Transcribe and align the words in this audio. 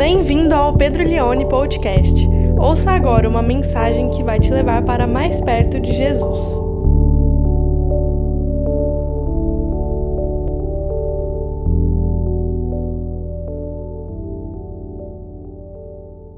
Bem-vindo 0.00 0.54
ao 0.54 0.74
Pedro 0.74 1.04
Leone 1.04 1.46
Podcast. 1.46 2.26
Ouça 2.58 2.90
agora 2.90 3.28
uma 3.28 3.42
mensagem 3.42 4.10
que 4.10 4.22
vai 4.22 4.40
te 4.40 4.50
levar 4.50 4.82
para 4.82 5.06
mais 5.06 5.42
perto 5.42 5.78
de 5.78 5.92
Jesus. 5.92 6.38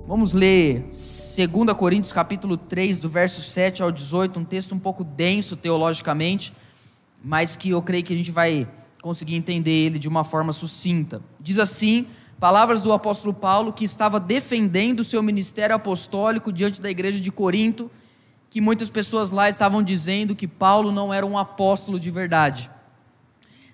Vamos 0.09 0.33
ler 0.33 0.81
2 0.81 1.73
Coríntios 1.79 2.13
capítulo 2.13 2.57
3, 2.57 2.99
do 2.99 3.09
verso 3.09 3.41
7 3.41 3.81
ao 3.81 3.93
18, 3.93 4.41
um 4.41 4.45
texto 4.45 4.75
um 4.75 4.79
pouco 4.81 5.05
denso 5.05 5.57
teologicamente, 5.57 6.53
mas 7.23 7.55
que 7.55 7.71
eu 7.71 7.81
creio 7.81 8.03
que 8.03 8.13
a 8.13 8.17
gente 8.17 8.33
vai 8.33 8.67
conseguir 9.01 9.37
entender 9.37 9.71
ele 9.87 10.01
de 10.01 10.09
uma 10.09 10.25
forma 10.25 10.53
sucinta. 10.53 11.23
Diz 11.41 11.61
assim: 11.61 12.09
palavras 12.43 12.83
do 12.83 12.93
apóstolo 12.93 13.33
Paulo, 13.33 13.73
que 13.73 13.85
estava 13.85 14.19
defendendo 14.19 14.99
o 14.99 15.05
seu 15.05 15.23
ministério 15.23 15.77
apostólico 15.77 16.53
diante 16.53 16.81
da 16.81 16.91
igreja 16.91 17.21
de 17.21 17.31
Corinto, 17.31 17.89
que 18.51 18.61
muitas 18.61 18.91
pessoas 18.91 19.31
lá 19.31 19.49
estavam 19.49 19.81
dizendo 19.81 20.35
que 20.35 20.49
Paulo 20.49 20.91
não 20.91 21.15
era 21.15 21.25
um 21.25 21.39
apóstolo 21.39 22.01
de 22.01 22.11
verdade. 22.11 22.69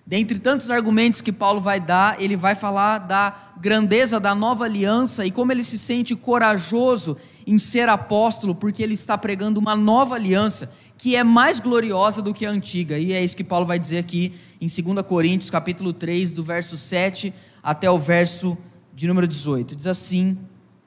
Dentre 0.06 0.38
tantos 0.38 0.70
argumentos 0.70 1.23
que 1.23 1.32
Paulo 1.32 1.62
vai 1.62 1.80
dar, 1.80 2.20
ele 2.20 2.36
vai 2.36 2.54
falar 2.54 2.98
da 2.98 3.34
grandeza 3.56 4.20
da 4.20 4.34
nova 4.34 4.66
aliança 4.66 5.24
e 5.24 5.30
como 5.30 5.50
ele 5.50 5.64
se 5.64 5.78
sente 5.78 6.14
corajoso 6.14 7.16
em 7.46 7.59
ser 7.59 7.88
apóstolo, 7.88 8.54
porque 8.54 8.82
ele 8.82 8.92
está 8.92 9.16
pregando 9.16 9.59
uma 9.59 9.74
nova 9.74 10.14
aliança 10.14 10.74
que 10.98 11.16
é 11.16 11.24
mais 11.24 11.59
gloriosa 11.59 12.20
do 12.20 12.34
que 12.34 12.45
a 12.45 12.50
antiga. 12.50 12.98
E 12.98 13.14
é 13.14 13.24
isso 13.24 13.34
que 13.34 13.45
Paulo 13.45 13.64
vai 13.64 13.78
dizer 13.78 13.96
aqui 13.96 14.34
em 14.60 14.66
2 14.66 15.06
Coríntios, 15.06 15.48
capítulo 15.48 15.90
3, 15.95 16.34
do 16.34 16.42
verso 16.42 16.76
7 16.76 17.32
até 17.62 17.90
o 17.90 17.98
verso 17.98 18.56
de 18.94 19.06
número 19.06 19.26
18. 19.26 19.76
Diz 19.76 19.86
assim: 19.86 20.38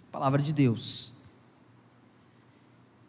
a 0.07 0.11
palavra 0.11 0.41
de 0.41 0.51
Deus. 0.51 1.13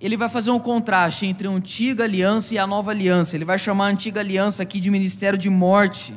Ele 0.00 0.16
vai 0.16 0.28
fazer 0.28 0.50
um 0.50 0.58
contraste 0.58 1.26
entre 1.26 1.46
a 1.46 1.50
antiga 1.50 2.04
aliança 2.04 2.54
e 2.54 2.58
a 2.58 2.66
nova 2.66 2.90
aliança. 2.90 3.36
Ele 3.36 3.44
vai 3.44 3.58
chamar 3.58 3.86
a 3.86 3.90
antiga 3.90 4.20
aliança 4.20 4.62
aqui 4.62 4.80
de 4.80 4.90
ministério 4.90 5.38
de 5.38 5.48
morte. 5.48 6.12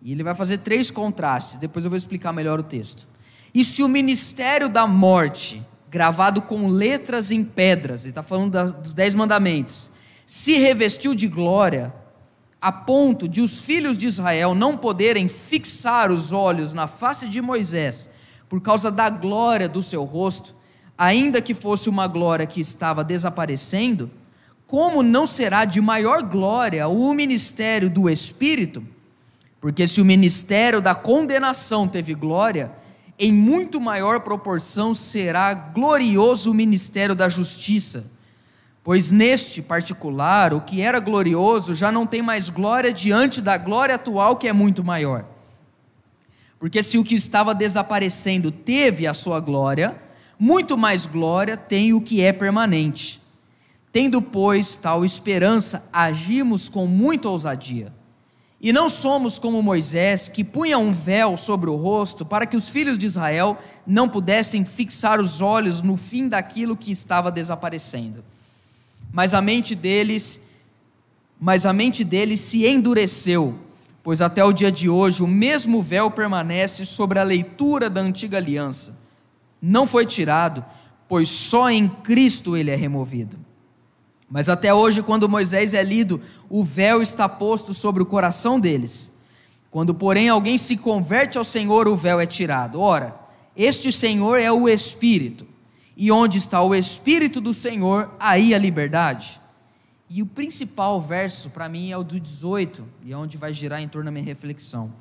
E 0.00 0.12
ele 0.12 0.22
vai 0.22 0.34
fazer 0.34 0.58
três 0.58 0.90
contrastes. 0.90 1.58
Depois 1.58 1.84
eu 1.84 1.90
vou 1.90 1.96
explicar 1.96 2.32
melhor 2.32 2.60
o 2.60 2.62
texto. 2.62 3.08
E 3.52 3.64
se 3.64 3.82
o 3.82 3.88
ministério 3.88 4.68
da 4.68 4.86
morte, 4.86 5.62
gravado 5.90 6.42
com 6.42 6.68
letras 6.68 7.30
em 7.30 7.44
pedras, 7.44 8.02
ele 8.02 8.10
está 8.10 8.22
falando 8.22 8.72
dos 8.74 8.94
dez 8.94 9.14
mandamentos, 9.14 9.90
se 10.26 10.56
revestiu 10.56 11.14
de 11.14 11.28
glória, 11.28 11.92
a 12.64 12.72
ponto 12.72 13.28
de 13.28 13.42
os 13.42 13.60
filhos 13.60 13.98
de 13.98 14.06
Israel 14.06 14.54
não 14.54 14.74
poderem 14.74 15.28
fixar 15.28 16.10
os 16.10 16.32
olhos 16.32 16.72
na 16.72 16.86
face 16.86 17.28
de 17.28 17.42
Moisés, 17.42 18.08
por 18.48 18.58
causa 18.62 18.90
da 18.90 19.10
glória 19.10 19.68
do 19.68 19.82
seu 19.82 20.02
rosto, 20.02 20.56
ainda 20.96 21.42
que 21.42 21.52
fosse 21.52 21.90
uma 21.90 22.06
glória 22.06 22.46
que 22.46 22.62
estava 22.62 23.04
desaparecendo, 23.04 24.10
como 24.66 25.02
não 25.02 25.26
será 25.26 25.66
de 25.66 25.78
maior 25.78 26.22
glória 26.22 26.88
o 26.88 27.12
ministério 27.12 27.90
do 27.90 28.08
Espírito? 28.08 28.82
Porque 29.60 29.86
se 29.86 30.00
o 30.00 30.04
ministério 30.04 30.80
da 30.80 30.94
condenação 30.94 31.86
teve 31.86 32.14
glória, 32.14 32.72
em 33.18 33.30
muito 33.30 33.78
maior 33.78 34.20
proporção 34.20 34.94
será 34.94 35.52
glorioso 35.52 36.50
o 36.50 36.54
ministério 36.54 37.14
da 37.14 37.28
justiça 37.28 38.13
Pois 38.84 39.10
neste 39.10 39.62
particular, 39.62 40.52
o 40.52 40.60
que 40.60 40.82
era 40.82 41.00
glorioso 41.00 41.74
já 41.74 41.90
não 41.90 42.06
tem 42.06 42.20
mais 42.20 42.50
glória 42.50 42.92
diante 42.92 43.40
da 43.40 43.56
glória 43.56 43.94
atual, 43.94 44.36
que 44.36 44.46
é 44.46 44.52
muito 44.52 44.84
maior. 44.84 45.24
Porque 46.58 46.82
se 46.82 46.98
o 46.98 47.02
que 47.02 47.14
estava 47.14 47.54
desaparecendo 47.54 48.50
teve 48.50 49.06
a 49.06 49.14
sua 49.14 49.40
glória, 49.40 49.96
muito 50.38 50.76
mais 50.76 51.06
glória 51.06 51.56
tem 51.56 51.94
o 51.94 52.00
que 52.00 52.22
é 52.22 52.30
permanente. 52.30 53.22
Tendo, 53.90 54.20
pois, 54.20 54.76
tal 54.76 55.02
esperança, 55.02 55.88
agimos 55.90 56.68
com 56.68 56.86
muita 56.86 57.30
ousadia. 57.30 57.90
E 58.60 58.70
não 58.70 58.90
somos 58.90 59.38
como 59.38 59.62
Moisés, 59.62 60.28
que 60.28 60.44
punha 60.44 60.76
um 60.76 60.92
véu 60.92 61.38
sobre 61.38 61.70
o 61.70 61.76
rosto 61.76 62.26
para 62.26 62.44
que 62.44 62.56
os 62.56 62.68
filhos 62.68 62.98
de 62.98 63.06
Israel 63.06 63.56
não 63.86 64.10
pudessem 64.10 64.62
fixar 64.62 65.20
os 65.20 65.40
olhos 65.40 65.80
no 65.80 65.96
fim 65.96 66.28
daquilo 66.28 66.76
que 66.76 66.92
estava 66.92 67.32
desaparecendo 67.32 68.22
mas 69.14 69.32
a 69.32 69.40
mente 69.40 69.76
deles, 69.76 70.48
mas 71.40 71.64
a 71.64 71.72
mente 71.72 72.02
deles 72.02 72.40
se 72.40 72.66
endureceu, 72.66 73.54
pois 74.02 74.20
até 74.20 74.44
o 74.44 74.52
dia 74.52 74.72
de 74.72 74.90
hoje 74.90 75.22
o 75.22 75.28
mesmo 75.28 75.80
véu 75.80 76.10
permanece 76.10 76.84
sobre 76.84 77.20
a 77.20 77.22
leitura 77.22 77.88
da 77.88 78.00
antiga 78.00 78.38
aliança. 78.38 78.98
Não 79.62 79.86
foi 79.86 80.04
tirado, 80.04 80.64
pois 81.08 81.28
só 81.28 81.70
em 81.70 81.88
Cristo 81.88 82.56
ele 82.56 82.72
é 82.72 82.74
removido. 82.74 83.38
Mas 84.28 84.48
até 84.48 84.74
hoje, 84.74 85.00
quando 85.00 85.28
Moisés 85.28 85.74
é 85.74 85.82
lido, 85.84 86.20
o 86.50 86.64
véu 86.64 87.00
está 87.00 87.28
posto 87.28 87.72
sobre 87.72 88.02
o 88.02 88.06
coração 88.06 88.58
deles. 88.58 89.16
Quando, 89.70 89.94
porém, 89.94 90.28
alguém 90.28 90.58
se 90.58 90.76
converte 90.76 91.38
ao 91.38 91.44
Senhor, 91.44 91.86
o 91.86 91.94
véu 91.94 92.18
é 92.18 92.26
tirado. 92.26 92.80
Ora, 92.80 93.14
este 93.56 93.92
Senhor 93.92 94.40
é 94.40 94.50
o 94.50 94.68
Espírito. 94.68 95.53
E 95.96 96.10
onde 96.10 96.38
está 96.38 96.60
o 96.62 96.74
Espírito 96.74 97.40
do 97.40 97.54
Senhor, 97.54 98.10
aí 98.18 98.54
a 98.54 98.58
liberdade. 98.58 99.40
E 100.08 100.22
o 100.22 100.26
principal 100.26 101.00
verso 101.00 101.50
para 101.50 101.68
mim 101.68 101.90
é 101.90 101.96
o 101.96 102.04
do 102.04 102.20
18, 102.20 102.84
e 103.04 103.12
é 103.12 103.16
onde 103.16 103.36
vai 103.36 103.52
girar 103.52 103.80
em 103.80 103.88
torno 103.88 104.06
da 104.06 104.10
minha 104.10 104.24
reflexão. 104.24 104.92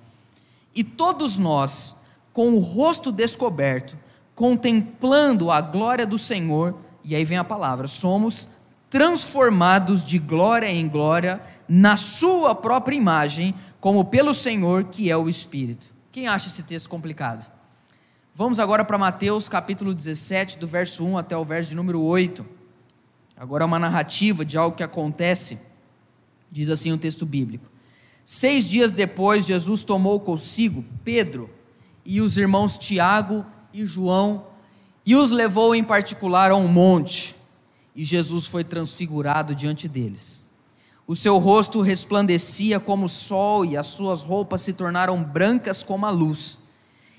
E 0.73 0.83
todos 0.83 1.37
nós, 1.37 2.01
com 2.31 2.53
o 2.53 2.59
rosto 2.59 3.11
descoberto, 3.11 3.97
contemplando 4.33 5.51
a 5.51 5.61
glória 5.61 6.05
do 6.05 6.17
Senhor, 6.17 6.75
e 7.03 7.15
aí 7.15 7.25
vem 7.25 7.37
a 7.37 7.43
palavra, 7.43 7.87
somos 7.87 8.49
transformados 8.89 10.03
de 10.03 10.19
glória 10.19 10.67
em 10.67 10.87
glória 10.87 11.41
na 11.67 11.95
Sua 11.97 12.55
própria 12.55 12.95
imagem, 12.95 13.53
como 13.79 14.05
pelo 14.05 14.33
Senhor 14.33 14.85
que 14.85 15.09
é 15.11 15.17
o 15.17 15.29
Espírito. 15.29 15.93
Quem 16.11 16.27
acha 16.27 16.47
esse 16.47 16.63
texto 16.63 16.89
complicado? 16.89 17.51
Vamos 18.35 18.59
agora 18.59 18.83
para 18.83 18.97
Mateus 18.97 19.47
capítulo 19.47 19.93
17, 19.93 20.57
do 20.57 20.65
verso 20.65 21.05
1 21.05 21.19
até 21.19 21.37
o 21.37 21.45
verso 21.45 21.69
de 21.69 21.75
número 21.75 22.01
8. 22.01 22.43
Agora 23.37 23.63
é 23.63 23.67
uma 23.67 23.77
narrativa 23.77 24.43
de 24.43 24.57
algo 24.57 24.75
que 24.75 24.81
acontece, 24.81 25.59
diz 26.51 26.71
assim 26.71 26.91
o 26.91 26.97
texto 26.97 27.27
bíblico. 27.27 27.69
Seis 28.25 28.67
dias 28.67 28.91
depois, 28.91 29.45
Jesus 29.45 29.83
tomou 29.83 30.19
consigo 30.19 30.83
Pedro 31.03 31.47
e 32.03 32.21
os 32.21 32.35
irmãos 32.35 32.75
Tiago 32.79 33.45
e 33.71 33.85
João 33.85 34.47
e 35.05 35.15
os 35.15 35.29
levou 35.29 35.75
em 35.75 35.83
particular 35.83 36.49
a 36.49 36.55
um 36.55 36.67
monte. 36.67 37.35
E 37.95 38.03
Jesus 38.03 38.47
foi 38.47 38.63
transfigurado 38.63 39.53
diante 39.53 39.87
deles. 39.87 40.47
O 41.05 41.15
seu 41.15 41.37
rosto 41.37 41.81
resplandecia 41.81 42.79
como 42.79 43.05
o 43.05 43.09
sol 43.09 43.63
e 43.63 43.77
as 43.77 43.85
suas 43.85 44.23
roupas 44.23 44.63
se 44.63 44.73
tornaram 44.73 45.23
brancas 45.23 45.83
como 45.83 46.07
a 46.07 46.09
luz. 46.09 46.62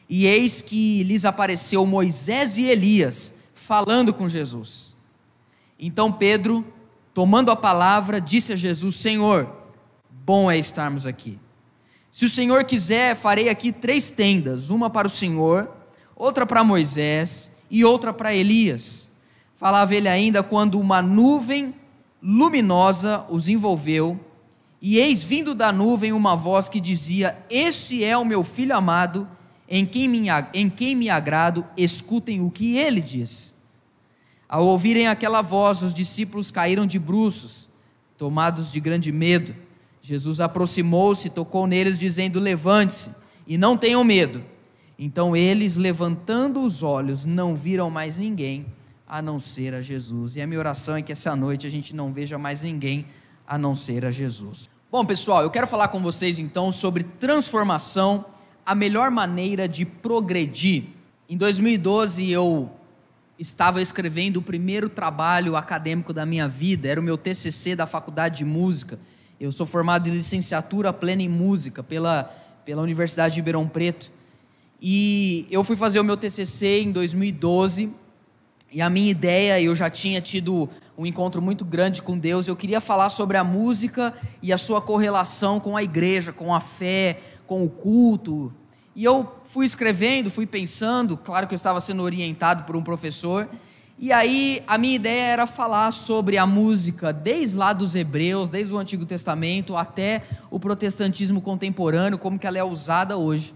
E 0.08 0.26
eis 0.26 0.60
que 0.60 1.02
lhes 1.04 1.24
apareceu 1.24 1.84
Moisés 1.86 2.58
e 2.58 2.64
Elias 2.64 3.44
falando 3.54 4.12
com 4.12 4.28
Jesus. 4.28 4.94
Então 5.78 6.12
Pedro, 6.12 6.64
tomando 7.12 7.50
a 7.50 7.56
palavra, 7.56 8.20
disse 8.20 8.52
a 8.52 8.56
Jesus: 8.56 8.96
Senhor, 8.96 9.48
bom 10.10 10.50
é 10.50 10.58
estarmos 10.58 11.06
aqui. 11.06 11.38
Se 12.10 12.26
o 12.26 12.30
Senhor 12.30 12.64
quiser, 12.64 13.16
farei 13.16 13.48
aqui 13.48 13.72
três 13.72 14.10
tendas: 14.10 14.70
uma 14.70 14.90
para 14.90 15.08
o 15.08 15.10
Senhor, 15.10 15.70
outra 16.14 16.46
para 16.46 16.62
Moisés 16.62 17.56
e 17.70 17.84
outra 17.84 18.12
para 18.12 18.34
Elias. 18.34 19.12
Falava 19.56 19.94
ele 19.94 20.08
ainda 20.08 20.42
quando 20.42 20.78
uma 20.78 21.00
nuvem 21.00 21.74
luminosa 22.22 23.24
os 23.28 23.48
envolveu, 23.48 24.18
e 24.80 24.98
eis 24.98 25.24
vindo 25.24 25.54
da 25.54 25.72
nuvem 25.72 26.12
uma 26.12 26.36
voz 26.36 26.68
que 26.68 26.80
dizia: 26.80 27.36
Este 27.48 28.04
é 28.04 28.16
o 28.16 28.24
meu 28.24 28.44
filho 28.44 28.76
amado 28.76 29.26
em 29.68 29.86
quem, 29.86 30.08
me, 30.08 30.26
em 30.52 30.68
quem 30.68 30.94
me 30.94 31.08
agrado, 31.08 31.64
escutem 31.76 32.40
o 32.40 32.50
que 32.50 32.76
ele 32.76 33.00
diz. 33.00 33.54
Ao 34.48 34.64
ouvirem 34.64 35.06
aquela 35.06 35.42
voz, 35.42 35.82
os 35.82 35.94
discípulos 35.94 36.50
caíram 36.50 36.86
de 36.86 36.98
bruços, 36.98 37.68
tomados 38.16 38.70
de 38.70 38.78
grande 38.78 39.10
medo. 39.10 39.54
Jesus 40.02 40.40
aproximou-se, 40.40 41.30
tocou 41.30 41.66
neles, 41.66 41.98
dizendo: 41.98 42.38
Levante-se 42.38 43.16
e 43.46 43.56
não 43.56 43.76
tenham 43.76 44.04
medo. 44.04 44.44
Então 44.98 45.34
eles, 45.34 45.76
levantando 45.76 46.60
os 46.62 46.82
olhos, 46.82 47.24
não 47.24 47.56
viram 47.56 47.90
mais 47.90 48.16
ninguém 48.16 48.66
a 49.06 49.20
não 49.20 49.40
ser 49.40 49.74
a 49.74 49.80
Jesus. 49.80 50.36
E 50.36 50.42
a 50.42 50.46
minha 50.46 50.58
oração 50.58 50.96
é 50.96 51.02
que 51.02 51.12
essa 51.12 51.34
noite 51.34 51.66
a 51.66 51.70
gente 51.70 51.94
não 51.94 52.12
veja 52.12 52.38
mais 52.38 52.62
ninguém 52.62 53.06
a 53.46 53.58
não 53.58 53.74
ser 53.74 54.04
a 54.04 54.10
Jesus. 54.10 54.68
Bom, 54.90 55.04
pessoal, 55.04 55.42
eu 55.42 55.50
quero 55.50 55.66
falar 55.66 55.88
com 55.88 56.00
vocês 56.00 56.38
então 56.38 56.70
sobre 56.70 57.02
transformação 57.02 58.24
a 58.64 58.74
melhor 58.74 59.10
maneira 59.10 59.68
de 59.68 59.84
progredir. 59.84 60.84
Em 61.28 61.36
2012 61.36 62.30
eu 62.30 62.70
estava 63.38 63.82
escrevendo 63.82 64.38
o 64.38 64.42
primeiro 64.42 64.88
trabalho 64.88 65.56
acadêmico 65.56 66.12
da 66.12 66.24
minha 66.24 66.48
vida, 66.48 66.88
era 66.88 67.00
o 67.00 67.02
meu 67.02 67.18
TCC 67.18 67.76
da 67.76 67.86
Faculdade 67.86 68.38
de 68.38 68.44
Música. 68.44 68.98
Eu 69.40 69.50
sou 69.50 69.66
formado 69.66 70.08
em 70.08 70.12
licenciatura 70.12 70.92
plena 70.92 71.22
em 71.22 71.28
música 71.28 71.82
pela, 71.82 72.24
pela 72.64 72.82
Universidade 72.82 73.34
de 73.34 73.40
Ribeirão 73.40 73.68
Preto. 73.68 74.10
E 74.80 75.46
eu 75.50 75.64
fui 75.64 75.76
fazer 75.76 75.98
o 76.00 76.04
meu 76.04 76.16
TCC 76.16 76.82
em 76.82 76.92
2012. 76.92 77.92
E 78.72 78.80
a 78.80 78.88
minha 78.88 79.10
ideia, 79.10 79.60
eu 79.60 79.74
já 79.74 79.90
tinha 79.90 80.20
tido 80.20 80.68
um 80.96 81.04
encontro 81.04 81.42
muito 81.42 81.64
grande 81.64 82.02
com 82.02 82.16
Deus. 82.16 82.46
Eu 82.46 82.56
queria 82.56 82.80
falar 82.80 83.10
sobre 83.10 83.36
a 83.36 83.44
música 83.44 84.14
e 84.42 84.52
a 84.52 84.58
sua 84.58 84.80
correlação 84.80 85.58
com 85.58 85.76
a 85.76 85.82
igreja, 85.82 86.32
com 86.32 86.54
a 86.54 86.60
fé, 86.60 87.18
com 87.46 87.64
o 87.64 87.68
culto. 87.68 88.52
E 88.96 89.02
eu 89.02 89.40
fui 89.44 89.66
escrevendo, 89.66 90.30
fui 90.30 90.46
pensando, 90.46 91.16
claro 91.16 91.46
que 91.46 91.54
eu 91.54 91.56
estava 91.56 91.80
sendo 91.80 92.02
orientado 92.02 92.64
por 92.64 92.76
um 92.76 92.82
professor. 92.82 93.48
E 93.98 94.12
aí 94.12 94.62
a 94.66 94.76
minha 94.76 94.96
ideia 94.96 95.22
era 95.22 95.46
falar 95.46 95.92
sobre 95.92 96.36
a 96.36 96.46
música 96.46 97.12
desde 97.12 97.56
lá 97.56 97.72
dos 97.72 97.94
hebreus, 97.94 98.50
desde 98.50 98.72
o 98.72 98.78
Antigo 98.78 99.06
Testamento 99.06 99.76
até 99.76 100.22
o 100.50 100.58
protestantismo 100.58 101.40
contemporâneo, 101.40 102.18
como 102.18 102.38
que 102.38 102.46
ela 102.46 102.58
é 102.58 102.64
usada 102.64 103.16
hoje. 103.16 103.54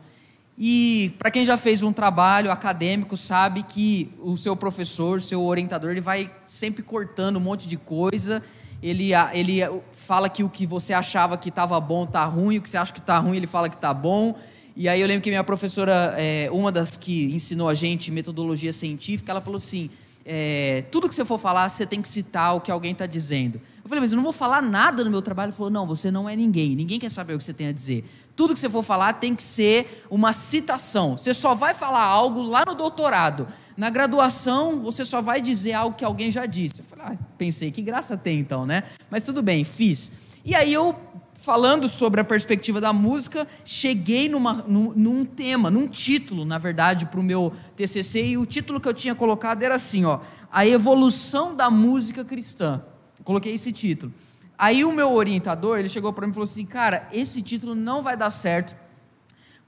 E 0.57 1.15
para 1.19 1.31
quem 1.31 1.45
já 1.45 1.57
fez 1.57 1.85
um 1.85 1.93
trabalho 1.93 2.51
acadêmico 2.51 3.17
sabe 3.17 3.63
que 3.63 4.13
o 4.21 4.37
seu 4.37 4.57
professor, 4.57 5.23
seu 5.23 5.45
orientador, 5.45 5.91
ele 5.91 6.01
vai 6.01 6.31
sempre 6.45 6.83
cortando 6.83 7.37
um 7.37 7.41
monte 7.41 7.69
de 7.69 7.77
coisa. 7.77 8.43
Ele, 8.83 9.11
ele 9.33 9.61
fala 9.91 10.29
que 10.29 10.45
o 10.45 10.49
que 10.49 10.65
você 10.65 10.93
achava 10.93 11.37
que 11.37 11.49
estava 11.49 11.81
bom 11.81 12.05
está 12.05 12.25
ruim, 12.25 12.59
o 12.59 12.63
que 12.63 12.71
você 12.71 12.77
acha 12.77 12.93
que 12.93 13.01
está 13.01 13.19
ruim 13.19 13.37
ele 13.37 13.47
fala 13.47 13.69
que 13.69 13.75
está 13.75 13.93
bom. 13.93 14.37
E 14.77 14.89
aí 14.89 15.01
eu 15.01 15.09
lembro 15.09 15.23
que 15.23 15.31
minha 15.31 15.43
professora, 15.43 16.15
é, 16.17 16.49
uma 16.53 16.71
das 16.71 16.97
que 16.97 17.35
ensinou 17.35 17.69
a 17.69 17.75
gente 17.75 18.13
metodologia 18.13 18.73
científica, 18.73 19.33
ela 19.33 19.41
falou 19.41 19.57
assim: 19.57 19.91
é, 20.25 20.85
tudo 20.91 21.09
que 21.09 21.15
você 21.15 21.25
for 21.25 21.39
falar, 21.39 21.69
você 21.71 21.87
tem 21.87 22.03
que 22.03 22.09
citar 22.09 22.55
o 22.55 22.61
que 22.61 22.71
alguém 22.71 22.93
está 22.93 23.07
dizendo. 23.07 23.61
Eu 23.83 23.89
falei, 23.89 24.03
mas 24.03 24.13
eu 24.13 24.17
não 24.17 24.23
vou 24.23 24.33
falar 24.33 24.61
nada 24.61 25.03
no 25.03 25.11
meu 25.11 25.23
trabalho. 25.23 25.49
Ele 25.49 25.57
falou, 25.57 25.71
não, 25.71 25.87
você 25.87 26.11
não 26.11 26.29
é 26.29 26.37
ninguém, 26.37 26.77
ninguém 26.77 27.01
quer 27.01 27.11
saber 27.11 27.33
o 27.33 27.39
que 27.39 27.45
você 27.45 27.55
tem 27.55 27.69
a 27.69 27.73
dizer. 27.73 28.05
Tudo 28.37 28.53
que 28.53 28.61
você 28.61 28.69
for 28.69 28.83
falar 28.83 29.15
tem 29.15 29.35
que 29.35 29.43
ser 29.43 30.05
uma 30.11 30.35
citação. 30.35 31.17
Você 31.17 31.33
só 31.33 31.55
vai 31.55 31.73
falar 31.73 32.03
algo 32.05 32.43
lá 32.43 32.67
no 32.67 32.75
doutorado. 32.75 33.49
Na 33.79 33.91
graduação, 33.91 34.81
você 34.81 35.05
só 35.05 35.23
vai 35.23 35.41
dizer 35.41 35.73
algo 35.73 35.97
que 35.97 36.05
alguém 36.05 36.33
já 36.33 36.47
disse. 36.47 36.81
Eu 36.81 36.85
falei, 36.85 37.07
ah, 37.11 37.25
pensei, 37.39 37.71
que 37.71 37.81
graça 37.81 38.17
tem 38.17 38.41
então, 38.41 38.67
né? 38.67 38.83
Mas 39.09 39.25
tudo 39.25 39.41
bem, 39.41 39.63
fiz. 39.63 40.15
E 40.45 40.53
aí 40.53 40.73
eu 40.73 40.97
falando 41.33 41.89
sobre 41.89 42.21
a 42.21 42.25
perspectiva 42.25 42.81
da 42.81 42.93
música, 42.93 43.47
cheguei 43.65 44.29
numa, 44.29 44.53
num, 44.67 44.93
num 44.97 45.25
tema, 45.25 45.71
num 45.71 45.87
título, 45.87 46.45
na 46.45 46.59
verdade, 46.59 47.07
para 47.07 47.21
o 47.21 47.23
meu 47.23 47.53
TCC, 47.77 48.31
e 48.31 48.37
o 48.37 48.45
título 48.45 48.81
que 48.81 48.89
eu 48.89 48.93
tinha 48.93 49.15
colocado 49.15 49.63
era 49.63 49.77
assim, 49.77 50.05
ó, 50.05 50.19
a 50.51 50.67
evolução 50.67 51.55
da 51.55 51.71
música 51.71 52.25
cristã. 52.25 52.83
Eu 53.17 53.25
coloquei 53.25 53.55
esse 53.55 53.71
título. 53.71 54.13
Aí 54.59 54.85
o 54.85 54.91
meu 54.91 55.13
orientador, 55.13 55.79
ele 55.79 55.89
chegou 55.89 56.13
para 56.13 56.27
mim 56.27 56.33
e 56.33 56.35
falou 56.35 56.49
assim, 56.49 56.67
cara, 56.67 57.09
esse 57.13 57.41
título 57.43 57.77
não 57.77 58.03
vai 58.03 58.17
dar 58.17 58.31
certo, 58.31 58.75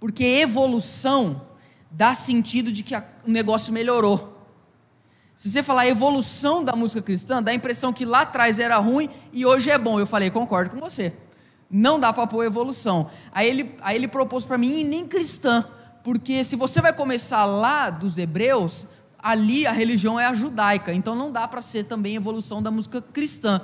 porque 0.00 0.24
evolução 0.24 1.48
dá 1.90 2.14
sentido 2.14 2.70
de 2.70 2.82
que 2.82 2.94
a, 2.94 3.04
o 3.26 3.30
negócio 3.30 3.72
melhorou. 3.72 4.38
Se 5.34 5.48
você 5.48 5.62
falar 5.62 5.86
evolução 5.86 6.62
da 6.62 6.76
música 6.76 7.00
cristã, 7.00 7.42
dá 7.42 7.50
a 7.50 7.54
impressão 7.54 7.92
que 7.92 8.04
lá 8.04 8.20
atrás 8.20 8.58
era 8.58 8.76
ruim 8.76 9.08
e 9.32 9.46
hoje 9.46 9.70
é 9.70 9.78
bom. 9.78 9.98
Eu 9.98 10.06
falei, 10.06 10.30
concordo 10.30 10.70
com 10.70 10.78
você. 10.78 11.14
Não 11.70 11.98
dá 11.98 12.12
para 12.12 12.26
pôr 12.26 12.44
evolução. 12.44 13.10
Aí 13.32 13.48
ele, 13.48 13.74
aí 13.80 13.96
ele 13.96 14.08
propôs 14.08 14.44
para 14.44 14.58
mim, 14.58 14.80
e 14.80 14.84
nem 14.84 15.06
cristã, 15.06 15.64
porque 16.02 16.44
se 16.44 16.56
você 16.56 16.80
vai 16.80 16.92
começar 16.92 17.44
lá 17.44 17.88
dos 17.88 18.18
hebreus, 18.18 18.88
ali 19.18 19.66
a 19.66 19.72
religião 19.72 20.18
é 20.18 20.26
a 20.26 20.34
judaica, 20.34 20.92
então 20.92 21.14
não 21.14 21.30
dá 21.30 21.46
para 21.46 21.62
ser 21.62 21.84
também 21.84 22.16
evolução 22.16 22.62
da 22.62 22.70
música 22.70 23.00
cristã. 23.00 23.62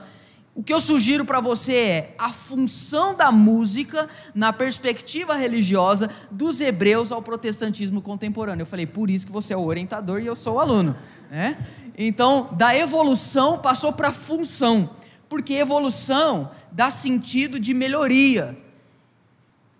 O 0.56 0.62
que 0.62 0.72
eu 0.72 0.80
sugiro 0.80 1.22
para 1.22 1.38
você 1.38 1.74
é 1.74 2.14
a 2.18 2.32
função 2.32 3.14
da 3.14 3.30
música 3.30 4.08
na 4.34 4.54
perspectiva 4.54 5.36
religiosa 5.36 6.10
dos 6.30 6.62
hebreus 6.62 7.12
ao 7.12 7.20
protestantismo 7.20 8.00
contemporâneo. 8.00 8.62
Eu 8.62 8.66
falei, 8.66 8.86
por 8.86 9.10
isso 9.10 9.26
que 9.26 9.32
você 9.32 9.52
é 9.52 9.56
o 9.56 9.66
orientador 9.66 10.22
e 10.22 10.26
eu 10.26 10.34
sou 10.34 10.54
o 10.54 10.58
aluno. 10.58 10.96
Né? 11.30 11.58
Então, 11.98 12.48
da 12.52 12.74
evolução 12.74 13.58
passou 13.58 13.92
para 13.92 14.10
função 14.10 14.96
porque 15.28 15.52
evolução 15.52 16.50
dá 16.72 16.90
sentido 16.90 17.60
de 17.60 17.74
melhoria. 17.74 18.56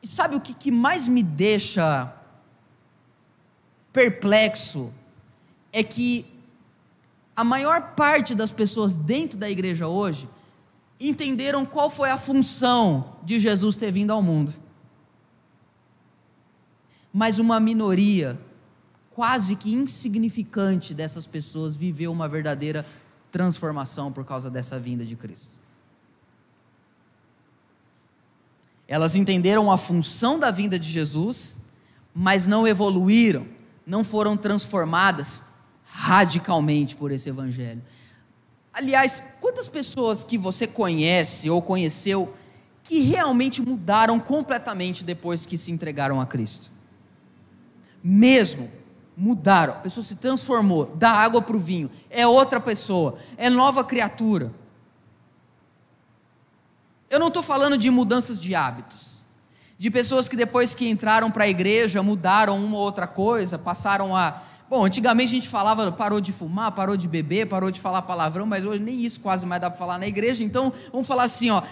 E 0.02 0.06
sabe 0.06 0.36
o 0.36 0.40
que, 0.40 0.52
que 0.52 0.70
mais 0.70 1.08
me 1.08 1.22
deixa 1.22 2.12
perplexo? 3.94 4.92
É 5.72 5.82
que 5.82 6.26
a 7.34 7.42
maior 7.42 7.94
parte 7.94 8.34
das 8.34 8.50
pessoas 8.50 8.94
dentro 8.94 9.38
da 9.38 9.48
igreja 9.48 9.88
hoje 9.88 10.28
entenderam 10.98 11.64
qual 11.64 11.90
foi 11.90 12.10
a 12.10 12.18
função 12.18 13.16
de 13.22 13.38
Jesus 13.38 13.76
ter 13.76 13.90
vindo 13.90 14.12
ao 14.12 14.22
mundo. 14.22 14.52
Mas 17.12 17.38
uma 17.38 17.58
minoria, 17.60 18.38
quase 19.10 19.56
que 19.56 19.72
insignificante 19.72 20.92
dessas 20.92 21.26
pessoas, 21.26 21.76
viveu 21.76 22.12
uma 22.12 22.28
verdadeira 22.28 22.84
transformação 23.30 24.12
por 24.12 24.24
causa 24.24 24.50
dessa 24.50 24.78
vinda 24.78 25.04
de 25.04 25.16
Cristo. 25.16 25.58
Elas 28.88 29.16
entenderam 29.16 29.70
a 29.70 29.76
função 29.76 30.38
da 30.38 30.50
vinda 30.50 30.78
de 30.78 30.88
Jesus, 30.88 31.58
mas 32.14 32.46
não 32.46 32.66
evoluíram, 32.66 33.46
não 33.86 34.04
foram 34.04 34.36
transformadas 34.36 35.48
radicalmente 35.84 36.94
por 36.96 37.10
esse 37.10 37.28
evangelho. 37.28 37.82
Aliás, 38.76 39.38
quantas 39.40 39.68
pessoas 39.68 40.22
que 40.22 40.36
você 40.36 40.66
conhece 40.66 41.48
ou 41.48 41.62
conheceu 41.62 42.36
que 42.82 43.00
realmente 43.00 43.62
mudaram 43.62 44.20
completamente 44.20 45.02
depois 45.02 45.46
que 45.46 45.56
se 45.56 45.72
entregaram 45.72 46.20
a 46.20 46.26
Cristo? 46.26 46.70
Mesmo 48.04 48.70
mudaram, 49.16 49.72
a 49.72 49.76
pessoa 49.76 50.04
se 50.04 50.16
transformou, 50.16 50.94
da 50.94 51.10
água 51.10 51.40
para 51.40 51.56
o 51.56 51.58
vinho, 51.58 51.90
é 52.10 52.26
outra 52.26 52.60
pessoa, 52.60 53.16
é 53.38 53.48
nova 53.48 53.82
criatura. 53.82 54.52
Eu 57.08 57.18
não 57.18 57.28
estou 57.28 57.42
falando 57.42 57.78
de 57.78 57.90
mudanças 57.90 58.38
de 58.38 58.54
hábitos, 58.54 59.24
de 59.78 59.90
pessoas 59.90 60.28
que 60.28 60.36
depois 60.36 60.74
que 60.74 60.86
entraram 60.86 61.30
para 61.30 61.44
a 61.44 61.48
igreja 61.48 62.02
mudaram 62.02 62.62
uma 62.62 62.76
ou 62.76 62.82
outra 62.82 63.06
coisa, 63.06 63.58
passaram 63.58 64.14
a. 64.14 64.42
Bom, 64.68 64.84
antigamente 64.84 65.30
a 65.30 65.34
gente 65.34 65.48
falava, 65.48 65.92
parou 65.92 66.20
de 66.20 66.32
fumar, 66.32 66.72
parou 66.72 66.96
de 66.96 67.06
beber, 67.06 67.46
parou 67.46 67.70
de 67.70 67.80
falar 67.80 68.02
palavrão, 68.02 68.44
mas 68.44 68.64
hoje 68.64 68.80
nem 68.80 69.00
isso 69.00 69.20
quase 69.20 69.46
mais 69.46 69.60
dá 69.60 69.70
para 69.70 69.78
falar 69.78 69.96
na 69.96 70.08
igreja. 70.08 70.42
Então, 70.42 70.72
vamos 70.90 71.06
falar 71.06 71.22
assim, 71.22 71.50
ó, 71.50 71.62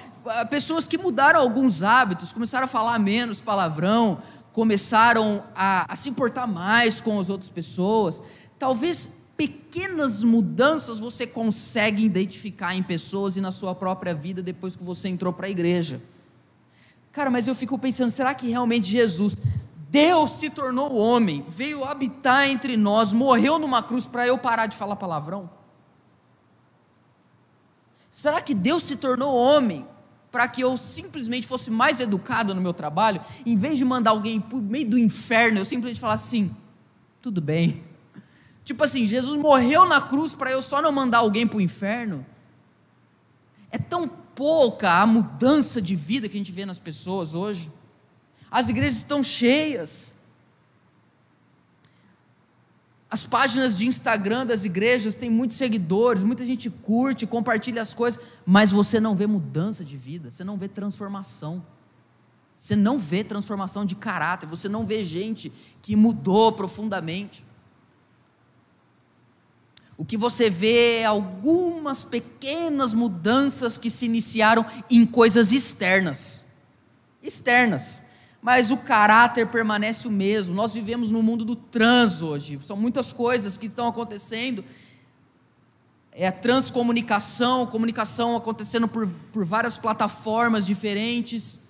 pessoas 0.49 0.87
que 0.87 0.97
mudaram 0.97 1.41
alguns 1.41 1.83
hábitos, 1.83 2.33
começaram 2.33 2.67
a 2.67 2.69
falar 2.69 2.97
menos 3.01 3.41
palavrão, 3.41 4.19
começaram 4.53 5.43
a, 5.57 5.93
a 5.93 5.97
se 5.97 6.09
importar 6.09 6.47
mais 6.47 7.01
com 7.01 7.19
as 7.19 7.29
outras 7.29 7.51
pessoas. 7.51 8.23
Talvez 8.61 9.25
pequenas 9.37 10.23
mudanças 10.23 11.01
você 11.01 11.27
consegue 11.27 12.05
identificar 12.05 12.77
em 12.77 12.83
pessoas 12.83 13.37
e 13.37 13.41
na 13.41 13.51
sua 13.51 13.75
própria 13.75 14.15
vida 14.15 14.41
depois 14.41 14.77
que 14.77 14.85
você 14.85 15.09
entrou 15.09 15.33
para 15.33 15.49
a 15.49 15.51
igreja. 15.51 16.01
Cara, 17.11 17.31
mas 17.31 17.47
eu 17.47 17.55
fico 17.55 17.79
pensando, 17.79 18.11
será 18.11 18.35
que 18.35 18.49
realmente 18.49 18.89
Jesus, 18.89 19.37
Deus 19.95 20.33
se 20.33 20.51
tornou 20.51 20.93
homem, 20.97 21.47
veio 21.49 21.85
habitar 21.85 22.49
entre 22.49 22.77
nós, 22.77 23.13
morreu 23.13 23.61
numa 23.61 23.81
cruz 23.81 24.09
para 24.09 24.27
eu 24.27 24.37
parar 24.37 24.67
de 24.67 24.77
falar 24.77 24.97
palavrão? 24.97 25.49
Será 28.11 28.41
que 28.41 28.53
Deus 28.53 28.83
se 28.83 28.97
tornou 28.97 29.33
homem 29.33 29.87
para 30.33 30.49
que 30.49 30.61
eu 30.61 30.77
simplesmente 30.77 31.47
fosse 31.47 31.71
mais 31.71 32.01
educado 32.01 32.57
no 32.57 32.61
meu 32.61 32.75
trabalho, 32.75 33.21
em 33.47 33.57
vez 33.57 33.79
de 33.79 33.85
mandar 33.85 34.11
alguém 34.11 34.41
para 34.41 34.59
o 34.59 34.61
meio 34.61 34.91
do 34.91 34.99
inferno, 34.99 35.61
eu 35.61 35.65
simplesmente 35.65 36.01
falar 36.01 36.15
assim: 36.15 36.51
tudo 37.23 37.41
bem. 37.41 37.85
Tipo 38.65 38.83
assim, 38.83 39.07
Jesus 39.07 39.41
morreu 39.41 39.87
na 39.87 40.01
cruz 40.01 40.35
para 40.35 40.51
eu 40.51 40.61
só 40.61 40.83
não 40.83 40.91
mandar 40.91 41.19
alguém 41.19 41.47
para 41.47 41.59
o 41.59 41.61
inferno. 41.61 42.27
É 43.71 43.79
tão 43.79 44.09
pouca 44.09 45.01
a 45.01 45.07
mudança 45.07 45.81
de 45.81 45.95
vida 45.95 46.29
que 46.29 46.37
a 46.37 46.39
gente 46.39 46.51
vê 46.51 46.67
nas 46.67 46.81
pessoas 46.81 47.33
hoje. 47.33 47.71
As 48.55 48.69
igrejas 48.69 48.99
estão 48.99 49.21
cheias. 49.21 50.15
As 53.11 53.27
páginas 53.27 53.77
de 53.77 53.85
Instagram 53.89 54.47
das 54.47 54.65
igrejas 54.65 55.17
têm 55.17 55.29
muitos 55.29 55.57
seguidores, 55.57 56.23
muita 56.23 56.47
gente 56.47 56.71
curte, 56.71 57.27
compartilha 57.27 57.83
as 57.83 57.93
coisas, 57.93 58.23
mas 58.47 58.71
você 58.71 59.01
não 59.01 59.17
vê 59.17 59.27
mudança 59.27 59.85
de 59.85 59.97
vida, 59.97 60.31
você 60.31 60.45
não 60.45 60.57
vê 60.57 60.69
transformação. 60.69 61.67
Você 62.57 62.77
não 62.77 62.97
vê 62.97 63.25
transformação 63.25 63.85
de 63.85 63.97
caráter, 63.97 64.47
você 64.47 64.69
não 64.69 64.87
vê 64.87 65.05
gente 65.05 65.53
que 65.83 65.97
mudou 65.97 66.53
profundamente. 66.53 67.45
O 69.97 70.05
que 70.05 70.17
você 70.17 70.49
vê 70.49 70.99
é 70.99 71.05
algumas 71.05 72.05
pequenas 72.05 72.93
mudanças 72.93 73.77
que 73.77 73.91
se 73.91 74.07
iniciaram 74.07 74.65
em 74.89 75.05
coisas 75.05 75.51
externas. 75.51 76.47
Externas 77.21 78.04
mas 78.45 78.71
o 78.71 78.77
caráter 78.77 79.47
permanece 79.47 80.07
o 80.07 80.11
mesmo. 80.11 80.55
Nós 80.55 80.75
vivemos 80.75 81.11
no 81.11 81.23
mundo 81.23 81.47
do 81.47 81.57
trans 81.57 82.21
hoje, 82.21 82.61
são 82.63 82.77
muitas 82.77 83.11
coisas 83.11 83.57
que 83.57 83.65
estão 83.65 83.89
acontecendo. 83.89 84.63
É 86.13 86.27
a 86.27 86.33
transcomunicação, 86.33 87.67
comunicação 87.67 88.37
acontecendo 88.37 88.87
por, 88.87 89.09
por 89.33 89.47
várias 89.47 89.79
plataformas 89.79 90.67
diferentes. 90.67 91.63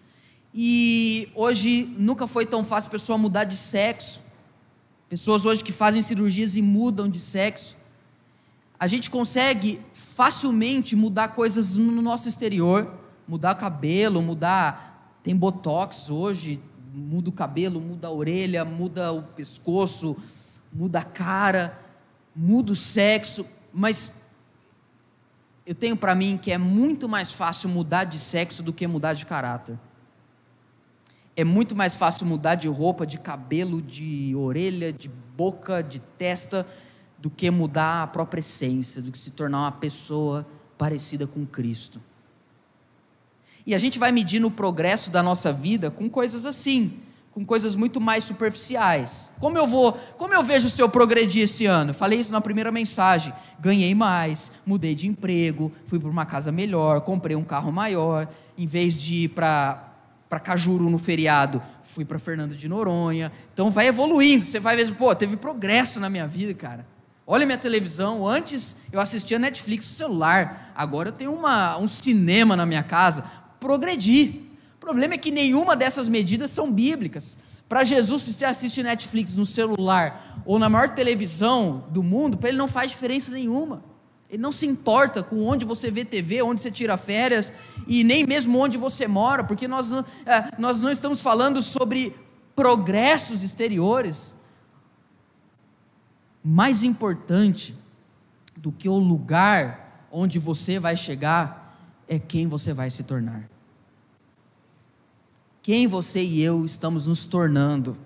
E 0.52 1.28
hoje 1.36 1.94
nunca 1.96 2.26
foi 2.26 2.44
tão 2.44 2.64
fácil 2.64 2.88
a 2.88 2.90
pessoa 2.90 3.16
mudar 3.16 3.44
de 3.44 3.56
sexo. 3.56 4.20
Pessoas 5.08 5.46
hoje 5.46 5.62
que 5.62 5.70
fazem 5.70 6.02
cirurgias 6.02 6.56
e 6.56 6.60
mudam 6.60 7.08
de 7.08 7.20
sexo. 7.20 7.76
A 8.80 8.88
gente 8.88 9.10
consegue 9.10 9.80
facilmente 9.92 10.96
mudar 10.96 11.28
coisas 11.28 11.76
no 11.76 12.02
nosso 12.02 12.28
exterior, 12.28 12.92
mudar 13.28 13.54
cabelo, 13.54 14.20
mudar. 14.20 14.93
Tem 15.24 15.34
botox 15.34 16.10
hoje, 16.10 16.60
muda 16.92 17.30
o 17.30 17.32
cabelo, 17.32 17.80
muda 17.80 18.08
a 18.08 18.10
orelha, 18.12 18.62
muda 18.62 19.10
o 19.10 19.22
pescoço, 19.22 20.14
muda 20.70 20.98
a 20.98 21.02
cara, 21.02 21.80
muda 22.36 22.72
o 22.72 22.76
sexo, 22.76 23.46
mas 23.72 24.26
eu 25.64 25.74
tenho 25.74 25.96
para 25.96 26.14
mim 26.14 26.36
que 26.36 26.52
é 26.52 26.58
muito 26.58 27.08
mais 27.08 27.32
fácil 27.32 27.70
mudar 27.70 28.04
de 28.04 28.18
sexo 28.18 28.62
do 28.62 28.70
que 28.70 28.86
mudar 28.86 29.14
de 29.14 29.24
caráter. 29.24 29.78
É 31.34 31.42
muito 31.42 31.74
mais 31.74 31.96
fácil 31.96 32.26
mudar 32.26 32.56
de 32.56 32.68
roupa, 32.68 33.06
de 33.06 33.18
cabelo, 33.18 33.80
de 33.80 34.34
orelha, 34.36 34.92
de 34.92 35.08
boca, 35.08 35.82
de 35.82 36.00
testa, 36.00 36.66
do 37.18 37.30
que 37.30 37.50
mudar 37.50 38.02
a 38.02 38.06
própria 38.06 38.40
essência, 38.40 39.00
do 39.00 39.10
que 39.10 39.18
se 39.18 39.30
tornar 39.30 39.62
uma 39.62 39.72
pessoa 39.72 40.46
parecida 40.76 41.26
com 41.26 41.46
Cristo. 41.46 41.98
E 43.66 43.74
a 43.74 43.78
gente 43.78 43.98
vai 43.98 44.12
medindo 44.12 44.46
o 44.46 44.50
progresso 44.50 45.10
da 45.10 45.22
nossa 45.22 45.52
vida 45.52 45.90
com 45.90 46.08
coisas 46.08 46.44
assim 46.44 47.00
com 47.34 47.44
coisas 47.44 47.74
muito 47.74 48.00
mais 48.00 48.22
superficiais. 48.22 49.32
Como 49.40 49.58
eu 49.58 49.66
vou, 49.66 49.92
como 50.16 50.32
eu 50.32 50.42
vejo 50.42 50.68
o 50.68 50.70
seu 50.70 50.88
progredir 50.88 51.42
esse 51.42 51.66
ano? 51.66 51.92
Falei 51.92 52.20
isso 52.20 52.30
na 52.30 52.40
primeira 52.40 52.70
mensagem. 52.70 53.34
Ganhei 53.58 53.92
mais, 53.92 54.52
mudei 54.64 54.94
de 54.94 55.08
emprego, 55.08 55.72
fui 55.84 55.98
para 55.98 56.08
uma 56.08 56.24
casa 56.24 56.52
melhor, 56.52 57.00
comprei 57.00 57.34
um 57.34 57.42
carro 57.42 57.72
maior, 57.72 58.28
em 58.56 58.66
vez 58.66 58.96
de 58.96 59.24
ir 59.24 59.28
para 59.30 59.90
para 60.28 60.40
Cajuru 60.40 60.90
no 60.90 60.98
feriado, 60.98 61.62
fui 61.82 62.04
para 62.04 62.18
Fernando 62.18 62.56
de 62.56 62.68
Noronha. 62.68 63.30
Então 63.52 63.70
vai 63.70 63.86
evoluindo, 63.86 64.44
você 64.44 64.58
vai 64.58 64.74
ver, 64.74 64.92
pô, 64.94 65.14
teve 65.14 65.36
progresso 65.36 66.00
na 66.00 66.10
minha 66.10 66.26
vida, 66.26 66.52
cara. 66.54 66.84
Olha 67.26 67.46
minha 67.46 67.58
televisão, 67.58 68.26
antes 68.26 68.78
eu 68.92 69.00
assistia 69.00 69.38
Netflix 69.38 69.86
no 69.86 69.94
celular, 69.94 70.72
agora 70.74 71.10
eu 71.10 71.12
tenho 71.12 71.32
uma, 71.32 71.78
um 71.78 71.86
cinema 71.86 72.56
na 72.56 72.66
minha 72.66 72.82
casa. 72.82 73.24
Progredi. 73.64 74.42
O 74.76 74.78
problema 74.78 75.14
é 75.14 75.16
que 75.16 75.30
nenhuma 75.30 75.74
dessas 75.74 76.06
medidas 76.06 76.50
são 76.50 76.70
bíblicas. 76.70 77.38
Para 77.66 77.82
Jesus, 77.82 78.20
se 78.20 78.34
você 78.34 78.44
assiste 78.44 78.82
Netflix 78.82 79.34
no 79.34 79.46
celular 79.46 80.42
ou 80.44 80.58
na 80.58 80.68
maior 80.68 80.94
televisão 80.94 81.82
do 81.88 82.02
mundo, 82.02 82.36
para 82.36 82.50
ele 82.50 82.58
não 82.58 82.68
faz 82.68 82.90
diferença 82.90 83.32
nenhuma. 83.32 83.82
Ele 84.28 84.42
não 84.42 84.52
se 84.52 84.66
importa 84.66 85.22
com 85.22 85.42
onde 85.46 85.64
você 85.64 85.90
vê 85.90 86.04
TV, 86.04 86.42
onde 86.42 86.60
você 86.60 86.70
tira 86.70 86.98
férias 86.98 87.54
e 87.86 88.04
nem 88.04 88.26
mesmo 88.26 88.58
onde 88.58 88.76
você 88.76 89.08
mora, 89.08 89.42
porque 89.42 89.66
nós, 89.66 89.92
é, 90.26 90.50
nós 90.58 90.82
não 90.82 90.90
estamos 90.90 91.22
falando 91.22 91.62
sobre 91.62 92.14
progressos 92.54 93.42
exteriores. 93.42 94.36
Mais 96.44 96.82
importante 96.82 97.74
do 98.58 98.70
que 98.70 98.90
o 98.90 98.98
lugar 98.98 100.06
onde 100.12 100.38
você 100.38 100.78
vai 100.78 100.98
chegar 100.98 101.80
é 102.06 102.18
quem 102.18 102.46
você 102.46 102.74
vai 102.74 102.90
se 102.90 103.04
tornar 103.04 103.53
quem 105.64 105.86
você 105.86 106.22
e 106.22 106.42
eu 106.42 106.62
estamos 106.62 107.06
nos 107.06 107.26
tornando. 107.26 107.96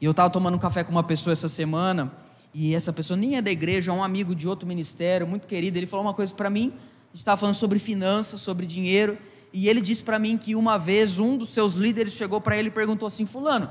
E 0.00 0.06
eu 0.06 0.12
estava 0.12 0.30
tomando 0.30 0.54
um 0.54 0.58
café 0.58 0.82
com 0.82 0.90
uma 0.90 1.02
pessoa 1.02 1.34
essa 1.34 1.50
semana, 1.50 2.10
e 2.54 2.74
essa 2.74 2.94
pessoa 2.94 3.14
nem 3.14 3.36
é 3.36 3.42
da 3.42 3.50
igreja, 3.50 3.92
é 3.92 3.94
um 3.94 4.02
amigo 4.02 4.34
de 4.34 4.48
outro 4.48 4.66
ministério, 4.66 5.26
muito 5.26 5.46
querido. 5.46 5.76
Ele 5.76 5.84
falou 5.84 6.06
uma 6.06 6.14
coisa 6.14 6.34
para 6.34 6.48
mim, 6.48 6.68
a 6.68 7.06
gente 7.08 7.18
estava 7.18 7.38
falando 7.38 7.56
sobre 7.56 7.78
finanças, 7.78 8.40
sobre 8.40 8.64
dinheiro, 8.64 9.18
e 9.52 9.68
ele 9.68 9.82
disse 9.82 10.02
para 10.02 10.18
mim 10.18 10.38
que 10.38 10.56
uma 10.56 10.78
vez 10.78 11.18
um 11.18 11.36
dos 11.36 11.50
seus 11.50 11.74
líderes 11.74 12.14
chegou 12.14 12.40
para 12.40 12.56
ele 12.56 12.68
e 12.68 12.72
perguntou 12.72 13.06
assim: 13.06 13.26
Fulano, 13.26 13.68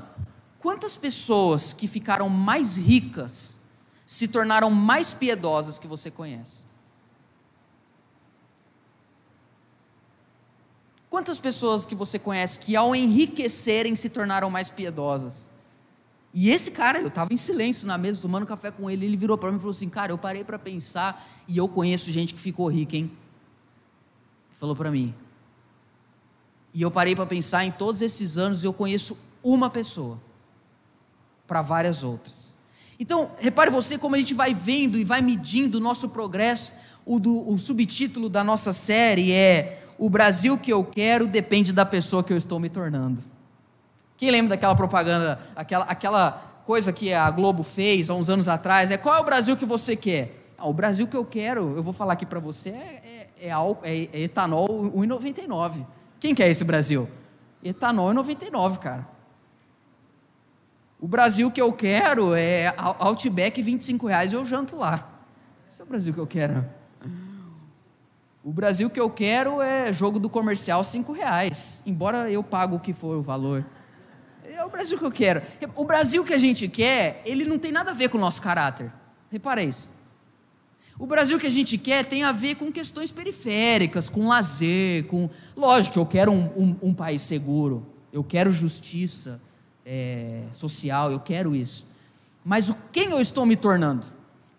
quantas 0.59 0.95
pessoas 0.95 1.73
que 1.73 1.87
ficaram 1.87 2.29
mais 2.29 2.77
ricas 2.77 3.59
se 4.05 4.27
tornaram 4.27 4.69
mais 4.69 5.11
piedosas 5.11 5.79
que 5.79 5.87
você 5.87 6.11
conhece? 6.11 6.65
Quantas 11.11 11.39
pessoas 11.39 11.85
que 11.85 11.93
você 11.93 12.17
conhece 12.17 12.57
que 12.57 12.73
ao 12.73 12.95
enriquecerem 12.95 13.97
se 13.97 14.09
tornaram 14.09 14.49
mais 14.49 14.69
piedosas? 14.69 15.49
E 16.33 16.49
esse 16.49 16.71
cara, 16.71 17.01
eu 17.01 17.09
estava 17.09 17.33
em 17.33 17.37
silêncio 17.37 17.85
na 17.85 17.97
mesa 17.97 18.21
tomando 18.21 18.45
café 18.45 18.71
com 18.71 18.89
ele, 18.89 19.05
ele 19.05 19.17
virou 19.17 19.37
para 19.37 19.51
mim 19.51 19.57
e 19.57 19.59
falou 19.59 19.71
assim: 19.71 19.89
Cara, 19.89 20.13
eu 20.13 20.17
parei 20.17 20.45
para 20.45 20.57
pensar 20.57 21.29
e 21.49 21.57
eu 21.57 21.67
conheço 21.67 22.09
gente 22.09 22.33
que 22.33 22.39
ficou 22.39 22.65
rica, 22.71 22.95
hein? 22.95 23.11
Falou 24.53 24.73
para 24.73 24.89
mim. 24.89 25.13
E 26.73 26.81
eu 26.81 26.89
parei 26.89 27.13
para 27.13 27.25
pensar 27.25 27.65
em 27.65 27.73
todos 27.73 28.01
esses 28.01 28.37
anos 28.37 28.63
eu 28.63 28.71
conheço 28.71 29.17
uma 29.43 29.69
pessoa 29.69 30.17
para 31.45 31.61
várias 31.61 32.05
outras. 32.05 32.57
Então, 32.97 33.31
repare 33.37 33.69
você 33.69 33.97
como 33.97 34.15
a 34.15 34.17
gente 34.17 34.33
vai 34.33 34.53
vendo 34.53 34.97
e 34.97 35.03
vai 35.03 35.21
medindo 35.21 35.77
o 35.77 35.81
nosso 35.81 36.07
progresso. 36.07 36.73
O, 37.05 37.19
do, 37.19 37.49
o 37.49 37.59
subtítulo 37.59 38.29
da 38.29 38.45
nossa 38.45 38.71
série 38.71 39.33
é 39.33 39.80
o 40.01 40.09
Brasil 40.09 40.57
que 40.57 40.73
eu 40.73 40.83
quero 40.83 41.27
depende 41.27 41.71
da 41.71 41.85
pessoa 41.85 42.23
que 42.23 42.33
eu 42.33 42.37
estou 42.37 42.59
me 42.59 42.69
tornando. 42.69 43.21
Quem 44.17 44.31
lembra 44.31 44.49
daquela 44.49 44.75
propaganda, 44.75 45.39
aquela, 45.55 45.85
aquela 45.85 46.31
coisa 46.65 46.91
que 46.91 47.13
a 47.13 47.29
Globo 47.29 47.61
fez 47.61 48.09
há 48.09 48.15
uns 48.15 48.27
anos 48.27 48.47
atrás? 48.47 48.89
É 48.89 48.97
qual 48.97 49.15
é 49.15 49.19
o 49.19 49.23
Brasil 49.23 49.55
que 49.55 49.63
você 49.63 49.95
quer? 49.95 50.53
Ah, 50.57 50.67
o 50.67 50.73
Brasil 50.73 51.07
que 51.07 51.15
eu 51.15 51.23
quero, 51.23 51.75
eu 51.77 51.83
vou 51.83 51.93
falar 51.93 52.13
aqui 52.13 52.25
para 52.25 52.39
você, 52.39 52.69
é, 52.69 53.27
é, 53.39 53.49
é, 53.49 53.51
é, 53.51 54.09
é 54.11 54.21
etanol 54.21 54.91
1,99. 54.91 55.85
Quem 56.19 56.33
quer 56.33 56.49
esse 56.49 56.63
Brasil? 56.63 57.07
Etanol 57.63 58.11
1,99, 58.11 58.79
cara. 58.79 59.07
O 60.99 61.07
Brasil 61.07 61.51
que 61.51 61.61
eu 61.61 61.71
quero 61.71 62.33
é 62.33 62.73
Outback 62.75 63.61
25 63.61 64.07
reais 64.07 64.33
eu 64.33 64.43
janto 64.47 64.75
lá. 64.77 65.07
Esse 65.69 65.79
é 65.79 65.85
o 65.85 65.87
Brasil 65.87 66.11
que 66.11 66.19
eu 66.19 66.25
quero. 66.25 66.80
O 68.43 68.51
Brasil 68.51 68.89
que 68.89 68.99
eu 68.99 69.09
quero 69.09 69.61
é 69.61 69.93
jogo 69.93 70.19
do 70.19 70.29
comercial 70.29 70.83
cinco 70.83 71.11
reais, 71.11 71.83
embora 71.85 72.31
eu 72.31 72.43
pago 72.43 72.77
o 72.77 72.79
que 72.79 72.91
for 72.91 73.17
o 73.17 73.21
valor. 73.21 73.63
É 74.43 74.65
o 74.65 74.69
Brasil 74.69 74.97
que 74.97 75.05
eu 75.05 75.11
quero. 75.11 75.41
O 75.75 75.85
Brasil 75.85 76.23
que 76.23 76.33
a 76.33 76.37
gente 76.37 76.67
quer, 76.67 77.21
ele 77.23 77.45
não 77.45 77.59
tem 77.59 77.71
nada 77.71 77.91
a 77.91 77.93
ver 77.93 78.09
com 78.09 78.17
o 78.17 78.21
nosso 78.21 78.41
caráter. 78.41 78.91
Repara 79.29 79.63
isso. 79.63 79.93
O 80.97 81.05
Brasil 81.05 81.39
que 81.39 81.47
a 81.47 81.51
gente 81.51 81.77
quer 81.77 82.03
tem 82.03 82.23
a 82.23 82.31
ver 82.31 82.55
com 82.55 82.71
questões 82.71 83.11
periféricas, 83.11 84.09
com 84.09 84.27
lazer, 84.27 85.05
com. 85.05 85.29
Lógico, 85.55 85.99
eu 85.99 86.05
quero 86.05 86.31
um, 86.31 86.45
um, 86.55 86.75
um 86.81 86.93
país 86.93 87.21
seguro, 87.21 87.87
eu 88.11 88.23
quero 88.23 88.51
justiça 88.51 89.41
é, 89.85 90.43
social, 90.51 91.11
eu 91.11 91.19
quero 91.19 91.55
isso. 91.55 91.87
Mas 92.43 92.69
o 92.69 92.75
quem 92.91 93.11
eu 93.11 93.21
estou 93.21 93.45
me 93.45 93.55
tornando? 93.55 94.05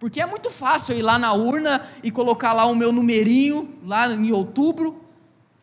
Porque 0.02 0.20
é 0.20 0.26
muito 0.26 0.50
fácil 0.50 0.94
eu 0.94 0.98
ir 0.98 1.02
lá 1.02 1.16
na 1.16 1.32
urna 1.32 1.80
e 2.02 2.10
colocar 2.10 2.52
lá 2.52 2.66
o 2.66 2.74
meu 2.74 2.90
numerinho, 2.90 3.72
lá 3.86 4.12
em 4.12 4.32
outubro. 4.32 5.00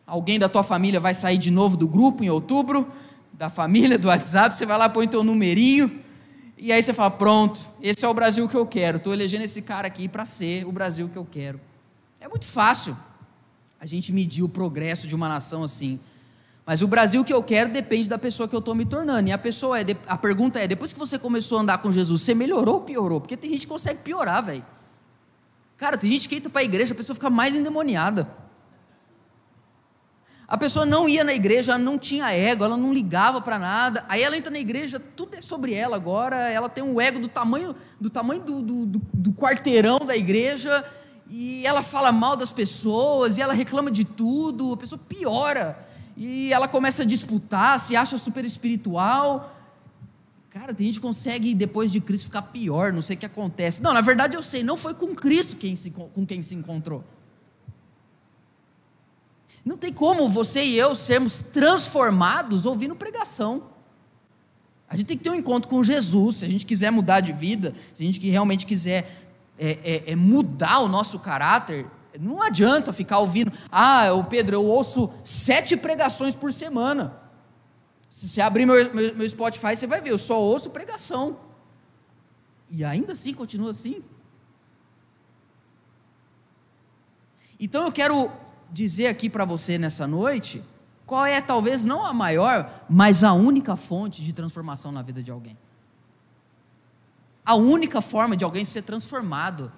Alguém 0.06 0.38
da 0.38 0.48
tua 0.48 0.62
família 0.62 0.98
vai 0.98 1.12
sair 1.12 1.36
de 1.36 1.50
novo 1.50 1.76
do 1.76 1.86
grupo 1.86 2.24
em 2.24 2.30
outubro, 2.30 2.90
da 3.34 3.50
família, 3.50 3.98
do 3.98 4.08
WhatsApp, 4.08 4.56
você 4.56 4.64
vai 4.64 4.78
lá, 4.78 4.88
põe 4.88 5.06
teu 5.06 5.22
numerinho, 5.22 6.00
e 6.56 6.72
aí 6.72 6.82
você 6.82 6.94
fala: 6.94 7.10
pronto, 7.10 7.60
esse 7.82 8.02
é 8.02 8.08
o 8.08 8.14
Brasil 8.14 8.48
que 8.48 8.56
eu 8.56 8.64
quero. 8.64 8.96
Estou 8.96 9.12
elegendo 9.12 9.42
esse 9.42 9.60
cara 9.60 9.86
aqui 9.86 10.08
para 10.08 10.24
ser 10.24 10.66
o 10.66 10.72
Brasil 10.72 11.10
que 11.10 11.18
eu 11.18 11.28
quero. 11.30 11.60
É 12.18 12.26
muito 12.26 12.46
fácil 12.46 12.96
a 13.78 13.84
gente 13.84 14.10
medir 14.10 14.42
o 14.42 14.48
progresso 14.48 15.06
de 15.06 15.14
uma 15.14 15.28
nação 15.28 15.64
assim. 15.64 16.00
Mas 16.70 16.82
o 16.82 16.86
Brasil 16.86 17.24
que 17.24 17.34
eu 17.34 17.42
quero 17.42 17.68
depende 17.68 18.08
da 18.08 18.16
pessoa 18.16 18.48
que 18.48 18.54
eu 18.54 18.60
estou 18.60 18.76
me 18.76 18.84
tornando. 18.84 19.28
E 19.28 19.32
a 19.32 19.38
pessoa 19.38 19.80
é, 19.80 19.84
a 20.06 20.16
pergunta 20.16 20.60
é: 20.60 20.68
depois 20.68 20.92
que 20.92 21.00
você 21.00 21.18
começou 21.18 21.58
a 21.58 21.62
andar 21.62 21.78
com 21.78 21.90
Jesus, 21.90 22.22
você 22.22 22.32
melhorou 22.32 22.76
ou 22.76 22.80
piorou? 22.82 23.20
Porque 23.20 23.36
tem 23.36 23.50
gente 23.50 23.62
que 23.62 23.66
consegue 23.66 23.98
piorar, 24.04 24.40
velho. 24.44 24.64
Cara, 25.76 25.98
tem 25.98 26.08
gente 26.08 26.28
que 26.28 26.36
entra 26.36 26.48
para 26.48 26.60
a 26.60 26.64
igreja, 26.64 26.94
a 26.94 26.96
pessoa 26.96 27.14
fica 27.16 27.28
mais 27.28 27.56
endemoniada. 27.56 28.30
A 30.46 30.56
pessoa 30.56 30.86
não 30.86 31.08
ia 31.08 31.24
na 31.24 31.34
igreja, 31.34 31.72
ela 31.72 31.80
não 31.80 31.98
tinha 31.98 32.30
ego, 32.30 32.62
ela 32.62 32.76
não 32.76 32.94
ligava 32.94 33.40
para 33.40 33.58
nada. 33.58 34.04
Aí 34.08 34.22
ela 34.22 34.36
entra 34.36 34.52
na 34.52 34.60
igreja, 34.60 35.00
tudo 35.00 35.34
é 35.34 35.40
sobre 35.40 35.74
ela 35.74 35.96
agora. 35.96 36.36
Ela 36.50 36.68
tem 36.68 36.84
um 36.84 37.00
ego 37.00 37.18
do 37.18 37.26
tamanho 37.26 37.74
do 38.00 38.08
tamanho 38.08 38.42
do, 38.42 38.62
do, 38.62 38.86
do, 38.86 39.02
do 39.12 39.32
quarteirão 39.32 39.98
da 39.98 40.16
igreja 40.16 40.84
e 41.28 41.66
ela 41.66 41.82
fala 41.82 42.12
mal 42.12 42.36
das 42.36 42.52
pessoas 42.52 43.38
e 43.38 43.42
ela 43.42 43.54
reclama 43.54 43.90
de 43.90 44.04
tudo. 44.04 44.74
A 44.74 44.76
pessoa 44.76 45.00
piora 45.08 45.89
e 46.22 46.52
ela 46.52 46.68
começa 46.68 47.02
a 47.02 47.06
disputar, 47.06 47.80
se 47.80 47.96
acha 47.96 48.18
super 48.18 48.44
espiritual. 48.44 49.56
Cara, 50.50 50.74
tem 50.74 50.86
gente 50.86 50.96
que 50.96 51.00
consegue, 51.00 51.54
depois 51.54 51.90
de 51.90 51.98
Cristo, 51.98 52.26
ficar 52.26 52.42
pior, 52.42 52.92
não 52.92 53.00
sei 53.00 53.16
o 53.16 53.18
que 53.18 53.24
acontece. 53.24 53.82
Não, 53.82 53.94
na 53.94 54.02
verdade 54.02 54.36
eu 54.36 54.42
sei, 54.42 54.62
não 54.62 54.76
foi 54.76 54.92
com 54.92 55.14
Cristo 55.14 55.56
quem 55.56 55.74
se, 55.76 55.90
com 55.90 56.26
quem 56.26 56.42
se 56.42 56.54
encontrou. 56.54 57.02
Não 59.64 59.78
tem 59.78 59.90
como 59.90 60.28
você 60.28 60.62
e 60.62 60.76
eu 60.76 60.94
sermos 60.94 61.40
transformados 61.40 62.66
ouvindo 62.66 62.94
pregação. 62.94 63.70
A 64.90 64.96
gente 64.96 65.06
tem 65.06 65.16
que 65.16 65.24
ter 65.24 65.30
um 65.30 65.34
encontro 65.34 65.70
com 65.70 65.82
Jesus, 65.82 66.36
se 66.36 66.44
a 66.44 66.48
gente 66.48 66.66
quiser 66.66 66.92
mudar 66.92 67.20
de 67.20 67.32
vida, 67.32 67.74
se 67.94 68.02
a 68.02 68.06
gente 68.06 68.20
realmente 68.28 68.66
quiser 68.66 69.10
é, 69.58 69.78
é, 69.82 70.12
é 70.12 70.16
mudar 70.16 70.80
o 70.80 70.88
nosso 70.88 71.18
caráter, 71.18 71.86
não 72.18 72.42
adianta 72.42 72.92
ficar 72.92 73.18
ouvindo, 73.18 73.52
ah, 73.70 74.12
o 74.12 74.24
Pedro, 74.24 74.56
eu 74.56 74.64
ouço 74.64 75.12
sete 75.22 75.76
pregações 75.76 76.34
por 76.34 76.52
semana. 76.52 77.20
Se 78.08 78.28
você 78.28 78.40
abrir 78.40 78.66
meu, 78.66 78.92
meu, 78.92 79.14
meu 79.14 79.28
Spotify, 79.28 79.76
você 79.76 79.86
vai 79.86 80.00
ver, 80.00 80.10
eu 80.10 80.18
só 80.18 80.40
ouço 80.40 80.70
pregação. 80.70 81.38
E 82.68 82.84
ainda 82.84 83.12
assim 83.12 83.32
continua 83.32 83.70
assim. 83.70 84.02
Então 87.58 87.84
eu 87.84 87.92
quero 87.92 88.30
dizer 88.70 89.06
aqui 89.06 89.28
para 89.28 89.44
você 89.44 89.76
nessa 89.76 90.06
noite 90.06 90.62
qual 91.04 91.26
é 91.26 91.40
talvez 91.40 91.84
não 91.84 92.04
a 92.06 92.14
maior, 92.14 92.84
mas 92.88 93.22
a 93.24 93.32
única 93.32 93.76
fonte 93.76 94.22
de 94.22 94.32
transformação 94.32 94.90
na 94.92 95.02
vida 95.02 95.22
de 95.22 95.30
alguém. 95.30 95.58
A 97.44 97.56
única 97.56 98.00
forma 98.00 98.36
de 98.36 98.44
alguém 98.44 98.64
ser 98.64 98.82
transformado, 98.82 99.72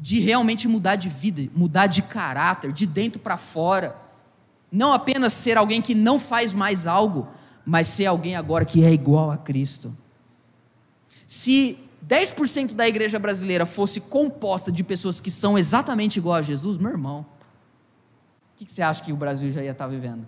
de 0.00 0.18
realmente 0.18 0.66
mudar 0.66 0.96
de 0.96 1.08
vida, 1.08 1.50
mudar 1.54 1.86
de 1.86 2.02
caráter, 2.02 2.72
de 2.72 2.86
dentro 2.86 3.20
para 3.20 3.36
fora. 3.36 3.94
Não 4.72 4.92
apenas 4.92 5.34
ser 5.34 5.58
alguém 5.58 5.82
que 5.82 5.94
não 5.94 6.18
faz 6.18 6.52
mais 6.52 6.86
algo, 6.86 7.28
mas 7.66 7.88
ser 7.88 8.06
alguém 8.06 8.34
agora 8.34 8.64
que 8.64 8.82
é 8.82 8.92
igual 8.92 9.30
a 9.30 9.36
Cristo. 9.36 9.94
Se 11.26 11.78
10% 12.08 12.72
da 12.72 12.88
igreja 12.88 13.18
brasileira 13.18 13.66
fosse 13.66 14.00
composta 14.00 14.72
de 14.72 14.82
pessoas 14.82 15.20
que 15.20 15.30
são 15.30 15.58
exatamente 15.58 16.16
igual 16.16 16.36
a 16.36 16.42
Jesus, 16.42 16.78
meu 16.78 16.90
irmão, 16.90 17.26
o 18.54 18.64
que 18.64 18.70
você 18.70 18.80
acha 18.80 19.02
que 19.02 19.12
o 19.12 19.16
Brasil 19.16 19.50
já 19.50 19.62
ia 19.62 19.72
estar 19.72 19.86
vivendo? 19.86 20.26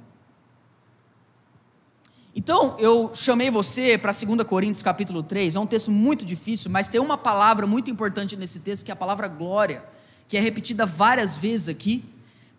Então, 2.35 2.77
eu 2.79 3.11
chamei 3.15 3.51
você 3.51 3.99
para 3.99 4.11
2 4.11 4.43
Coríntios 4.47 4.83
capítulo 4.83 5.23
3, 5.23 5.55
é 5.55 5.61
um 5.61 5.67
texto 5.67 5.91
muito 5.91 6.25
difícil, 6.25 6.71
mas 6.71 6.89
tem 6.89 6.99
uma 6.99 7.19
palavra 7.19 7.67
muito 7.67 7.91
importante 7.91 8.37
nesse 8.37 8.61
texto, 8.61 8.87
que 8.87 8.91
é 8.91 8.95
a 8.95 8.97
palavra 8.97 9.29
glória, 9.29 9.85
que 10.29 10.39
é 10.39 10.41
repetida 10.41 10.87
várias 10.87 11.37
vezes 11.37 11.69
aqui. 11.69 12.03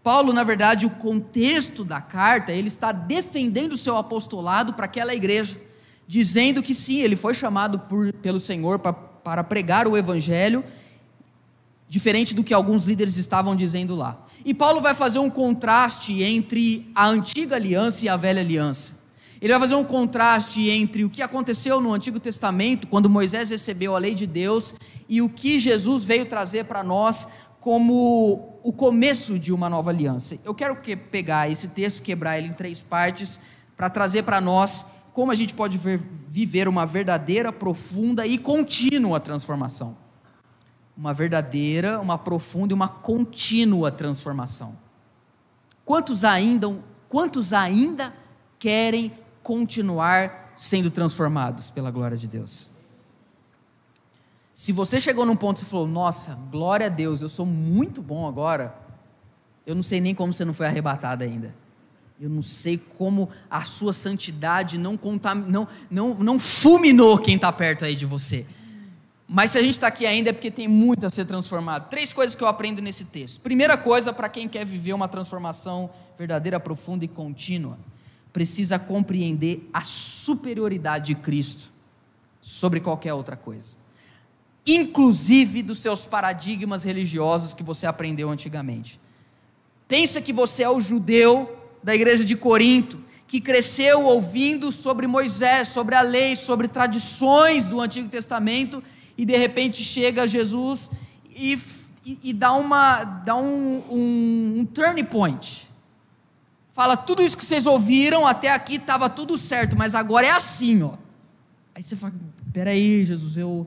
Paulo, 0.03 0.31
na 0.31 0.43
verdade, 0.43 0.85
o 0.85 0.91
contexto 0.91 1.83
da 1.83 1.99
carta, 1.99 2.51
ele 2.51 2.67
está 2.67 2.91
defendendo 2.91 3.73
o 3.73 3.77
seu 3.77 3.97
apostolado 3.97 4.73
para 4.73 4.85
aquela 4.85 5.15
igreja, 5.15 5.59
dizendo 6.07 6.61
que 6.61 6.75
sim, 6.75 6.99
ele 6.99 7.15
foi 7.15 7.33
chamado 7.33 7.79
por, 7.79 8.13
pelo 8.13 8.39
Senhor 8.39 8.77
para, 8.77 8.93
para 8.93 9.43
pregar 9.43 9.87
o 9.87 9.97
evangelho, 9.97 10.63
diferente 11.89 12.35
do 12.35 12.43
que 12.43 12.53
alguns 12.53 12.85
líderes 12.85 13.17
estavam 13.17 13.55
dizendo 13.55 13.95
lá. 13.95 14.23
E 14.45 14.53
Paulo 14.53 14.81
vai 14.81 14.93
fazer 14.93 15.17
um 15.17 15.31
contraste 15.31 16.21
entre 16.21 16.91
a 16.93 17.07
antiga 17.07 17.55
aliança 17.55 18.05
e 18.05 18.09
a 18.09 18.17
velha 18.17 18.41
aliança. 18.41 19.02
Ele 19.43 19.51
vai 19.51 19.59
fazer 19.59 19.75
um 19.75 19.83
contraste 19.83 20.69
entre 20.69 21.03
o 21.03 21.09
que 21.09 21.21
aconteceu 21.21 21.81
no 21.81 21.91
Antigo 21.91 22.17
Testamento, 22.17 22.87
quando 22.87 23.09
Moisés 23.09 23.49
recebeu 23.49 23.93
a 23.93 23.99
lei 23.99 24.15
de 24.15 24.25
Deus, 24.25 24.73
e 25.09 25.21
o 25.21 25.27
que 25.27 25.59
Jesus 25.59 26.05
veio 26.05 26.25
trazer 26.25 26.63
para 26.63 26.81
nós 26.81 27.27
como 27.59 28.57
o 28.63 28.71
começo 28.71 29.37
de 29.37 29.51
uma 29.51 29.69
nova 29.69 29.89
aliança. 29.89 30.37
Eu 30.45 30.55
quero 30.55 30.77
que 30.77 30.95
pegar 30.95 31.51
esse 31.51 31.67
texto, 31.67 32.01
quebrar 32.01 32.37
ele 32.37 32.47
em 32.47 32.53
três 32.53 32.81
partes, 32.81 33.41
para 33.75 33.89
trazer 33.89 34.23
para 34.23 34.39
nós 34.39 34.85
como 35.11 35.29
a 35.29 35.35
gente 35.35 35.53
pode 35.53 35.77
ver, 35.77 35.99
viver 36.29 36.69
uma 36.69 36.85
verdadeira, 36.85 37.51
profunda 37.51 38.25
e 38.25 38.37
contínua 38.37 39.19
transformação. 39.19 39.97
Uma 40.95 41.13
verdadeira, 41.13 41.99
uma 41.99 42.17
profunda 42.17 42.71
e 42.71 42.75
uma 42.75 42.87
contínua 42.87 43.91
transformação. 43.91 44.73
Quantos 45.83 46.23
ainda, 46.23 46.73
quantos 47.09 47.51
ainda 47.51 48.13
querem 48.57 49.11
continuar 49.43 50.53
sendo 50.55 50.89
transformados 50.89 51.69
pela 51.69 51.91
glória 51.91 52.17
de 52.17 52.27
Deus. 52.27 52.71
Se 54.53 54.71
você 54.71 55.01
chegou 55.01 55.25
num 55.25 55.35
ponto 55.35 55.61
e 55.61 55.65
falou, 55.65 55.87
nossa, 55.87 56.35
glória 56.49 56.85
a 56.85 56.89
Deus, 56.89 57.21
eu 57.21 57.29
sou 57.29 57.45
muito 57.45 58.01
bom 58.01 58.27
agora, 58.27 58.73
eu 59.65 59.75
não 59.75 59.83
sei 59.83 59.99
nem 59.99 60.15
como 60.15 60.31
você 60.31 60.45
não 60.45 60.53
foi 60.53 60.67
arrebatado 60.67 61.23
ainda. 61.23 61.53
Eu 62.21 62.29
não 62.29 62.41
sei 62.41 62.77
como 62.77 63.29
a 63.49 63.63
sua 63.63 63.91
santidade 63.91 64.77
não, 64.77 64.95
contam, 64.95 65.35
não, 65.35 65.67
não, 65.89 66.13
não 66.13 66.39
fulminou 66.39 67.17
quem 67.17 67.35
está 67.35 67.51
perto 67.51 67.83
aí 67.83 67.95
de 67.95 68.05
você. 68.05 68.45
Mas 69.27 69.51
se 69.51 69.57
a 69.57 69.63
gente 69.63 69.73
está 69.73 69.87
aqui 69.87 70.05
ainda 70.05 70.29
é 70.29 70.33
porque 70.33 70.51
tem 70.51 70.67
muito 70.67 71.05
a 71.05 71.09
ser 71.09 71.25
transformado. 71.25 71.89
Três 71.89 72.13
coisas 72.13 72.35
que 72.35 72.43
eu 72.43 72.47
aprendo 72.47 72.81
nesse 72.81 73.05
texto. 73.05 73.41
Primeira 73.41 73.75
coisa, 73.75 74.13
para 74.13 74.29
quem 74.29 74.47
quer 74.47 74.63
viver 74.63 74.93
uma 74.93 75.07
transformação 75.07 75.89
verdadeira, 76.17 76.59
profunda 76.59 77.03
e 77.03 77.07
contínua 77.07 77.77
precisa 78.33 78.79
compreender 78.79 79.69
a 79.71 79.83
superioridade 79.83 81.13
de 81.13 81.15
Cristo 81.15 81.71
sobre 82.41 82.79
qualquer 82.79 83.13
outra 83.13 83.37
coisa, 83.37 83.77
inclusive 84.65 85.61
dos 85.61 85.79
seus 85.79 86.03
paradigmas 86.03 86.83
religiosos 86.83 87.53
que 87.53 87.61
você 87.61 87.85
aprendeu 87.85 88.31
antigamente. 88.31 88.99
Pensa 89.87 90.19
que 90.19 90.33
você 90.33 90.63
é 90.63 90.69
o 90.69 90.81
judeu 90.81 91.57
da 91.83 91.93
igreja 91.93 92.25
de 92.25 92.35
Corinto, 92.35 92.99
que 93.27 93.39
cresceu 93.39 94.03
ouvindo 94.03 94.71
sobre 94.71 95.05
Moisés, 95.05 95.69
sobre 95.69 95.95
a 95.95 96.01
lei, 96.01 96.35
sobre 96.35 96.67
tradições 96.67 97.67
do 97.67 97.79
Antigo 97.79 98.09
Testamento, 98.09 98.83
e 99.17 99.25
de 99.25 99.37
repente 99.37 99.83
chega 99.83 100.27
Jesus 100.27 100.89
e, 101.29 101.59
e, 102.05 102.19
e 102.23 102.33
dá, 102.33 102.53
uma, 102.53 103.03
dá 103.03 103.35
um, 103.35 103.83
um, 103.89 104.53
um 104.59 104.65
turning 104.65 105.05
point 105.05 105.67
fala 106.73 106.97
tudo 106.97 107.21
isso 107.21 107.37
que 107.37 107.45
vocês 107.45 107.65
ouviram 107.65 108.27
até 108.27 108.51
aqui 108.51 108.75
estava 108.75 109.09
tudo 109.09 109.37
certo, 109.37 109.77
mas 109.77 109.95
agora 109.95 110.27
é 110.27 110.31
assim, 110.31 110.83
ó. 110.83 110.95
Aí 111.73 111.81
você 111.81 111.95
fala, 111.95 112.13
peraí, 112.51 113.05
Jesus, 113.05 113.37
eu 113.37 113.65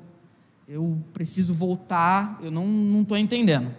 eu 0.69 1.01
preciso 1.15 1.55
voltar, 1.55 2.39
eu 2.43 2.51
não 2.51 3.01
estou 3.03 3.17
entendendo. 3.17 3.73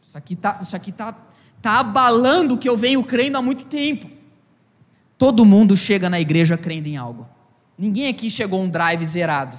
Isso 0.00 0.16
aqui 0.16 0.36
tá 0.36 0.58
isso 0.62 0.76
aqui 0.76 0.92
tá 0.92 1.16
tá 1.62 1.80
abalando 1.80 2.54
o 2.54 2.58
que 2.58 2.68
eu 2.68 2.76
venho 2.76 3.02
crendo 3.02 3.38
há 3.38 3.42
muito 3.42 3.64
tempo. 3.64 4.08
Todo 5.18 5.44
mundo 5.44 5.76
chega 5.76 6.10
na 6.10 6.20
igreja 6.20 6.58
crendo 6.58 6.86
em 6.86 6.96
algo. 6.96 7.26
Ninguém 7.78 8.08
aqui 8.08 8.30
chegou 8.30 8.60
um 8.60 8.68
drive 8.68 9.04
zerado. 9.06 9.58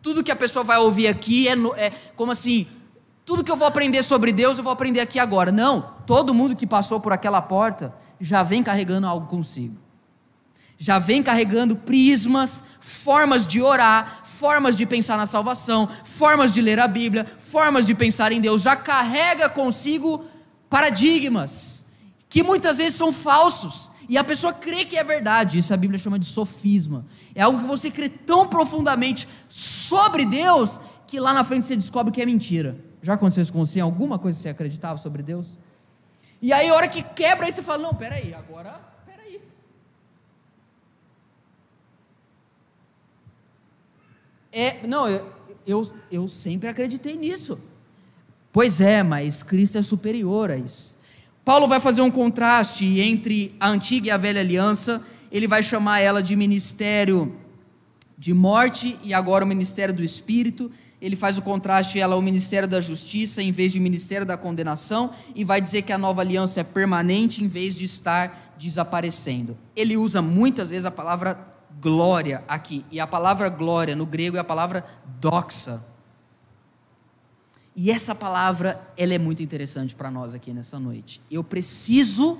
Tudo 0.00 0.24
que 0.24 0.30
a 0.30 0.36
pessoa 0.36 0.64
vai 0.64 0.78
ouvir 0.78 1.08
aqui 1.08 1.46
é, 1.46 1.52
é 1.76 1.90
como 2.16 2.32
assim, 2.32 2.66
tudo 3.24 3.44
que 3.44 3.50
eu 3.50 3.56
vou 3.56 3.66
aprender 3.66 4.02
sobre 4.02 4.32
Deus, 4.32 4.58
eu 4.58 4.64
vou 4.64 4.72
aprender 4.72 5.00
aqui 5.00 5.18
agora. 5.18 5.52
Não, 5.52 5.94
todo 6.06 6.34
mundo 6.34 6.56
que 6.56 6.66
passou 6.66 7.00
por 7.00 7.12
aquela 7.12 7.40
porta 7.40 7.94
já 8.20 8.42
vem 8.42 8.62
carregando 8.62 9.06
algo 9.06 9.26
consigo. 9.26 9.76
Já 10.78 10.98
vem 10.98 11.22
carregando 11.22 11.76
prismas, 11.76 12.64
formas 12.80 13.46
de 13.46 13.60
orar, 13.60 14.22
formas 14.24 14.76
de 14.76 14.86
pensar 14.86 15.18
na 15.18 15.26
salvação, 15.26 15.88
formas 16.04 16.54
de 16.54 16.62
ler 16.62 16.80
a 16.80 16.88
Bíblia, 16.88 17.26
formas 17.38 17.86
de 17.86 17.94
pensar 17.94 18.32
em 18.32 18.40
Deus. 18.40 18.62
Já 18.62 18.74
carrega 18.74 19.48
consigo 19.48 20.24
paradigmas 20.70 21.86
que 22.30 22.42
muitas 22.42 22.78
vezes 22.78 22.94
são 22.94 23.12
falsos. 23.12 23.90
E 24.08 24.16
a 24.16 24.24
pessoa 24.24 24.52
crê 24.52 24.84
que 24.84 24.96
é 24.96 25.04
verdade. 25.04 25.58
Isso 25.58 25.72
a 25.72 25.76
Bíblia 25.76 25.98
chama 25.98 26.18
de 26.18 26.26
sofisma. 26.26 27.04
É 27.34 27.42
algo 27.42 27.60
que 27.60 27.66
você 27.66 27.90
crê 27.90 28.08
tão 28.08 28.48
profundamente 28.48 29.28
sobre 29.48 30.24
Deus 30.24 30.80
que 31.06 31.20
lá 31.20 31.32
na 31.32 31.44
frente 31.44 31.66
você 31.66 31.76
descobre 31.76 32.12
que 32.12 32.22
é 32.22 32.26
mentira. 32.26 32.89
Já 33.02 33.14
aconteceu 33.14 33.42
isso 33.42 33.52
com 33.52 33.64
você? 33.64 33.80
Alguma 33.80 34.18
coisa 34.18 34.36
que 34.36 34.42
você 34.42 34.48
acreditava 34.48 34.98
sobre 34.98 35.22
Deus? 35.22 35.56
E 36.42 36.52
aí, 36.52 36.68
a 36.68 36.74
hora 36.74 36.88
que 36.88 37.02
quebra, 37.02 37.46
aí 37.46 37.52
você 37.52 37.62
fala: 37.62 37.82
Não, 37.82 37.94
peraí, 37.94 38.34
agora, 38.34 38.80
peraí. 39.06 39.40
É, 44.52 44.86
não, 44.86 45.08
eu, 45.08 45.32
eu, 45.66 45.92
eu 46.10 46.28
sempre 46.28 46.68
acreditei 46.68 47.16
nisso. 47.16 47.58
Pois 48.52 48.80
é, 48.80 49.02
mas 49.02 49.42
Cristo 49.42 49.78
é 49.78 49.82
superior 49.82 50.50
a 50.50 50.56
isso. 50.56 50.96
Paulo 51.44 51.68
vai 51.68 51.80
fazer 51.80 52.02
um 52.02 52.10
contraste 52.10 53.00
entre 53.00 53.54
a 53.60 53.68
antiga 53.68 54.08
e 54.08 54.10
a 54.10 54.16
velha 54.16 54.40
aliança. 54.40 55.04
Ele 55.30 55.46
vai 55.46 55.62
chamar 55.62 56.00
ela 56.00 56.22
de 56.22 56.34
ministério 56.34 57.36
de 58.18 58.34
morte 58.34 58.98
e 59.02 59.14
agora 59.14 59.44
o 59.44 59.48
ministério 59.48 59.94
do 59.94 60.04
Espírito 60.04 60.70
ele 61.00 61.16
faz 61.16 61.38
o 61.38 61.42
contraste 61.42 61.98
ela 61.98 62.14
ao 62.14 62.22
ministério 62.22 62.68
da 62.68 62.80
justiça 62.80 63.42
em 63.42 63.50
vez 63.50 63.72
de 63.72 63.80
ministério 63.80 64.26
da 64.26 64.36
condenação 64.36 65.10
e 65.34 65.44
vai 65.44 65.60
dizer 65.60 65.82
que 65.82 65.92
a 65.92 65.98
nova 65.98 66.20
aliança 66.20 66.60
é 66.60 66.64
permanente 66.64 67.42
em 67.42 67.48
vez 67.48 67.74
de 67.74 67.84
estar 67.84 68.54
desaparecendo. 68.58 69.56
Ele 69.74 69.96
usa 69.96 70.20
muitas 70.20 70.70
vezes 70.70 70.84
a 70.84 70.90
palavra 70.90 71.48
glória 71.80 72.44
aqui, 72.46 72.84
e 72.90 73.00
a 73.00 73.06
palavra 73.06 73.48
glória 73.48 73.96
no 73.96 74.04
grego 74.04 74.36
é 74.36 74.40
a 74.40 74.44
palavra 74.44 74.84
doxa. 75.18 75.82
E 77.74 77.90
essa 77.90 78.14
palavra, 78.14 78.78
ela 78.96 79.14
é 79.14 79.18
muito 79.18 79.42
interessante 79.42 79.94
para 79.94 80.10
nós 80.10 80.34
aqui 80.34 80.52
nessa 80.52 80.78
noite. 80.78 81.22
Eu 81.30 81.42
preciso 81.42 82.38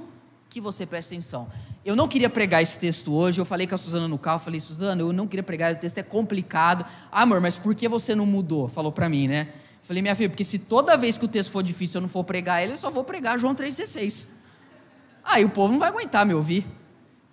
que 0.51 0.61
você 0.61 0.85
preste 0.85 1.15
atenção. 1.15 1.49
Eu 1.85 1.97
não 1.97 2.09
queria 2.09 2.29
pregar 2.29 2.61
esse 2.61 2.79
texto 2.79 3.15
hoje, 3.15 3.41
eu 3.41 3.45
falei 3.45 3.67
com 3.67 3.75
a 3.75 3.79
Suzana 3.79 4.09
no 4.09 4.19
carro, 4.19 4.41
falei, 4.41 4.61
Suzana, 4.61 5.01
eu 5.01 5.13
não 5.13 5.27
queria 5.27 5.43
pregar 5.43 5.71
esse 5.71 5.81
texto, 5.81 5.99
é 5.99 6.03
complicado. 6.03 6.85
Ah, 7.11 7.23
amor, 7.23 7.41
mas 7.41 7.57
por 7.57 7.75
que 7.75 7.89
você 7.89 8.15
não 8.15 8.27
mudou? 8.27 8.69
Falou 8.69 8.93
para 8.93 9.09
mim, 9.09 9.29
né? 9.29 9.49
Falei, 9.81 10.03
minha 10.03 10.15
filha, 10.15 10.29
porque 10.29 10.45
se 10.45 10.59
toda 10.59 10.97
vez 10.97 11.17
que 11.17 11.25
o 11.25 11.29
texto 11.29 11.51
for 11.51 11.63
difícil 11.63 11.99
eu 11.99 12.03
não 12.03 12.09
for 12.09 12.25
pregar 12.25 12.63
ele, 12.63 12.73
eu 12.73 12.77
só 12.77 12.91
vou 12.91 13.05
pregar 13.05 13.39
João 13.39 13.55
3,16. 13.55 14.29
Aí 15.25 15.45
o 15.45 15.51
povo 15.51 15.73
não 15.73 15.79
vai 15.79 15.89
aguentar 15.89 16.27
me 16.27 16.35
ouvir. 16.35 16.67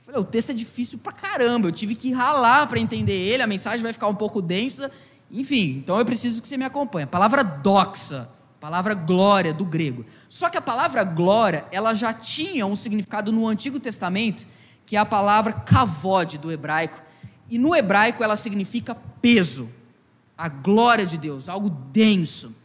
Falei, 0.05 0.21
o 0.21 0.23
texto 0.23 0.51
é 0.51 0.53
difícil 0.53 0.99
pra 0.99 1.11
caramba, 1.11 1.67
eu 1.67 1.71
tive 1.71 1.93
que 1.93 2.13
ralar 2.13 2.67
para 2.67 2.79
entender 2.79 3.13
ele, 3.13 3.43
a 3.43 3.47
mensagem 3.47 3.81
vai 3.81 3.91
ficar 3.91 4.07
um 4.07 4.15
pouco 4.15 4.41
densa. 4.41 4.89
Enfim, 5.29 5.79
então 5.83 5.99
eu 5.99 6.05
preciso 6.05 6.41
que 6.41 6.47
você 6.47 6.55
me 6.55 6.63
acompanhe. 6.63 7.03
A 7.03 7.07
palavra 7.07 7.43
doxa 7.43 8.29
Palavra 8.59 8.93
glória 8.93 9.53
do 9.53 9.65
grego. 9.65 10.05
Só 10.27 10.49
que 10.49 10.57
a 10.57 10.61
palavra 10.61 11.03
glória, 11.03 11.65
ela 11.71 11.93
já 11.93 12.11
tinha 12.11 12.65
um 12.65 12.75
significado 12.75 13.31
no 13.31 13.47
Antigo 13.47 13.79
Testamento 13.79 14.45
que 14.87 14.95
é 14.95 14.99
a 14.99 15.05
palavra 15.05 15.51
kavod 15.51 16.37
do 16.37 16.49
hebraico. 16.49 16.99
E 17.49 17.57
no 17.57 17.75
hebraico 17.75 18.23
ela 18.23 18.37
significa 18.37 18.95
peso, 19.21 19.69
a 20.35 20.47
glória 20.47 21.05
de 21.05 21.17
Deus, 21.17 21.49
algo 21.49 21.69
denso. 21.69 22.55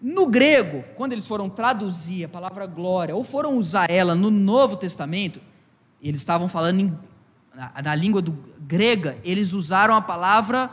No 0.00 0.26
grego, 0.26 0.84
quando 0.96 1.12
eles 1.12 1.26
foram 1.26 1.48
traduzir 1.48 2.24
a 2.24 2.28
palavra 2.28 2.66
glória, 2.66 3.14
ou 3.14 3.22
foram 3.22 3.56
usar 3.56 3.88
ela 3.88 4.14
no 4.14 4.30
Novo 4.30 4.76
Testamento, 4.76 5.40
eles 6.02 6.20
estavam 6.20 6.48
falando 6.48 6.80
em, 6.80 6.98
na, 7.54 7.72
na 7.82 7.94
língua 7.94 8.20
do, 8.20 8.32
grega, 8.58 9.16
eles 9.24 9.52
usaram 9.52 9.94
a 9.94 10.00
palavra 10.00 10.68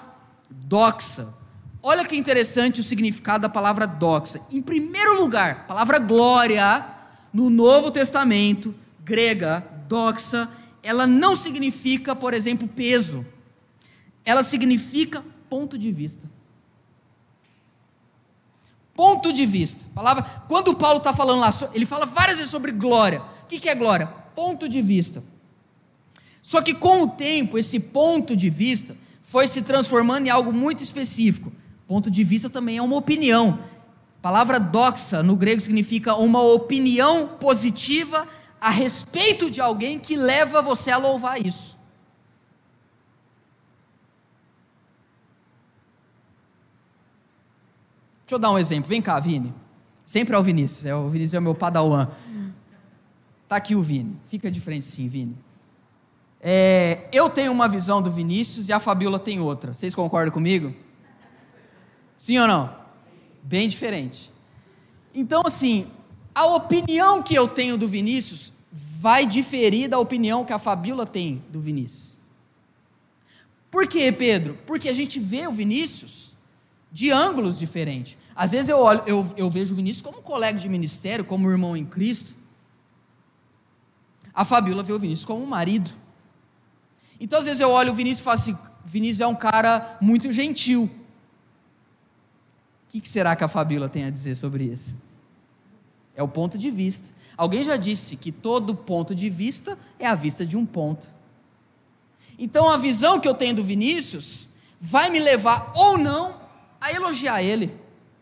doxa. 0.50 1.32
Olha 1.84 2.06
que 2.06 2.16
interessante 2.16 2.80
o 2.80 2.84
significado 2.84 3.42
da 3.42 3.50
palavra 3.50 3.88
doxa. 3.88 4.40
Em 4.52 4.62
primeiro 4.62 5.20
lugar, 5.20 5.52
a 5.52 5.64
palavra 5.64 5.98
glória, 5.98 6.86
no 7.34 7.50
Novo 7.50 7.90
Testamento, 7.90 8.76
grega, 9.04 9.66
doxa, 9.88 10.48
ela 10.84 11.08
não 11.08 11.36
significa, 11.36 12.16
por 12.16 12.34
exemplo, 12.34 12.68
peso. 12.68 13.26
Ela 14.24 14.44
significa 14.44 15.24
ponto 15.50 15.78
de 15.78 15.92
vista. 15.92 16.30
Ponto 18.94 19.34
de 19.34 19.46
vista. 19.46 19.88
Palavra, 19.96 20.24
quando 20.48 20.76
Paulo 20.76 21.00
está 21.00 21.14
falando 21.14 21.40
lá, 21.40 21.50
ele 21.74 21.86
fala 21.86 22.06
várias 22.06 22.38
vezes 22.38 22.52
sobre 22.52 22.72
glória. 22.72 23.22
O 23.44 23.48
que 23.48 23.68
é 23.68 23.74
glória? 23.74 24.06
Ponto 24.36 24.70
de 24.70 24.82
vista. 24.82 25.24
Só 26.42 26.62
que 26.62 26.74
com 26.74 27.04
o 27.04 27.10
tempo, 27.10 27.58
esse 27.58 27.80
ponto 27.80 28.36
de 28.36 28.50
vista 28.50 28.96
foi 29.22 29.48
se 29.48 29.62
transformando 29.62 30.28
em 30.28 30.30
algo 30.30 30.54
muito 30.54 30.84
específico. 30.84 31.52
Ponto 31.92 32.10
de 32.10 32.24
vista 32.24 32.50
também 32.50 32.78
é 32.78 32.82
uma 32.82 32.96
opinião. 32.96 33.60
A 34.20 34.22
palavra 34.22 34.58
doxa 34.58 35.22
no 35.22 35.36
grego 35.36 35.60
significa 35.60 36.16
uma 36.16 36.42
opinião 36.42 37.28
positiva 37.38 38.26
a 38.62 38.70
respeito 38.70 39.52
de 39.52 39.60
alguém 39.60 40.00
que 40.00 40.16
leva 40.16 40.62
você 40.62 40.90
a 40.90 40.96
louvar 40.96 41.46
isso. 41.46 41.78
Deixa 48.22 48.36
eu 48.36 48.40
dar 48.40 48.52
um 48.52 48.58
exemplo. 48.58 48.88
Vem 48.88 49.02
cá, 49.02 49.20
Vini. 49.20 49.54
Sempre 50.06 50.34
é 50.34 50.40
o 50.40 50.44
Vinícius. 50.44 50.86
É 50.86 50.96
o 50.96 51.10
Vinícius 51.10 51.34
é 51.34 51.40
o 51.40 51.42
meu 51.42 51.56
padawan. 51.56 52.08
Tá 53.50 53.58
aqui 53.58 53.76
o 53.76 53.84
Vini. 53.84 54.18
Fica 54.30 54.50
de 54.50 54.62
frente 54.62 54.86
sim, 54.86 55.10
Vini. 55.10 55.36
É, 56.40 57.10
eu 57.12 57.30
tenho 57.30 57.52
uma 57.52 57.68
visão 57.68 58.02
do 58.02 58.10
Vinícius 58.10 58.70
e 58.70 58.72
a 58.72 58.80
Fabiola 58.80 59.20
tem 59.20 59.42
outra. 59.42 59.74
Vocês 59.74 59.94
concordam 59.94 60.32
comigo? 60.32 60.74
Sim 62.22 62.38
ou 62.38 62.48
não? 62.48 62.72
Bem 63.42 63.68
diferente. 63.68 64.32
Então, 65.12 65.42
assim, 65.44 65.90
a 66.36 66.46
opinião 66.46 67.24
que 67.24 67.34
eu 67.34 67.48
tenho 67.48 67.80
do 67.80 67.88
Vinícius 67.88 68.54
vai 68.72 69.26
diferir 69.26 69.90
da 69.90 69.98
opinião 69.98 70.46
que 70.46 70.54
a 70.54 70.60
Fabíola 70.60 71.04
tem 71.08 71.44
do 71.50 71.60
Vinícius. 71.60 72.16
Por 73.72 73.88
quê, 73.88 74.12
Pedro? 74.12 74.56
Porque 74.68 74.88
a 74.88 74.94
gente 74.94 75.20
vê 75.20 75.48
o 75.48 75.52
Vinícius 75.52 76.36
de 76.92 77.10
ângulos 77.10 77.58
diferentes. 77.58 78.16
Às 78.36 78.52
vezes 78.52 78.70
eu, 78.70 78.78
olho, 78.78 79.02
eu, 79.08 79.34
eu 79.36 79.50
vejo 79.50 79.74
o 79.74 79.78
Vinícius 79.78 80.04
como 80.04 80.22
colega 80.22 80.60
de 80.60 80.70
ministério, 80.70 81.26
como 81.26 81.50
irmão 81.50 81.76
em 81.76 81.86
Cristo. 81.86 82.36
A 84.32 84.46
Fabíola 84.46 84.84
vê 84.84 84.94
o 84.94 85.00
Vinícius 85.00 85.26
como 85.26 85.44
um 85.44 85.48
marido. 85.48 85.90
Então, 87.20 87.40
às 87.40 87.46
vezes 87.46 87.60
eu 87.60 87.72
olho 87.72 87.92
o 87.92 87.96
Vinícius 87.96 88.20
e 88.20 88.24
falo 88.24 88.36
assim: 88.36 88.58
Vinícius 88.86 89.22
é 89.22 89.28
um 89.28 89.36
cara 89.36 89.98
muito 90.00 90.32
gentil. 90.32 90.88
O 92.92 92.94
que, 92.94 93.00
que 93.00 93.08
será 93.08 93.38
que 93.38 93.44
a 93.44 93.48
Fabíola 93.48 93.88
tem 93.88 94.04
a 94.04 94.10
dizer 94.10 94.36
sobre 94.36 94.66
isso? 94.66 94.98
É 96.14 96.22
o 96.22 96.28
ponto 96.28 96.58
de 96.58 96.70
vista. 96.70 97.10
Alguém 97.38 97.64
já 97.64 97.78
disse 97.78 98.18
que 98.18 98.34
todo 98.34 98.76
ponto 98.76 99.16
de 99.16 99.30
vista 99.30 99.80
é 99.98 100.06
a 100.06 100.14
vista 100.14 100.46
de 100.46 100.58
um 100.58 100.66
ponto. 100.66 101.08
Então 102.38 102.70
a 102.70 102.78
visão 102.78 103.18
que 103.18 103.30
eu 103.30 103.34
tenho 103.34 103.56
do 103.56 103.64
Vinícius 103.64 104.50
vai 104.78 105.10
me 105.10 105.22
levar 105.22 105.72
ou 105.74 105.98
não 105.98 106.36
a 106.82 106.92
elogiar 106.92 107.42
ele. 107.42 107.74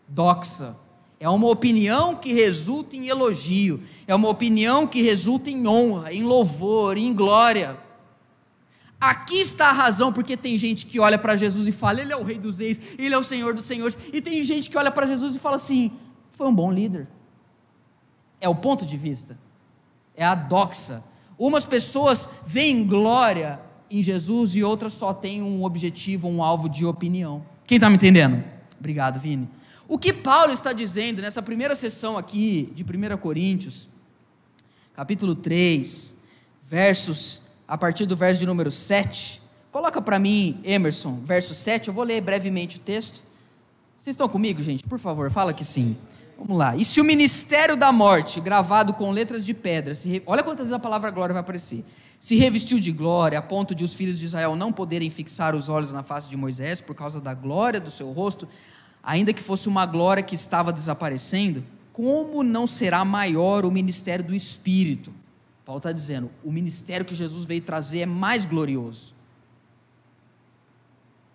Doxa. 0.08 0.76
É 1.20 1.28
uma 1.28 1.48
opinião 1.48 2.16
que 2.16 2.32
resulta 2.32 2.96
em 2.96 3.08
elogio. 3.08 3.82
É 4.06 4.14
uma 4.14 4.30
opinião 4.30 4.86
que 4.86 5.02
resulta 5.02 5.50
em 5.50 5.68
honra, 5.68 6.14
em 6.14 6.22
louvor, 6.22 6.96
em 6.96 7.12
glória. 7.12 7.76
Aqui 9.00 9.40
está 9.40 9.70
a 9.70 9.74
razão, 9.74 10.12
porque 10.12 10.36
tem 10.36 10.58
gente 10.58 10.86
que 10.86 11.00
olha 11.00 11.18
para 11.18 11.36
Jesus 11.36 11.68
e 11.68 11.72
fala, 11.72 12.02
Ele 12.02 12.12
é 12.12 12.18
o 12.18 12.24
Rei 12.24 12.38
dos 12.38 12.60
Reis, 12.60 12.80
Ele 12.98 13.14
é 13.14 13.18
o 13.18 13.24
Senhor 13.24 13.54
dos 13.54 13.66
Senhores, 13.66 13.98
e 14.12 14.22
tem 14.22 14.44
gente 14.44 14.70
que 14.70 14.78
olha 14.78 14.92
para 14.92 15.08
Jesus 15.08 15.36
e 15.36 15.40
fala 15.40 15.56
assim: 15.56 15.92
foi 16.32 16.48
um 16.48 16.54
bom 16.54 16.72
líder 16.72 17.08
é 18.42 18.48
o 18.48 18.56
ponto 18.56 18.86
de 18.86 18.98
vista, 18.98 19.38
é 20.16 20.26
a 20.26 20.36
doxa. 20.36 21.04
Umas 21.38 21.66
pessoas 21.66 22.28
veem 22.46 22.86
glória 22.86 23.60
em 23.90 24.02
Jesus 24.02 24.56
e 24.56 24.64
outras 24.64 24.94
só 24.94 25.14
têm 25.14 25.42
um 25.42 25.64
objetivo, 25.64 26.28
um 26.28 26.44
alvo 26.44 26.70
de 26.70 26.86
opinião. 26.86 27.44
Quem 27.66 27.78
está 27.78 27.90
me 27.90 27.96
entendendo? 27.96 28.44
Obrigado, 28.78 29.20
Vini. 29.20 29.48
O 29.88 29.98
que 29.98 30.14
Paulo 30.14 30.54
está 30.54 30.72
dizendo 30.72 31.22
nessa 31.22 31.42
primeira 31.42 31.76
sessão 31.76 32.18
aqui 32.18 32.72
de 32.76 32.84
1 32.84 33.18
Coríntios, 33.18 33.88
capítulo 34.94 35.34
3, 35.34 36.22
versos, 36.62 37.44
a 37.70 37.78
partir 37.78 38.08
do 38.08 38.16
verso 38.16 38.40
de 38.40 38.48
número 38.48 38.72
7. 38.72 39.44
Coloca 39.72 40.02
para 40.02 40.18
mim, 40.18 40.60
Emerson, 40.64 41.22
verso 41.24 41.54
7, 41.54 41.90
eu 41.90 41.94
vou 41.94 42.04
ler 42.04 42.20
brevemente 42.20 42.78
o 42.78 42.80
texto. 42.80 43.22
Vocês 43.96 44.16
estão 44.16 44.28
comigo, 44.28 44.60
gente? 44.60 44.84
Por 44.84 44.98
favor, 44.98 45.30
fala 45.30 45.54
que 45.54 45.64
sim. 45.64 45.96
Vamos 46.36 46.58
lá. 46.58 46.76
E 46.76 46.84
se 46.84 47.00
o 47.00 47.04
ministério 47.04 47.78
da 47.78 47.92
morte, 47.92 48.42
gravado 48.42 48.94
com 48.94 49.12
letras 49.12 49.46
de 49.46 49.54
pedra, 49.54 49.94
re... 50.04 50.24
olha 50.26 50.42
quantas 50.42 50.62
vezes 50.62 50.74
a 50.74 50.80
palavra 50.80 51.12
glória 51.12 51.32
vai 51.32 51.42
aparecer, 51.42 51.86
se 52.18 52.36
revestiu 52.36 52.80
de 52.80 52.92
glória, 52.92 53.38
a 53.38 53.42
ponto 53.42 53.76
de 53.76 53.84
os 53.84 53.94
filhos 53.94 54.18
de 54.18 54.26
Israel 54.26 54.56
não 54.56 54.74
poderem 54.74 55.10
fixar 55.12 55.54
os 55.54 55.70
olhos 55.70 55.92
na 55.92 56.02
face 56.02 56.28
de 56.28 56.36
Moisés 56.36 56.82
por 56.82 56.96
causa 56.96 57.22
da 57.22 57.36
glória 57.36 57.80
do 57.80 57.92
seu 57.92 58.12
rosto, 58.12 58.48
ainda 59.04 59.32
que 59.32 59.44
fosse 59.44 59.68
uma 59.68 59.86
glória 59.86 60.24
que 60.24 60.34
estava 60.34 60.74
desaparecendo, 60.74 61.64
como 61.94 62.42
não 62.42 62.66
será 62.66 63.06
maior 63.06 63.64
o 63.64 63.72
ministério 63.72 64.26
do 64.26 64.34
Espírito? 64.34 65.14
Paulo 65.70 65.78
está 65.78 65.92
dizendo: 65.92 66.32
o 66.44 66.52
ministério 66.52 67.06
que 67.06 67.14
Jesus 67.14 67.46
veio 67.46 67.62
trazer 67.62 68.00
é 68.00 68.06
mais 68.08 68.44
glorioso, 68.44 69.14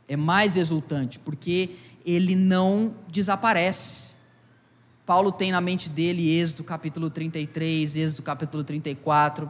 é 0.09 0.17
mais 0.17 0.57
exultante, 0.57 1.21
porque 1.21 1.77
ele 2.05 2.35
não 2.35 2.97
desaparece. 3.07 4.15
Paulo 5.07 5.31
tem 5.31 5.53
na 5.53 5.61
mente 5.61 5.89
dele 5.89 6.37
Êxodo 6.37 6.65
capítulo 6.65 7.11
33, 7.11 7.95
Êxodo 7.95 8.23
capítulo 8.23 8.65
34, 8.65 9.49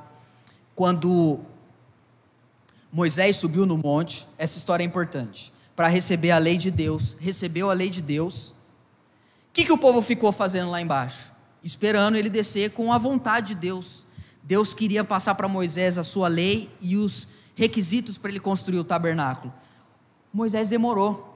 quando 0.75 1.41
Moisés 2.93 3.39
subiu 3.39 3.65
no 3.65 3.79
monte, 3.79 4.29
essa 4.37 4.59
história 4.59 4.85
é 4.85 4.87
importante, 4.87 5.51
para 5.75 5.89
receber 5.89 6.31
a 6.31 6.37
lei 6.37 6.59
de 6.59 6.71
Deus, 6.71 7.17
recebeu 7.19 7.71
a 7.71 7.73
lei 7.73 7.89
de 7.89 8.03
Deus. 8.03 8.51
O 8.51 9.55
que, 9.55 9.65
que 9.65 9.73
o 9.73 9.79
povo 9.79 10.03
ficou 10.03 10.31
fazendo 10.31 10.71
lá 10.71 10.79
embaixo? 10.79 11.33
Esperando 11.63 12.17
ele 12.19 12.29
descer 12.29 12.73
com 12.73 12.93
a 12.93 12.99
vontade 12.99 13.55
de 13.55 13.55
Deus. 13.55 14.04
Deus 14.45 14.75
queria 14.75 15.03
passar 15.03 15.35
para 15.35 15.49
Moisés 15.49 15.97
a 15.97 16.05
sua 16.05 16.29
lei 16.29 16.71
e 16.79 16.97
os 16.99 17.29
requisitos 17.55 18.19
para 18.19 18.31
ele 18.31 18.39
construir 18.39 18.79
o 18.79 18.85
tabernáculo. 18.85 19.53
Moisés 20.33 20.69
demorou. 20.69 21.35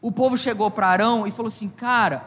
O 0.00 0.12
povo 0.12 0.38
chegou 0.38 0.70
para 0.70 0.86
Arão 0.86 1.26
e 1.26 1.30
falou 1.32 1.48
assim: 1.48 1.68
Cara, 1.68 2.24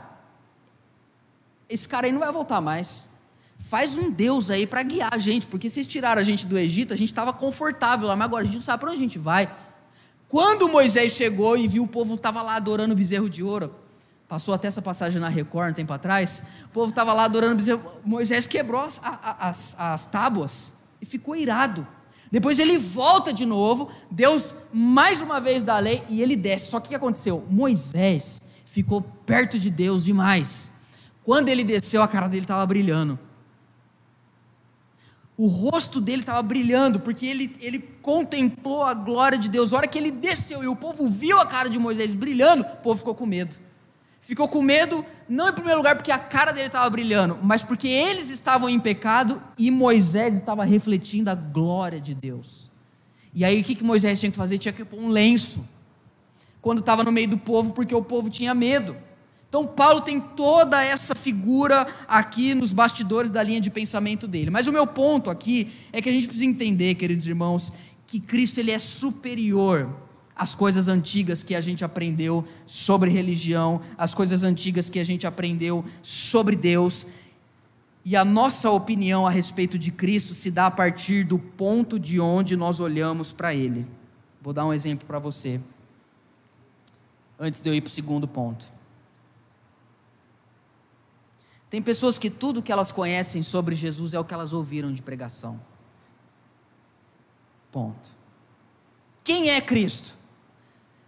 esse 1.70 1.88
cara 1.88 2.06
aí 2.06 2.12
não 2.12 2.20
vai 2.20 2.32
voltar 2.32 2.60
mais. 2.60 3.10
Faz 3.58 3.98
um 3.98 4.12
Deus 4.12 4.50
aí 4.50 4.68
para 4.68 4.84
guiar 4.84 5.14
a 5.14 5.18
gente, 5.18 5.48
porque 5.48 5.70
vocês 5.70 5.88
tiraram 5.88 6.20
a 6.20 6.24
gente 6.24 6.46
do 6.46 6.58
Egito, 6.58 6.94
a 6.94 6.98
gente 6.98 7.10
estava 7.10 7.32
confortável 7.32 8.10
lá, 8.10 8.16
mas 8.16 8.26
agora 8.26 8.44
a 8.44 8.46
gente 8.46 8.56
não 8.56 8.62
sabe 8.62 8.82
para 8.82 8.90
onde 8.90 8.98
a 8.98 9.02
gente 9.02 9.18
vai. 9.18 9.56
Quando 10.28 10.68
Moisés 10.68 11.14
chegou 11.14 11.56
e 11.56 11.66
viu 11.66 11.84
o 11.84 11.88
povo 11.88 12.16
estava 12.16 12.42
lá 12.42 12.56
adorando 12.56 12.94
o 12.94 12.98
bezerro 12.98 13.30
de 13.30 13.42
ouro, 13.42 13.74
passou 14.34 14.56
até 14.56 14.68
essa 14.68 14.82
passagem 14.82 15.22
na 15.22 15.30
Record 15.30 15.70
um 15.70 15.74
tempo 15.76 15.94
atrás, 15.94 16.42
o 16.66 16.70
povo 16.70 16.90
estava 16.90 17.14
lá 17.14 17.26
adorando 17.26 17.62
Moisés 18.04 18.48
quebrou 18.48 18.82
as, 18.82 19.00
as, 19.04 19.76
as 19.80 20.06
tábuas 20.08 20.74
e 21.00 21.06
ficou 21.06 21.36
irado. 21.36 21.86
Depois 22.32 22.58
ele 22.58 22.80
volta 22.80 23.32
de 23.32 23.46
novo, 23.46 23.92
Deus 24.10 24.56
mais 24.74 25.22
uma 25.22 25.40
vez 25.40 25.64
dá 25.64 25.76
a 25.76 25.80
lei 25.80 26.04
e 26.10 26.20
ele 26.20 26.36
desce. 26.36 26.72
Só 26.72 26.80
que 26.80 26.88
o 26.88 26.90
que 26.90 26.96
aconteceu? 26.96 27.46
Moisés 27.48 28.42
ficou 28.66 29.04
perto 29.04 29.60
de 29.60 29.70
Deus 29.70 30.04
demais. 30.04 30.72
Quando 31.24 31.50
ele 31.50 31.64
desceu, 31.64 32.02
a 32.02 32.08
cara 32.08 32.28
dele 32.28 32.46
estava 32.46 32.66
brilhando. 32.66 33.20
O 35.38 35.46
rosto 35.46 36.02
dele 36.02 36.24
estava 36.24 36.42
brilhando, 36.42 37.00
porque 37.00 37.28
ele, 37.28 37.56
ele 37.62 37.78
contemplou 38.02 38.82
a 38.82 38.96
glória 38.96 39.38
de 39.38 39.48
Deus. 39.48 39.72
A 39.72 39.78
hora 39.78 39.88
que 39.88 40.00
ele 40.00 40.10
desceu 40.10 40.64
e 40.64 40.68
o 40.68 40.76
povo 40.76 41.08
viu 41.08 41.38
a 41.38 41.46
cara 41.46 41.70
de 41.70 41.78
Moisés 41.78 42.16
brilhando, 42.16 42.64
o 42.64 42.78
povo 42.78 42.98
ficou 42.98 43.14
com 43.14 43.28
medo. 43.28 43.56
Ficou 44.24 44.48
com 44.48 44.62
medo, 44.62 45.04
não 45.28 45.50
em 45.50 45.54
primeiro 45.54 45.80
lugar 45.80 45.98
porque 45.98 46.12
a 46.12 46.18
cara 46.18 46.54
dele 46.54 46.68
estava 46.68 46.90
brilhando, 46.90 47.38
mas 47.44 47.62
porque 47.62 47.90
eles 47.90 48.30
estavam 48.30 48.70
em 48.70 48.80
pecado 48.80 49.42
e 49.58 49.70
Moisés 49.70 50.34
estava 50.34 50.64
refletindo 50.64 51.30
a 51.30 51.36
glória 51.36 52.00
de 52.00 52.16
Deus. 52.16 52.72
E 53.34 53.44
aí 53.44 53.60
o 53.60 53.64
que, 53.66 53.76
que 53.76 53.84
Moisés 53.84 54.22
tinha 54.22 54.32
que 54.32 54.38
fazer? 54.38 54.58
Tinha 54.58 54.72
que 54.72 54.86
pôr 54.86 54.98
um 54.98 55.10
lenço. 55.10 55.68
Quando 56.62 56.80
estava 56.80 57.04
no 57.04 57.12
meio 57.12 57.28
do 57.28 57.38
povo, 57.38 57.74
porque 57.74 57.94
o 57.94 58.02
povo 58.02 58.30
tinha 58.30 58.56
medo 58.56 58.96
Então, 59.50 59.68
Paulo 59.68 60.00
tem 60.00 60.22
toda 60.22 60.82
essa 60.82 61.14
figura 61.14 61.86
aqui 62.08 62.56
nos 62.56 62.72
bastidores 62.72 63.30
da 63.30 63.44
linha 63.44 63.60
de 63.60 63.70
pensamento 63.70 64.26
dele. 64.26 64.50
Mas 64.50 64.68
o 64.68 64.72
meu 64.72 64.88
ponto 64.88 65.30
aqui 65.30 65.70
é 65.92 66.02
que 66.02 66.08
a 66.08 66.12
gente 66.14 66.28
precisa 66.28 66.46
entender, 66.46 66.96
queridos 66.96 67.28
irmãos, 67.28 67.74
que 68.08 68.22
Cristo 68.22 68.60
ele 68.60 68.72
é 68.72 68.80
superior 68.80 69.90
às 70.36 70.56
coisas 70.56 70.88
antigas 70.88 71.44
que 71.44 71.56
a 71.56 71.62
gente 71.62 71.86
aprendeu 71.86 72.46
sobre 72.66 73.10
religião, 73.10 73.82
às 73.98 74.14
coisas 74.14 74.44
antigas 74.44 74.90
que 74.90 75.00
a 75.00 75.04
gente 75.04 75.28
aprendeu 75.28 75.86
sobre 76.02 76.56
Deus. 76.56 77.08
E 78.06 78.16
a 78.16 78.26
nossa 78.26 78.70
opinião 78.72 79.26
a 79.26 79.30
respeito 79.30 79.78
de 79.78 79.92
Cristo 79.92 80.34
se 80.34 80.52
dá 80.52 80.68
a 80.68 80.72
partir 80.72 81.24
do 81.24 81.38
ponto 81.38 82.00
de 82.00 82.20
onde 82.20 82.56
nós 82.56 82.80
olhamos 82.80 83.32
para 83.32 83.54
Ele. 83.54 83.86
Vou 84.42 84.54
dar 84.54 84.66
um 84.66 84.74
exemplo 84.74 85.08
para 85.08 85.20
você, 85.20 85.62
antes 87.40 87.62
de 87.62 87.70
eu 87.70 87.76
ir 87.76 87.82
para 87.82 87.90
o 87.90 87.94
segundo 87.94 88.28
ponto. 88.28 88.66
Tem 91.70 91.82
pessoas 91.82 92.20
que 92.20 92.30
tudo 92.30 92.62
que 92.62 92.72
elas 92.72 92.92
conhecem 92.92 93.42
sobre 93.42 93.74
Jesus 93.74 94.14
é 94.14 94.20
o 94.20 94.26
que 94.26 94.34
elas 94.34 94.54
ouviram 94.54 94.94
de 94.94 95.02
pregação. 95.02 95.60
Ponto. 97.72 98.10
Quem 99.24 99.50
é 99.50 99.60
Cristo? 99.62 100.16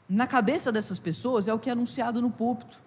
Na 0.07 0.27
cabeça 0.27 0.71
dessas 0.71 0.99
pessoas 0.99 1.47
é 1.47 1.53
o 1.53 1.59
que 1.59 1.69
é 1.69 1.73
anunciado 1.73 2.21
no 2.21 2.29
púlpito. 2.29 2.81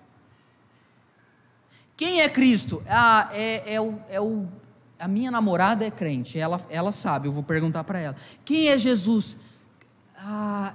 Quem 1.97 2.21
é 2.21 2.29
Cristo? 2.29 2.83
Ah, 2.89 3.29
é, 3.33 3.75
é, 3.75 3.81
o, 3.81 3.99
é 4.09 4.21
o, 4.21 4.47
a 4.99 5.09
minha 5.09 5.31
namorada 5.31 5.85
é 5.85 5.91
crente, 5.91 6.39
ela, 6.39 6.65
ela 6.71 6.93
sabe, 6.93 7.27
eu 7.27 7.33
vou 7.33 7.43
perguntar 7.43 7.83
para 7.83 7.99
ela. 7.99 8.17
Quem 8.45 8.69
é 8.69 8.79
Jesus? 8.79 9.39
Ah, 10.17 10.75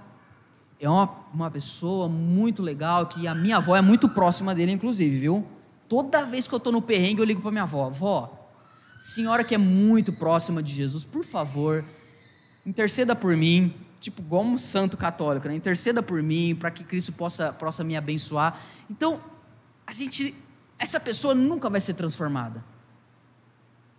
é 0.80 0.90
uma, 0.90 1.10
uma 1.34 1.50
pessoa 1.50 2.10
muito 2.10 2.62
legal, 2.62 3.06
que 3.06 3.26
a 3.26 3.34
minha 3.34 3.58
avó 3.58 3.74
é 3.76 3.82
muito 3.82 4.10
próxima 4.10 4.54
dele, 4.54 4.74
inclusive, 4.74 5.18
viu? 5.18 5.48
Toda 5.88 6.26
vez 6.26 6.46
que 6.46 6.54
eu 6.54 6.58
estou 6.58 6.74
no 6.74 6.82
perrengue, 6.82 7.22
eu 7.22 7.26
ligo 7.26 7.42
para 7.42 7.52
minha 7.52 7.64
avó: 7.64 7.90
Vó, 7.90 8.50
senhora 9.00 9.46
que 9.46 9.56
é 9.56 9.58
muito 9.58 10.12
próxima 10.12 10.62
de 10.62 10.74
Jesus, 10.74 11.06
por 11.06 11.24
favor, 11.24 11.86
interceda 12.66 13.16
por 13.16 13.36
mim. 13.38 13.74
Tipo, 14.04 14.22
igual 14.22 14.44
um 14.44 14.58
santo 14.58 14.98
católico, 14.98 15.48
né? 15.48 15.56
Interceda 15.56 16.04
por 16.04 16.22
mim, 16.22 16.54
para 16.54 16.70
que 16.70 16.84
Cristo 16.84 17.14
possa, 17.14 17.54
possa 17.54 17.86
me 17.86 17.96
abençoar. 17.96 18.60
Então, 18.90 19.22
a 19.88 19.94
gente, 19.94 20.36
essa 20.78 21.00
pessoa 21.00 21.34
nunca 21.34 21.70
vai 21.70 21.80
ser 21.80 21.94
transformada. 21.94 22.62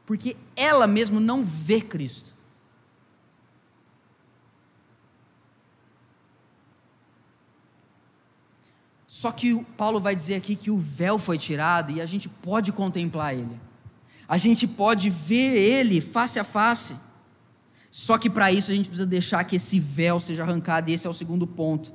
Porque 0.04 0.36
ela 0.54 0.86
mesmo 0.86 1.18
não 1.18 1.42
vê 1.42 1.80
Cristo. 1.80 2.34
Só 9.06 9.32
que 9.32 9.64
Paulo 9.78 9.98
vai 10.00 10.14
dizer 10.14 10.34
aqui 10.34 10.54
que 10.54 10.70
o 10.70 10.76
véu 10.76 11.18
foi 11.18 11.38
tirado 11.38 11.92
e 11.92 12.02
a 12.02 12.04
gente 12.04 12.28
pode 12.28 12.72
contemplar 12.72 13.32
ele. 13.32 13.58
A 14.28 14.36
gente 14.36 14.66
pode 14.66 15.08
ver 15.08 15.56
ele 15.56 15.98
face 16.02 16.38
a 16.38 16.44
face. 16.44 16.94
Só 17.96 18.18
que 18.18 18.28
para 18.28 18.50
isso 18.50 18.72
a 18.72 18.74
gente 18.74 18.88
precisa 18.88 19.07
deixar 19.07 19.44
que 19.44 19.54
esse 19.54 19.78
véu 19.78 20.18
seja 20.18 20.42
arrancado, 20.42 20.90
e 20.90 20.94
esse 20.94 21.07
é 21.07 21.11
o 21.11 21.12
segundo 21.12 21.46
ponto. 21.46 21.92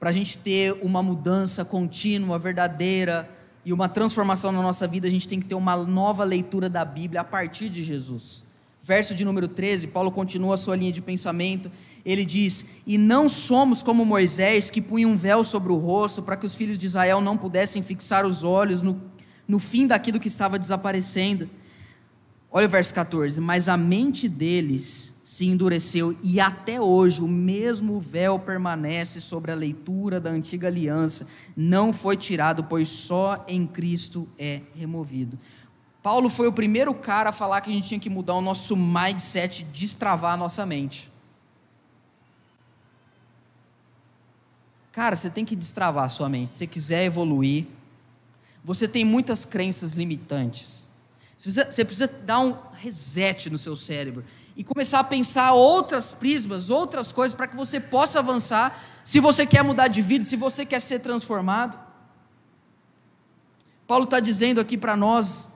Para 0.00 0.08
a 0.08 0.12
gente 0.12 0.38
ter 0.38 0.72
uma 0.80 1.02
mudança 1.02 1.66
contínua, 1.66 2.38
verdadeira 2.38 3.28
e 3.62 3.70
uma 3.70 3.86
transformação 3.86 4.50
na 4.52 4.62
nossa 4.62 4.86
vida, 4.86 5.06
a 5.06 5.10
gente 5.10 5.28
tem 5.28 5.40
que 5.40 5.46
ter 5.46 5.54
uma 5.54 5.76
nova 5.76 6.24
leitura 6.24 6.70
da 6.70 6.84
Bíblia 6.84 7.20
a 7.20 7.24
partir 7.24 7.68
de 7.68 7.84
Jesus. 7.84 8.42
Verso 8.80 9.14
de 9.14 9.22
número 9.22 9.46
13, 9.46 9.88
Paulo 9.88 10.10
continua 10.10 10.54
a 10.54 10.56
sua 10.56 10.76
linha 10.76 10.92
de 10.92 11.02
pensamento 11.02 11.70
ele 12.04 12.24
diz: 12.24 12.66
E 12.86 12.98
não 12.98 13.28
somos 13.28 13.82
como 13.82 14.04
Moisés, 14.04 14.68
que 14.68 14.82
punha 14.82 15.08
um 15.08 15.16
véu 15.16 15.42
sobre 15.42 15.72
o 15.72 15.76
rosto, 15.76 16.22
para 16.22 16.36
que 16.36 16.44
os 16.44 16.54
filhos 16.54 16.78
de 16.78 16.86
Israel 16.86 17.20
não 17.20 17.38
pudessem 17.38 17.82
fixar 17.82 18.26
os 18.26 18.44
olhos 18.44 18.82
no, 18.82 19.00
no 19.48 19.58
fim 19.58 19.86
daquilo 19.86 20.20
que 20.20 20.28
estava 20.28 20.58
desaparecendo. 20.58 21.48
Olha 22.56 22.66
o 22.66 22.68
verso 22.68 22.94
14: 22.94 23.40
Mas 23.40 23.68
a 23.68 23.76
mente 23.76 24.28
deles 24.28 25.12
se 25.24 25.44
endureceu, 25.44 26.16
e 26.22 26.38
até 26.38 26.80
hoje 26.80 27.20
o 27.20 27.26
mesmo 27.26 27.98
véu 27.98 28.38
permanece 28.38 29.20
sobre 29.20 29.50
a 29.50 29.56
leitura 29.56 30.20
da 30.20 30.30
antiga 30.30 30.68
aliança, 30.68 31.26
não 31.56 31.92
foi 31.92 32.16
tirado, 32.16 32.62
pois 32.62 32.88
só 32.88 33.44
em 33.48 33.66
Cristo 33.66 34.28
é 34.38 34.60
removido. 34.76 35.36
Paulo 36.00 36.28
foi 36.28 36.46
o 36.46 36.52
primeiro 36.52 36.94
cara 36.94 37.30
a 37.30 37.32
falar 37.32 37.60
que 37.60 37.70
a 37.70 37.72
gente 37.72 37.88
tinha 37.88 37.98
que 37.98 38.10
mudar 38.10 38.34
o 38.34 38.40
nosso 38.40 38.76
mindset, 38.76 39.64
destravar 39.64 40.34
a 40.34 40.36
nossa 40.36 40.64
mente. 40.64 41.10
Cara, 44.92 45.16
você 45.16 45.28
tem 45.28 45.44
que 45.44 45.56
destravar 45.56 46.04
a 46.04 46.08
sua 46.08 46.28
mente. 46.28 46.50
Se 46.50 46.58
você 46.58 46.66
quiser 46.68 47.04
evoluir, 47.04 47.66
você 48.62 48.86
tem 48.86 49.04
muitas 49.04 49.44
crenças 49.44 49.94
limitantes. 49.94 50.93
Você 51.44 51.50
precisa, 51.50 51.64
você 51.70 51.84
precisa 51.84 52.10
dar 52.22 52.40
um 52.40 52.56
reset 52.74 53.50
no 53.50 53.58
seu 53.58 53.76
cérebro 53.76 54.24
e 54.56 54.64
começar 54.64 55.00
a 55.00 55.04
pensar 55.04 55.52
outras 55.52 56.06
prismas, 56.06 56.70
outras 56.70 57.12
coisas, 57.12 57.36
para 57.36 57.46
que 57.46 57.56
você 57.56 57.78
possa 57.78 58.20
avançar. 58.20 58.82
Se 59.04 59.20
você 59.20 59.44
quer 59.44 59.62
mudar 59.62 59.88
de 59.88 60.00
vida, 60.00 60.24
se 60.24 60.36
você 60.36 60.64
quer 60.64 60.80
ser 60.80 61.00
transformado. 61.00 61.78
Paulo 63.86 64.04
está 64.04 64.20
dizendo 64.20 64.58
aqui 64.58 64.78
para 64.78 64.96
nós: 64.96 65.50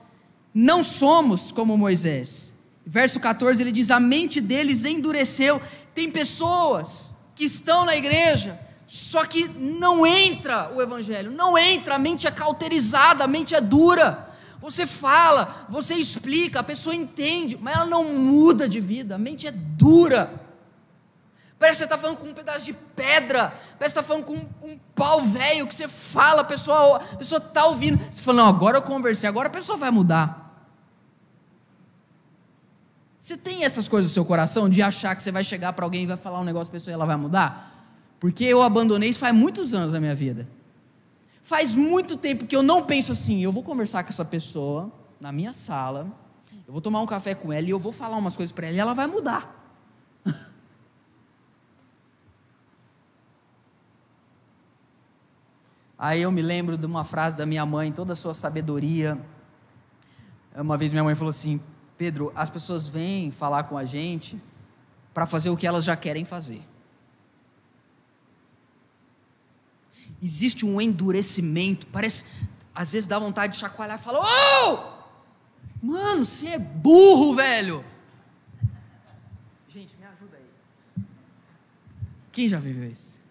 não 0.53 0.83
somos 0.83 1.51
como 1.51 1.75
Moisés. 1.75 2.53
Verso 2.85 3.19
14 3.19 3.61
ele 3.61 3.71
diz: 3.71 3.89
a 3.89 3.99
mente 3.99 4.39
deles 4.39 4.85
endureceu. 4.85 5.59
Tem 5.95 6.11
pessoas 6.11 7.15
que 7.33 7.45
estão 7.45 7.83
na 7.83 7.95
igreja, 7.95 8.59
só 8.85 9.25
que 9.25 9.47
não 9.47 10.05
entra 10.05 10.71
o 10.75 10.81
evangelho, 10.81 11.31
não 11.31 11.57
entra, 11.57 11.95
a 11.95 11.99
mente 11.99 12.27
é 12.27 12.31
cauterizada, 12.31 13.23
a 13.23 13.27
mente 13.27 13.55
é 13.55 13.61
dura. 13.61 14.28
Você 14.61 14.85
fala, 14.85 15.65
você 15.69 15.95
explica, 15.95 16.59
a 16.59 16.63
pessoa 16.63 16.93
entende, 16.93 17.57
mas 17.59 17.75
ela 17.75 17.85
não 17.85 18.13
muda 18.13 18.67
de 18.67 18.79
vida, 18.79 19.15
a 19.15 19.17
mente 19.17 19.47
é 19.47 19.51
dura. 19.51 20.49
Parece 21.57 21.79
que 21.79 21.87
você 21.87 21.93
está 21.93 21.97
falando 21.97 22.17
com 22.17 22.27
um 22.27 22.33
pedaço 22.33 22.65
de 22.65 22.73
pedra, 22.73 23.53
parece 23.77 23.95
que 23.95 23.99
está 23.99 24.03
falando 24.03 24.25
com 24.25 24.33
um, 24.33 24.71
um 24.71 24.79
pau 24.95 25.21
velho 25.21 25.67
que 25.67 25.75
você 25.75 25.87
fala, 25.87 26.41
a 26.41 26.45
pessoa 26.45 26.99
pessoa 27.17 27.39
está 27.39 27.65
ouvindo. 27.65 27.99
Você 28.11 28.21
fala, 28.21 28.43
não, 28.43 28.49
agora 28.49 28.77
eu 28.77 28.81
conversei, 28.81 29.27
agora 29.27 29.47
a 29.47 29.51
pessoa 29.51 29.77
vai 29.77 29.91
mudar. 29.91 30.47
Você 33.19 33.37
tem 33.37 33.65
essas 33.65 33.87
coisas 33.87 34.11
no 34.11 34.13
seu 34.13 34.23
coração 34.25 34.69
de 34.69 34.81
achar 34.81 35.15
que 35.15 35.21
você 35.21 35.31
vai 35.31 35.43
chegar 35.43 35.73
para 35.73 35.85
alguém 35.85 36.03
e 36.03 36.07
vai 36.07 36.17
falar 36.17 36.39
um 36.39 36.45
negócio, 36.45 36.69
a 36.69 36.71
pessoa 36.71 36.91
e 36.91 36.95
ela 36.95 37.05
vai 37.05 37.17
mudar? 37.17 37.87
Porque 38.19 38.43
eu 38.43 38.61
abandonei 38.61 39.09
isso 39.09 39.19
faz 39.19 39.35
muitos 39.35 39.73
anos 39.73 39.93
na 39.93 39.99
minha 39.99 40.15
vida. 40.15 40.47
Faz 41.49 41.75
muito 41.75 42.15
tempo 42.15 42.45
que 42.45 42.55
eu 42.55 42.61
não 42.61 42.85
penso 42.85 43.11
assim, 43.11 43.41
eu 43.41 43.51
vou 43.51 43.63
conversar 43.63 44.03
com 44.03 44.11
essa 44.11 44.23
pessoa 44.23 44.91
na 45.19 45.31
minha 45.31 45.51
sala, 45.51 46.15
eu 46.67 46.71
vou 46.71 46.79
tomar 46.79 47.01
um 47.01 47.07
café 47.07 47.33
com 47.33 47.51
ela 47.51 47.65
e 47.65 47.71
eu 47.71 47.79
vou 47.79 47.91
falar 47.91 48.17
umas 48.17 48.37
coisas 48.37 48.53
para 48.53 48.67
ela 48.67 48.75
e 48.75 48.79
ela 48.79 48.93
vai 48.93 49.07
mudar. 49.07 49.75
Aí 55.97 56.21
eu 56.21 56.31
me 56.31 56.43
lembro 56.43 56.77
de 56.77 56.85
uma 56.85 57.03
frase 57.03 57.35
da 57.35 57.47
minha 57.47 57.65
mãe, 57.65 57.91
toda 57.91 58.13
a 58.13 58.15
sua 58.15 58.35
sabedoria. 58.35 59.19
Uma 60.55 60.77
vez 60.77 60.93
minha 60.93 61.03
mãe 61.03 61.15
falou 61.15 61.31
assim: 61.31 61.59
Pedro, 61.97 62.31
as 62.35 62.51
pessoas 62.51 62.87
vêm 62.87 63.31
falar 63.31 63.63
com 63.63 63.75
a 63.75 63.85
gente 63.85 64.39
para 65.15 65.25
fazer 65.25 65.49
o 65.49 65.57
que 65.57 65.65
elas 65.65 65.83
já 65.83 65.95
querem 65.95 66.23
fazer. 66.23 66.61
Existe 70.21 70.65
um 70.65 70.79
endurecimento, 70.79 71.87
parece, 71.87 72.25
às 72.73 72.93
vezes 72.93 73.07
dá 73.07 73.17
vontade 73.17 73.53
de 73.53 73.59
chacoalhar 73.59 73.99
e 73.99 74.03
falar: 74.03 74.21
Oh! 74.21 74.99
Mano, 75.81 76.25
você 76.25 76.47
é 76.47 76.59
burro, 76.59 77.35
velho. 77.35 77.85
Gente, 79.69 79.95
me 79.97 80.05
ajuda 80.05 80.37
aí. 80.37 81.03
Quem 82.31 82.49
já 82.49 82.59
viveu 82.59 82.91
isso? 82.91 83.21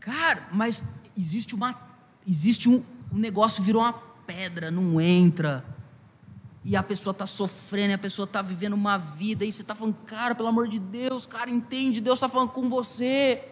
Cara, 0.00 0.48
mas 0.52 0.84
existe 1.16 1.54
uma. 1.54 1.78
Existe 2.26 2.68
um. 2.68 2.82
Um 3.12 3.18
negócio 3.18 3.62
virou 3.62 3.82
uma 3.82 3.92
pedra, 3.92 4.70
não 4.70 5.00
entra. 5.00 5.64
E 6.64 6.74
a 6.74 6.82
pessoa 6.82 7.12
está 7.12 7.26
sofrendo, 7.26 7.94
a 7.94 7.98
pessoa 7.98 8.24
está 8.24 8.42
vivendo 8.42 8.72
uma 8.72 8.98
vida, 8.98 9.44
e 9.44 9.52
você 9.52 9.62
está 9.62 9.74
falando, 9.74 9.94
cara, 10.04 10.34
pelo 10.34 10.48
amor 10.48 10.66
de 10.66 10.80
Deus, 10.80 11.24
cara, 11.24 11.48
entende, 11.48 12.00
Deus 12.00 12.18
está 12.18 12.28
falando 12.28 12.48
com 12.48 12.68
você. 12.68 13.48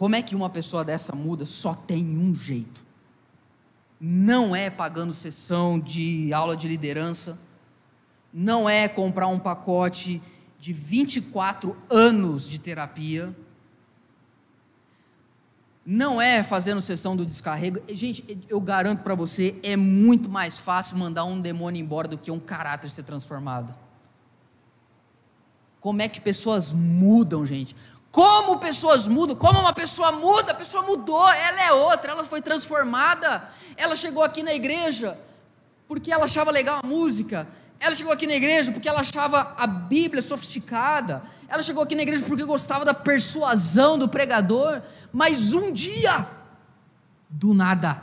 Como 0.00 0.16
é 0.16 0.22
que 0.22 0.34
uma 0.34 0.48
pessoa 0.48 0.82
dessa 0.82 1.14
muda? 1.14 1.44
Só 1.44 1.74
tem 1.74 2.02
um 2.02 2.34
jeito. 2.34 2.82
Não 4.00 4.56
é 4.56 4.70
pagando 4.70 5.12
sessão 5.12 5.78
de 5.78 6.32
aula 6.32 6.56
de 6.56 6.66
liderança, 6.66 7.38
não 8.32 8.66
é 8.66 8.88
comprar 8.88 9.26
um 9.26 9.38
pacote 9.38 10.22
de 10.58 10.72
24 10.72 11.76
anos 11.90 12.48
de 12.48 12.58
terapia, 12.58 13.36
não 15.84 16.18
é 16.18 16.42
fazendo 16.42 16.80
sessão 16.80 17.14
do 17.14 17.26
descarrego. 17.26 17.80
Gente, 17.94 18.24
eu 18.48 18.58
garanto 18.58 19.02
para 19.02 19.14
você, 19.14 19.60
é 19.62 19.76
muito 19.76 20.30
mais 20.30 20.58
fácil 20.58 20.96
mandar 20.96 21.26
um 21.26 21.38
demônio 21.38 21.78
embora 21.78 22.08
do 22.08 22.16
que 22.16 22.30
um 22.30 22.40
caráter 22.40 22.90
ser 22.90 23.02
transformado. 23.02 23.74
Como 25.78 26.00
é 26.00 26.08
que 26.08 26.22
pessoas 26.22 26.72
mudam, 26.72 27.44
gente? 27.44 27.76
Como 28.10 28.58
pessoas 28.58 29.06
mudam? 29.06 29.36
Como 29.36 29.58
uma 29.60 29.72
pessoa 29.72 30.12
muda? 30.12 30.52
A 30.52 30.54
pessoa 30.54 30.82
mudou, 30.82 31.28
ela 31.28 31.62
é 31.62 31.72
outra, 31.72 32.12
ela 32.12 32.24
foi 32.24 32.42
transformada. 32.42 33.48
Ela 33.76 33.94
chegou 33.94 34.22
aqui 34.22 34.42
na 34.42 34.52
igreja 34.52 35.16
porque 35.86 36.12
ela 36.12 36.24
achava 36.24 36.50
legal 36.50 36.80
a 36.82 36.86
música. 36.86 37.46
Ela 37.78 37.94
chegou 37.94 38.12
aqui 38.12 38.26
na 38.26 38.34
igreja 38.34 38.72
porque 38.72 38.88
ela 38.88 39.00
achava 39.00 39.54
a 39.56 39.66
Bíblia 39.66 40.22
sofisticada. 40.22 41.22
Ela 41.48 41.62
chegou 41.62 41.82
aqui 41.82 41.94
na 41.94 42.02
igreja 42.02 42.24
porque 42.26 42.44
gostava 42.44 42.84
da 42.84 42.94
persuasão 42.94 43.96
do 43.96 44.08
pregador. 44.08 44.82
Mas 45.12 45.54
um 45.54 45.72
dia, 45.72 46.26
do 47.28 47.54
nada, 47.54 48.02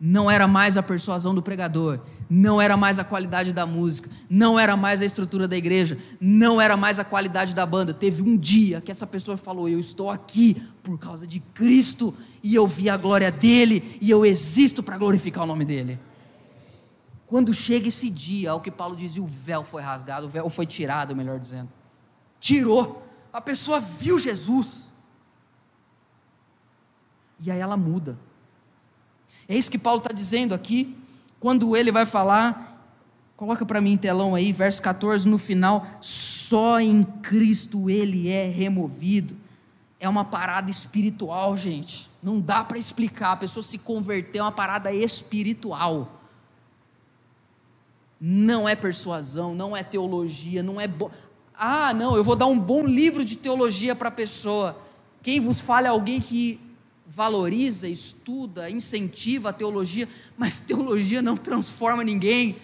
não 0.00 0.30
era 0.30 0.48
mais 0.48 0.76
a 0.76 0.82
persuasão 0.82 1.34
do 1.34 1.42
pregador, 1.42 2.00
não 2.30 2.62
era 2.62 2.76
mais 2.76 3.00
a 3.00 3.04
qualidade 3.04 3.52
da 3.52 3.66
música, 3.66 4.08
não 4.30 4.56
era 4.56 4.76
mais 4.76 5.02
a 5.02 5.04
estrutura 5.04 5.48
da 5.48 5.56
igreja, 5.56 5.98
não 6.20 6.60
era 6.60 6.76
mais 6.76 7.00
a 7.00 7.04
qualidade 7.04 7.52
da 7.56 7.66
banda. 7.66 7.92
Teve 7.92 8.22
um 8.22 8.36
dia 8.36 8.80
que 8.80 8.92
essa 8.92 9.04
pessoa 9.04 9.36
falou: 9.36 9.68
Eu 9.68 9.80
estou 9.80 10.08
aqui 10.08 10.54
por 10.80 10.96
causa 10.96 11.26
de 11.26 11.40
Cristo, 11.40 12.14
e 12.40 12.54
eu 12.54 12.68
vi 12.68 12.88
a 12.88 12.96
glória 12.96 13.32
dele, 13.32 13.98
e 14.00 14.08
eu 14.08 14.24
existo 14.24 14.80
para 14.80 14.96
glorificar 14.96 15.42
o 15.42 15.46
nome 15.46 15.64
dele. 15.64 15.98
Quando 17.26 17.52
chega 17.52 17.88
esse 17.88 18.08
dia, 18.08 18.54
o 18.54 18.60
que 18.60 18.70
Paulo 18.70 18.94
dizia, 18.94 19.22
o 19.22 19.26
véu 19.26 19.64
foi 19.64 19.82
rasgado, 19.82 20.26
o 20.26 20.30
véu 20.30 20.48
foi 20.48 20.66
tirado, 20.66 21.16
melhor 21.16 21.38
dizendo. 21.38 21.68
Tirou. 22.38 23.04
A 23.32 23.40
pessoa 23.40 23.80
viu 23.80 24.18
Jesus. 24.18 24.88
E 27.40 27.50
aí 27.50 27.58
ela 27.58 27.76
muda. 27.76 28.16
É 29.48 29.56
isso 29.56 29.70
que 29.70 29.78
Paulo 29.78 29.98
está 29.98 30.12
dizendo 30.12 30.54
aqui 30.54 30.96
quando 31.40 31.74
ele 31.74 31.90
vai 31.90 32.04
falar, 32.04 32.86
coloca 33.34 33.64
para 33.64 33.80
mim 33.80 33.92
em 33.92 33.96
telão 33.96 34.34
aí, 34.34 34.52
verso 34.52 34.82
14, 34.82 35.26
no 35.26 35.38
final, 35.38 35.86
só 36.02 36.78
em 36.78 37.02
Cristo 37.02 37.88
ele 37.88 38.28
é 38.28 38.46
removido. 38.46 39.34
É 39.98 40.08
uma 40.08 40.24
parada 40.24 40.70
espiritual, 40.70 41.56
gente. 41.56 42.10
Não 42.22 42.40
dá 42.40 42.62
para 42.62 42.78
explicar. 42.78 43.32
A 43.32 43.36
pessoa 43.36 43.62
se 43.62 43.78
converter 43.78 44.38
é 44.38 44.42
uma 44.42 44.52
parada 44.52 44.92
espiritual. 44.92 46.20
Não 48.20 48.68
é 48.68 48.76
persuasão, 48.76 49.54
não 49.54 49.74
é 49.74 49.82
teologia, 49.82 50.62
não 50.62 50.78
é. 50.78 50.86
Bo... 50.86 51.10
Ah, 51.54 51.94
não, 51.94 52.16
eu 52.16 52.24
vou 52.24 52.36
dar 52.36 52.46
um 52.46 52.58
bom 52.58 52.86
livro 52.86 53.24
de 53.24 53.36
teologia 53.36 53.96
para 53.96 54.08
a 54.08 54.12
pessoa. 54.12 54.78
Quem 55.22 55.40
vos 55.40 55.60
fala 55.60 55.86
é 55.86 55.90
alguém 55.90 56.20
que 56.20 56.60
valoriza, 57.10 57.88
estuda, 57.88 58.70
incentiva 58.70 59.48
a 59.48 59.52
teologia, 59.52 60.08
mas 60.38 60.60
teologia 60.60 61.20
não 61.20 61.36
transforma 61.36 62.04
ninguém. 62.04 62.56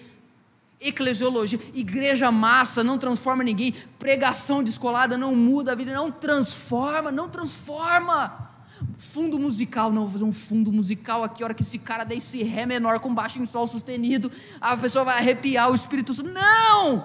Eclesiologia, 0.81 1.59
igreja 1.75 2.31
massa 2.31 2.85
não 2.85 2.97
transforma 2.97 3.43
ninguém, 3.43 3.75
pregação 3.99 4.63
descolada 4.63 5.19
não 5.19 5.35
muda 5.35 5.73
a 5.73 5.75
vida, 5.75 5.93
não 5.93 6.13
transforma, 6.13 7.11
não 7.11 7.29
transforma. 7.29 8.53
Fundo 8.97 9.37
musical, 9.37 9.91
não, 9.91 10.03
vou 10.03 10.11
fazer 10.13 10.25
um 10.25 10.33
fundo 10.33 10.73
musical 10.73 11.25
aqui, 11.25 11.43
a 11.43 11.47
hora 11.47 11.55
que 11.55 11.63
esse 11.63 11.81
cara 11.81 12.05
der 12.05 12.19
esse 12.19 12.43
ré 12.45 12.67
menor 12.67 13.01
com 13.01 13.13
baixo 13.13 13.41
em 13.41 13.47
sol 13.47 13.67
sustenido, 13.67 14.31
a 14.61 14.77
pessoa 14.77 15.05
vai 15.05 15.17
arrepiar 15.17 15.73
o 15.73 15.75
Espírito 15.75 16.15
Santo. 16.15 16.31
Não! 16.31 17.05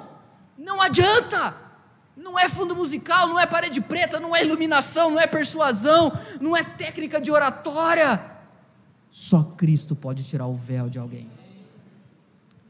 Não 0.57 0.79
adianta! 0.79 1.70
Não 2.15 2.37
é 2.37 2.49
fundo 2.49 2.75
musical, 2.75 3.27
não 3.27 3.39
é 3.39 3.45
parede 3.45 3.79
preta, 3.79 4.19
não 4.19 4.35
é 4.35 4.43
iluminação, 4.43 5.11
não 5.11 5.19
é 5.19 5.27
persuasão, 5.27 6.11
não 6.39 6.55
é 6.55 6.63
técnica 6.63 7.21
de 7.21 7.31
oratória. 7.31 8.19
Só 9.09 9.43
Cristo 9.43 9.95
pode 9.95 10.23
tirar 10.23 10.47
o 10.47 10.53
véu 10.53 10.89
de 10.89 10.99
alguém. 10.99 11.29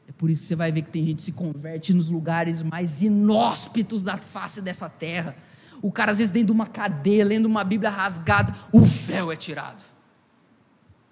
É 0.07 0.11
por 0.11 0.29
isso 0.29 0.41
que 0.41 0.47
você 0.47 0.55
vai 0.55 0.71
ver 0.71 0.83
que 0.83 0.91
tem 0.91 1.05
gente 1.05 1.17
que 1.17 1.23
se 1.23 1.31
converte 1.31 1.93
nos 1.93 2.09
lugares 2.09 2.61
mais 2.61 3.01
inóspitos 3.01 4.03
da 4.03 4.17
face 4.17 4.61
dessa 4.61 4.87
terra. 4.87 5.35
O 5.81 5.91
cara, 5.91 6.11
às 6.11 6.19
vezes, 6.19 6.31
dentro 6.31 6.47
de 6.47 6.51
uma 6.53 6.67
cadeia, 6.67 7.25
lendo 7.25 7.47
uma 7.47 7.63
Bíblia 7.63 7.89
rasgada, 7.89 8.55
o 8.71 8.81
véu 8.81 9.31
é 9.31 9.35
tirado. 9.35 9.83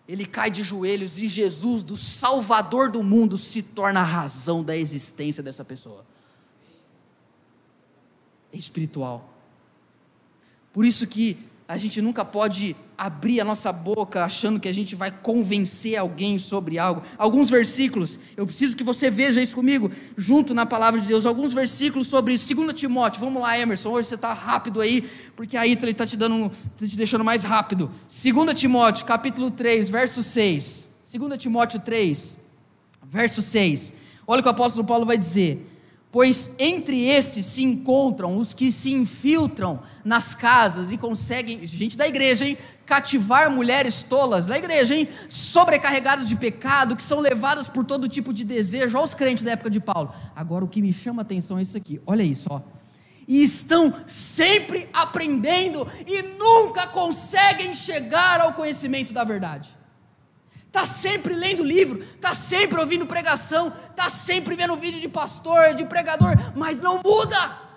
Ele 0.08 0.26
cai 0.26 0.52
de 0.52 0.64
joelhos 0.64 1.20
e 1.20 1.28
Jesus, 1.28 1.82
do 1.82 1.98
Salvador 1.98 2.92
do 2.92 3.02
mundo, 3.02 3.38
se 3.38 3.64
torna 3.64 4.02
a 4.02 4.04
razão 4.04 4.64
da 4.64 4.78
existência 4.78 5.42
dessa 5.42 5.66
pessoa 5.66 6.06
espiritual. 8.54 9.34
Por 10.72 10.86
isso 10.86 11.08
que 11.08 11.38
a 11.68 11.78
gente 11.78 12.02
nunca 12.02 12.26
pode 12.26 12.76
abrir 12.98 13.40
a 13.40 13.46
nossa 13.46 13.72
boca 13.72 14.26
achando 14.26 14.60
que 14.60 14.68
a 14.68 14.74
gente 14.74 14.96
vai 14.96 15.12
convencer 15.12 15.96
alguém 15.96 16.40
sobre 16.40 16.80
algo. 16.80 17.04
Alguns 17.16 17.48
versículos, 17.48 18.20
eu 18.36 18.46
preciso 18.48 18.76
que 18.76 18.84
você 18.84 19.10
veja 19.12 19.40
isso 19.40 19.56
comigo, 19.56 19.92
junto 20.18 20.54
na 20.54 20.66
palavra 20.66 21.00
de 21.00 21.06
Deus. 21.06 21.28
Alguns 21.28 21.54
versículos 21.54 22.08
sobre 22.08 22.36
2 22.36 22.74
Timóteo. 22.74 23.22
Vamos 23.22 23.40
lá, 23.42 23.58
Emerson, 23.58 23.92
hoje 23.92 24.08
você 24.08 24.16
está 24.16 24.34
rápido 24.34 24.82
aí, 24.82 25.08
porque 25.36 25.56
a 25.56 25.68
Ita 25.68 25.88
está 25.88 26.08
te, 26.08 26.18
dando, 26.18 26.50
tá 26.50 26.88
te 26.88 26.98
deixando 26.98 27.24
mais 27.24 27.44
rápido. 27.44 27.92
2 28.10 28.60
Timóteo, 28.60 29.06
capítulo 29.06 29.52
3, 29.52 29.92
verso 29.92 30.24
6. 30.24 30.88
2 31.14 31.38
Timóteo 31.38 31.80
3, 31.80 32.46
verso 33.04 33.44
6. 33.44 33.94
Olha 34.26 34.40
o 34.40 34.44
que 34.44 34.50
o 34.50 34.52
apóstolo 34.52 34.88
Paulo 34.88 35.06
vai 35.06 35.20
dizer. 35.20 35.66
Pois 36.12 36.56
entre 36.58 37.06
esses 37.06 37.46
se 37.46 37.64
encontram 37.64 38.36
os 38.36 38.52
que 38.52 38.72
se 38.72 38.92
infiltram 38.92 39.80
nas 40.04 40.34
casas 40.34 40.92
e 40.92 40.98
conseguem, 40.98 41.64
gente 41.68 41.96
da 41.96 42.08
igreja, 42.08 42.48
hein, 42.48 42.58
cativar 42.84 43.52
mulheres 43.52 44.02
tolas 44.02 44.48
da 44.48 44.58
igreja, 44.58 44.96
hein, 44.96 45.08
sobrecarregadas 45.28 46.28
de 46.28 46.36
pecado, 46.36 46.96
que 46.96 47.04
são 47.04 47.20
levadas 47.20 47.68
por 47.68 47.86
todo 47.86 48.10
tipo 48.10 48.34
de 48.34 48.44
desejo, 48.44 48.98
aos 48.98 49.14
crentes 49.14 49.44
da 49.44 49.52
época 49.52 49.70
de 49.70 49.80
Paulo. 49.80 50.12
Agora 50.36 50.66
o 50.66 50.68
que 50.68 50.82
me 50.82 50.92
chama 50.92 51.22
a 51.22 51.24
atenção 51.24 51.60
é 51.60 51.62
isso 51.62 51.78
aqui, 51.78 52.02
olha 52.08 52.24
isso, 52.24 52.48
ó. 52.50 52.60
E 53.28 53.44
estão 53.44 53.94
sempre 54.08 54.90
aprendendo 54.92 55.88
e 56.08 56.24
nunca 56.24 56.88
conseguem 56.88 57.76
chegar 57.76 58.42
ao 58.42 58.54
conhecimento 58.54 59.14
da 59.14 59.24
verdade 59.24 59.79
está 60.70 60.86
sempre 60.86 61.34
lendo 61.34 61.64
livro, 61.64 62.00
está 62.00 62.34
sempre 62.36 62.80
ouvindo 62.80 63.06
pregação, 63.08 63.74
está 63.90 64.08
sempre 64.08 64.56
vendo 64.56 64.76
vídeo 64.76 65.02
de 65.02 65.10
pastor, 65.10 65.74
de 65.74 65.84
pregador, 65.84 66.36
mas 66.56 66.80
não 66.80 67.02
muda. 67.04 67.70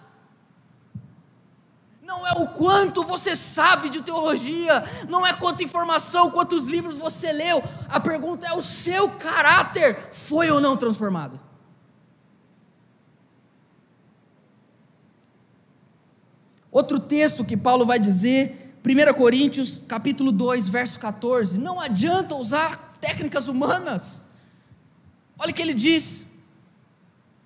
Não 2.03 2.27
é 2.27 2.33
o 2.33 2.49
quanto 2.49 3.03
você 3.03 3.35
sabe 3.35 3.89
de 3.89 4.03
teologia, 4.03 4.85
não 5.09 5.27
é 5.27 5.33
quanta 5.33 5.65
informação, 5.65 6.31
quantos 6.31 6.69
livros 6.69 6.99
você 6.99 7.33
leu. 7.33 7.65
A 7.89 7.99
pergunta 7.99 8.47
é: 8.47 8.53
o 8.53 8.61
seu 8.61 9.09
caráter 9.13 10.11
foi 10.13 10.51
ou 10.51 10.61
não 10.61 10.77
transformado? 10.77 11.41
Outro 16.71 17.01
texto 17.01 17.45
que 17.45 17.57
Paulo 17.57 17.87
vai 17.87 17.99
dizer 17.99 18.62
1 18.85 19.15
Coríntios, 19.15 19.81
capítulo 19.87 20.33
2, 20.33 20.69
verso 20.69 20.99
14, 20.99 21.57
não 21.57 21.81
adianta 21.81 22.35
usar 22.35 22.97
técnicas 23.01 23.47
humanas. 23.47 24.25
Olha 25.39 25.53
o 25.53 25.55
que 25.55 25.63
ele 25.63 25.75
diz. 25.75 26.27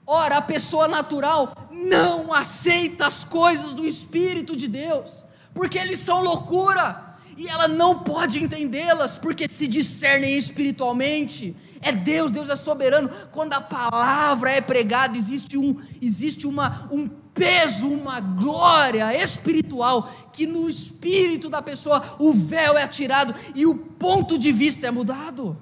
Ora, 0.06 0.38
a 0.38 0.42
pessoa 0.42 0.88
natural 0.88 1.52
não 1.70 2.32
aceita 2.32 3.06
as 3.06 3.22
coisas 3.22 3.74
do 3.74 3.86
Espírito 3.86 4.56
de 4.56 4.66
Deus, 4.66 5.24
porque 5.52 5.78
eles 5.78 5.98
são 5.98 6.22
loucura, 6.22 7.04
e 7.36 7.46
ela 7.48 7.68
não 7.68 7.98
pode 7.98 8.42
entendê-las, 8.42 9.18
porque 9.18 9.46
se 9.46 9.66
discernem 9.66 10.38
espiritualmente. 10.38 11.54
É 11.82 11.92
Deus, 11.92 12.30
Deus 12.32 12.48
é 12.48 12.56
soberano. 12.56 13.10
Quando 13.30 13.52
a 13.52 13.60
palavra 13.60 14.50
é 14.50 14.60
pregada, 14.62 15.18
existe 15.18 15.58
um, 15.58 15.76
existe 16.00 16.46
uma, 16.46 16.88
um 16.90 17.10
peso, 17.36 17.86
uma 17.86 18.18
glória 18.18 19.14
espiritual, 19.22 20.10
que 20.32 20.46
no 20.46 20.68
espírito 20.68 21.48
da 21.48 21.62
pessoa 21.62 22.16
o 22.18 22.32
véu 22.32 22.76
é 22.76 22.82
atirado 22.82 23.34
e 23.54 23.66
o 23.66 23.76
ponto 23.76 24.38
de 24.38 24.50
vista 24.50 24.86
é 24.86 24.90
mudado. 24.90 25.56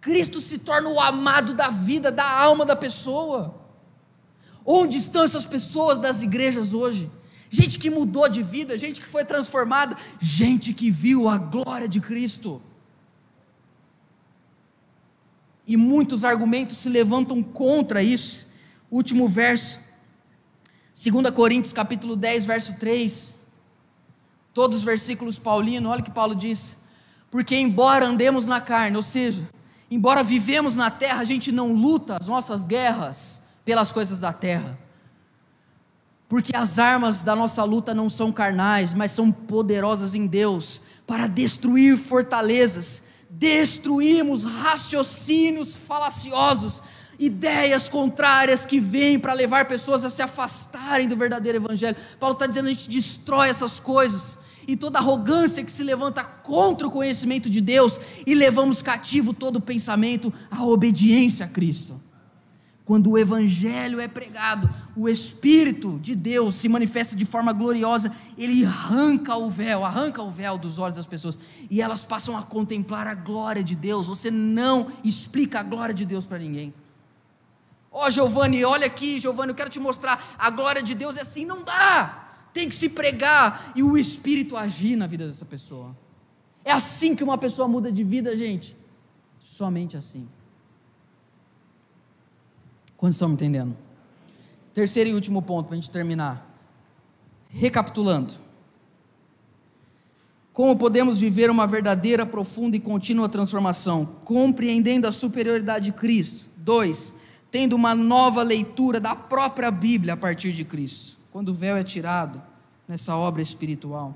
Cristo 0.00 0.40
se 0.40 0.58
torna 0.58 0.88
o 0.88 0.98
amado 0.98 1.52
da 1.52 1.68
vida, 1.68 2.10
da 2.10 2.28
alma 2.28 2.64
da 2.64 2.74
pessoa. 2.74 3.54
Onde 4.64 4.96
estão 4.96 5.22
essas 5.24 5.44
pessoas 5.44 5.98
das 5.98 6.22
igrejas 6.22 6.72
hoje? 6.72 7.10
Gente 7.50 7.78
que 7.78 7.90
mudou 7.90 8.28
de 8.28 8.42
vida, 8.42 8.78
gente 8.78 9.00
que 9.00 9.06
foi 9.06 9.24
transformada, 9.24 9.96
gente 10.20 10.72
que 10.72 10.90
viu 10.90 11.28
a 11.28 11.36
glória 11.36 11.88
de 11.88 12.00
Cristo. 12.00 12.62
E 15.66 15.76
muitos 15.76 16.24
argumentos 16.24 16.78
se 16.78 16.88
levantam 16.88 17.42
contra 17.42 18.02
isso. 18.02 18.47
Último 18.90 19.28
verso. 19.28 19.80
2 20.94 21.30
Coríntios 21.34 21.72
capítulo 21.72 22.16
10, 22.16 22.46
verso 22.46 22.76
3. 22.78 23.38
Todos 24.52 24.78
os 24.78 24.82
versículos 24.82 25.38
paulinos, 25.38 25.90
olha 25.90 26.00
o 26.00 26.04
que 26.04 26.10
Paulo 26.10 26.34
diz. 26.34 26.78
Porque 27.30 27.56
embora 27.56 28.06
andemos 28.06 28.46
na 28.46 28.60
carne, 28.60 28.96
ou 28.96 29.02
seja, 29.02 29.48
embora 29.90 30.22
vivemos 30.22 30.74
na 30.74 30.90
terra, 30.90 31.20
a 31.20 31.24
gente 31.24 31.52
não 31.52 31.72
luta 31.72 32.16
as 32.18 32.26
nossas 32.26 32.64
guerras 32.64 33.44
pelas 33.64 33.92
coisas 33.92 34.18
da 34.18 34.32
terra. 34.32 34.78
Porque 36.28 36.56
as 36.56 36.78
armas 36.78 37.22
da 37.22 37.36
nossa 37.36 37.62
luta 37.64 37.94
não 37.94 38.08
são 38.08 38.32
carnais, 38.32 38.92
mas 38.92 39.12
são 39.12 39.30
poderosas 39.30 40.14
em 40.14 40.26
Deus 40.26 40.82
para 41.06 41.26
destruir 41.26 41.96
fortalezas. 41.96 43.04
Destruímos 43.30 44.44
raciocínios 44.44 45.76
falaciosos 45.76 46.82
ideias 47.18 47.88
contrárias 47.88 48.64
que 48.64 48.78
vêm 48.78 49.18
para 49.18 49.32
levar 49.32 49.66
pessoas 49.66 50.04
a 50.04 50.10
se 50.10 50.22
afastarem 50.22 51.08
do 51.08 51.16
verdadeiro 51.16 51.58
evangelho. 51.58 51.96
Paulo 52.20 52.34
está 52.34 52.46
dizendo: 52.46 52.68
a 52.68 52.72
gente 52.72 52.88
destrói 52.88 53.48
essas 53.48 53.80
coisas 53.80 54.38
e 54.66 54.76
toda 54.76 54.98
arrogância 54.98 55.64
que 55.64 55.72
se 55.72 55.82
levanta 55.82 56.22
contra 56.22 56.86
o 56.86 56.90
conhecimento 56.90 57.48
de 57.48 57.60
Deus 57.60 57.98
e 58.26 58.34
levamos 58.34 58.82
cativo 58.82 59.32
todo 59.32 59.60
pensamento 59.60 60.32
à 60.50 60.62
obediência 60.62 61.46
a 61.46 61.48
Cristo. 61.48 61.98
Quando 62.84 63.10
o 63.10 63.18
Evangelho 63.18 64.00
é 64.00 64.08
pregado, 64.08 64.68
o 64.96 65.10
Espírito 65.10 65.98
de 65.98 66.14
Deus 66.14 66.54
se 66.54 66.70
manifesta 66.70 67.14
de 67.14 67.26
forma 67.26 67.52
gloriosa, 67.52 68.10
ele 68.36 68.64
arranca 68.64 69.36
o 69.36 69.50
véu, 69.50 69.84
arranca 69.84 70.22
o 70.22 70.30
véu 70.30 70.56
dos 70.56 70.78
olhos 70.78 70.96
das 70.96 71.06
pessoas 71.06 71.38
e 71.70 71.82
elas 71.82 72.04
passam 72.04 72.36
a 72.36 72.42
contemplar 72.42 73.06
a 73.06 73.14
glória 73.14 73.62
de 73.62 73.74
Deus. 73.74 74.06
Você 74.06 74.30
não 74.30 74.86
explica 75.04 75.60
a 75.60 75.62
glória 75.62 75.94
de 75.94 76.06
Deus 76.06 76.24
para 76.24 76.38
ninguém. 76.38 76.72
Ó 77.90 78.06
oh, 78.06 78.10
Giovanni, 78.10 78.64
olha 78.64 78.86
aqui, 78.86 79.18
Giovanni, 79.18 79.50
eu 79.50 79.54
quero 79.54 79.70
te 79.70 79.80
mostrar, 79.80 80.34
a 80.38 80.50
glória 80.50 80.82
de 80.82 80.94
Deus 80.94 81.16
é 81.16 81.22
assim, 81.22 81.44
não 81.44 81.62
dá. 81.62 82.28
Tem 82.52 82.68
que 82.68 82.74
se 82.74 82.90
pregar 82.90 83.72
e 83.74 83.82
o 83.82 83.96
Espírito 83.96 84.56
agir 84.56 84.96
na 84.96 85.06
vida 85.06 85.26
dessa 85.26 85.44
pessoa. 85.44 85.96
É 86.64 86.72
assim 86.72 87.16
que 87.16 87.24
uma 87.24 87.38
pessoa 87.38 87.66
muda 87.66 87.90
de 87.90 88.04
vida, 88.04 88.36
gente. 88.36 88.76
Somente 89.40 89.96
assim. 89.96 90.28
Quando 92.96 93.12
estão 93.12 93.30
entendendo? 93.30 93.76
Terceiro 94.74 95.10
e 95.10 95.14
último 95.14 95.40
ponto 95.40 95.66
para 95.66 95.76
a 95.76 95.80
gente 95.80 95.90
terminar. 95.90 96.44
Recapitulando. 97.48 98.34
Como 100.52 100.76
podemos 100.76 101.20
viver 101.20 101.50
uma 101.50 101.66
verdadeira, 101.66 102.26
profunda 102.26 102.76
e 102.76 102.80
contínua 102.80 103.28
transformação? 103.28 104.04
Compreendendo 104.24 105.06
a 105.06 105.12
superioridade 105.12 105.86
de 105.86 105.92
Cristo. 105.92 106.50
Dois, 106.56 107.14
tendo 107.50 107.74
uma 107.74 107.94
nova 107.94 108.42
leitura 108.42 109.00
da 109.00 109.14
própria 109.14 109.70
Bíblia 109.70 110.14
a 110.14 110.16
partir 110.16 110.52
de 110.52 110.64
Cristo. 110.64 111.18
Quando 111.30 111.50
o 111.50 111.54
véu 111.54 111.76
é 111.76 111.84
tirado 111.84 112.42
nessa 112.86 113.16
obra 113.16 113.42
espiritual. 113.42 114.14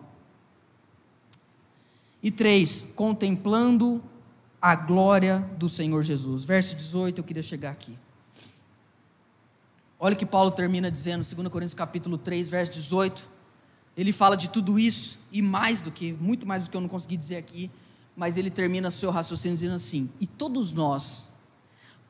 E 2.23 2.31
três, 2.31 2.93
contemplando 2.95 4.03
a 4.61 4.77
glória 4.77 5.41
do 5.59 5.69
Senhor 5.69 6.03
Jesus. 6.03 6.45
Verso 6.45 6.77
18, 6.77 7.19
eu 7.19 7.25
queria 7.25 7.43
chegar 7.43 7.73
aqui. 7.73 7.99
Olha 9.99 10.15
o 10.15 10.17
que 10.17 10.27
Paulo 10.27 10.51
termina 10.51 10.91
dizendo, 10.91 11.25
2 11.25 11.49
Coríntios 11.49 11.75
capítulo 11.75 12.17
3, 12.17 12.49
verso 12.49 12.73
18. 12.73 13.29
Ele 13.97 14.13
fala 14.13 14.37
de 14.37 14.49
tudo 14.49 14.79
isso 14.79 15.19
e 15.31 15.43
mais 15.43 15.83
do 15.83 15.91
que, 15.91 16.13
muito 16.15 16.47
mais 16.47 16.65
do 16.65 16.71
que 16.71 16.77
eu 16.77 16.81
não 16.81 16.89
consegui 16.89 17.17
dizer 17.17 17.37
aqui, 17.37 17.71
mas 18.17 18.37
ele 18.37 18.51
termina 18.51 18.91
seu 18.91 19.11
raciocínio 19.11 19.55
dizendo 19.57 19.75
assim: 19.75 20.11
E 20.21 20.27
todos 20.27 20.73
nós, 20.73 21.32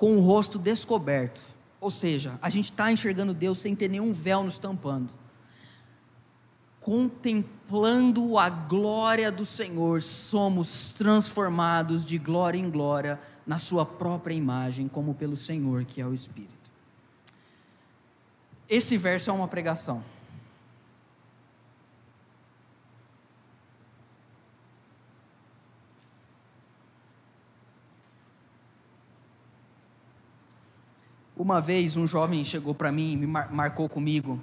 com 0.03 0.17
o 0.17 0.21
rosto 0.21 0.59
descoberto, 0.59 1.41
ou 1.81 1.89
seja, 1.89 2.37
a 2.43 2.51
gente 2.51 2.73
está 2.73 2.91
enxergando 2.91 3.33
Deus 3.33 3.61
sem 3.61 3.73
ter 3.77 3.89
nenhum 3.89 4.13
véu 4.13 4.43
nos 4.43 4.59
tampando, 4.59 5.15
contemplando 6.81 8.37
a 8.37 8.51
glória 8.51 9.31
do 9.31 9.47
Senhor, 9.47 10.03
somos 10.03 10.93
transformados 10.95 12.05
de 12.05 12.19
glória 12.19 12.59
em 12.59 12.69
glória 12.69 13.21
na 13.47 13.61
Sua 13.61 13.87
própria 13.87 14.35
imagem, 14.35 14.89
como 14.89 15.15
pelo 15.15 15.37
Senhor 15.37 15.85
que 15.85 16.01
é 16.01 16.05
o 16.05 16.13
Espírito. 16.13 16.69
Esse 18.69 18.97
verso 18.97 19.31
é 19.31 19.33
uma 19.33 19.47
pregação. 19.47 20.03
Uma 31.43 31.61
vez 31.61 31.97
um 31.97 32.07
jovem 32.07 32.45
chegou 32.45 32.73
para 32.73 32.93
mim, 32.93 33.17
me 33.17 33.27
mar 33.27 33.53
marcou 33.53 33.89
comigo 33.89 34.41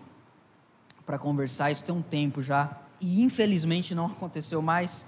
para 1.06 1.18
conversar, 1.18 1.72
isso 1.72 1.82
tem 1.82 1.96
um 1.96 2.02
tempo 2.02 2.42
já, 2.42 2.78
e 3.00 3.24
infelizmente 3.24 3.96
não 3.96 4.08
aconteceu 4.12 4.62
mais. 4.62 5.08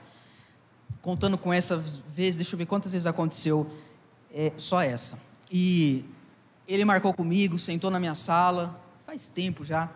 Contando 1.01 1.37
com 1.37 1.51
essa 1.51 1.75
vez, 1.75 2.37
deixa 2.37 2.55
eu 2.55 2.57
ver 2.57 2.65
quantas 2.65 2.93
vezes 2.93 3.05
aconteceu, 3.05 3.69
é, 4.33 4.53
só 4.55 4.81
essa. 4.81 5.19
E 5.51 6.05
ele 6.65 6.85
marcou 6.85 7.13
comigo, 7.13 7.59
sentou 7.59 7.91
na 7.91 7.99
minha 7.99 8.15
sala, 8.15 8.79
faz 9.05 9.27
tempo 9.27 9.65
já, 9.65 9.91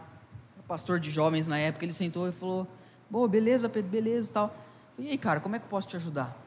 pastor 0.68 1.00
de 1.00 1.10
jovens 1.10 1.48
na 1.48 1.58
época, 1.58 1.86
ele 1.86 1.94
sentou 1.94 2.28
e 2.28 2.34
falou: 2.34 2.68
Boa, 3.10 3.26
beleza, 3.26 3.70
Pedro, 3.70 3.90
beleza 3.90 4.32
e 4.32 4.34
tal. 4.34 4.48
Falei, 4.98 5.12
e 5.12 5.14
aí, 5.14 5.18
cara, 5.18 5.40
como 5.40 5.56
é 5.56 5.60
que 5.60 5.64
eu 5.64 5.70
posso 5.70 5.88
te 5.88 5.96
ajudar? 5.96 6.38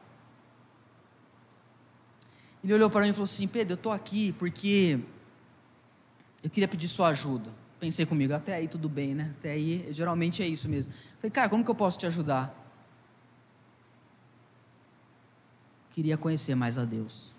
Ele 2.63 2.71
olhou 2.71 2.87
para 2.87 3.01
mim 3.01 3.09
e 3.09 3.13
falou 3.13 3.23
assim: 3.23 3.47
Pedro, 3.47 3.73
eu 3.73 3.77
estou 3.77 3.91
aqui 3.91 4.31
porque 4.33 4.99
eu 6.43 6.49
queria 6.49 6.67
pedir 6.67 6.87
sua 6.87 7.09
ajuda. 7.09 7.49
Pensei 7.79 8.05
comigo, 8.05 8.33
até 8.33 8.55
aí 8.55 8.67
tudo 8.67 8.89
bem, 8.89 9.15
né? 9.15 9.31
Até 9.37 9.51
aí, 9.51 9.87
geralmente 9.91 10.43
é 10.43 10.47
isso 10.47 10.67
mesmo. 10.67 10.93
Falei, 11.19 11.31
cara, 11.31 11.49
como 11.49 11.63
que 11.63 11.71
eu 11.71 11.75
posso 11.75 11.97
te 11.97 12.05
ajudar? 12.05 12.53
Queria 15.91 16.17
conhecer 16.17 16.55
mais 16.55 16.77
a 16.77 16.85
Deus. 16.85 17.33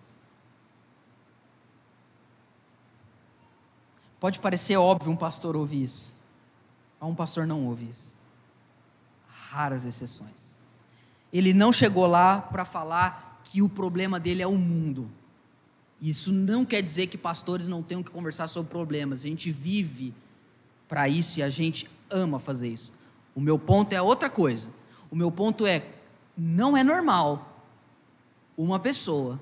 Pode 4.19 4.39
parecer 4.39 4.77
óbvio 4.77 5.11
um 5.11 5.17
pastor 5.17 5.57
ouvir 5.57 5.85
isso, 5.85 6.17
mas 7.01 7.09
um 7.09 7.15
pastor 7.15 7.47
não 7.47 7.67
ouve 7.67 7.89
isso. 7.89 8.19
Raras 9.29 9.87
exceções. 9.87 10.59
Ele 11.33 11.55
não 11.55 11.73
chegou 11.73 12.07
lá 12.07 12.39
para 12.39 12.65
falar 12.67 13.41
que 13.45 13.63
o 13.63 13.69
problema 13.69 14.21
dele 14.21 14.43
é 14.43 14.47
o 14.47 14.57
mundo. 14.57 15.11
Isso 16.01 16.33
não 16.33 16.65
quer 16.65 16.83
dizer 16.83 17.09
que 17.09 17.19
pastores 17.19 17.69
não 17.69 17.83
tenham 17.83 18.03
que 18.03 18.11
conversar 18.11 18.49
sobre 18.49 18.71
problemas. 18.71 19.25
A 19.25 19.29
gente 19.29 19.51
vive 19.51 20.15
para 20.89 21.09
isso 21.09 21.41
e 21.41 21.43
a 21.43 21.51
gente 21.51 21.87
ama 22.09 22.39
fazer 22.39 22.69
isso. 22.69 22.93
O 23.35 23.41
meu 23.41 23.59
ponto 23.59 23.93
é 23.93 24.01
outra 24.01 24.31
coisa. 24.31 24.71
O 25.11 25.17
meu 25.17 25.31
ponto 25.31 25.67
é: 25.67 25.87
não 26.37 26.77
é 26.77 26.83
normal 26.83 27.65
uma 28.57 28.79
pessoa 28.79 29.39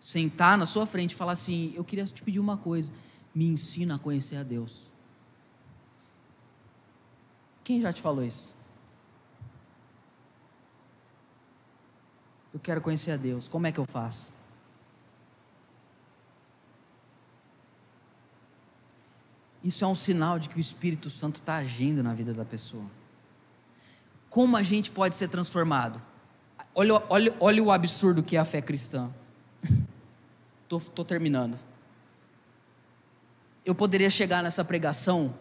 sentar 0.00 0.58
na 0.58 0.66
sua 0.66 0.86
frente 0.86 1.12
e 1.12 1.16
falar 1.16 1.32
assim: 1.32 1.72
Eu 1.76 1.84
queria 1.84 2.04
te 2.04 2.22
pedir 2.22 2.40
uma 2.40 2.56
coisa 2.56 2.92
me 3.34 3.46
ensina 3.46 3.96
a 3.96 3.98
conhecer 3.98 4.36
a 4.36 4.42
Deus. 4.42 4.90
Quem 7.64 7.80
já 7.80 7.92
te 7.92 8.00
falou 8.00 8.24
isso? 8.24 8.52
Eu 12.52 12.60
quero 12.60 12.80
conhecer 12.80 13.12
a 13.12 13.16
Deus. 13.16 13.48
Como 13.48 13.66
é 13.66 13.72
que 13.72 13.80
eu 13.80 13.86
faço? 13.86 14.32
Isso 19.64 19.84
é 19.84 19.86
um 19.86 19.94
sinal 19.94 20.38
de 20.38 20.48
que 20.48 20.56
o 20.56 20.60
Espírito 20.60 21.08
Santo 21.10 21.36
está 21.36 21.56
agindo 21.56 22.02
na 22.02 22.14
vida 22.14 22.34
da 22.34 22.44
pessoa. 22.44 22.84
Como 24.28 24.56
a 24.56 24.62
gente 24.62 24.90
pode 24.90 25.14
ser 25.14 25.28
transformado? 25.28 26.00
Olha, 26.74 27.02
olha, 27.08 27.36
olha 27.38 27.62
o 27.62 27.70
absurdo 27.70 28.22
que 28.22 28.36
é 28.36 28.40
a 28.40 28.44
fé 28.44 28.60
cristã. 28.60 29.10
Estou 30.70 31.04
terminando 31.04 31.58
eu 33.64 33.74
poderia 33.74 34.10
chegar 34.10 34.42
nessa 34.42 34.64
pregação 34.64 35.34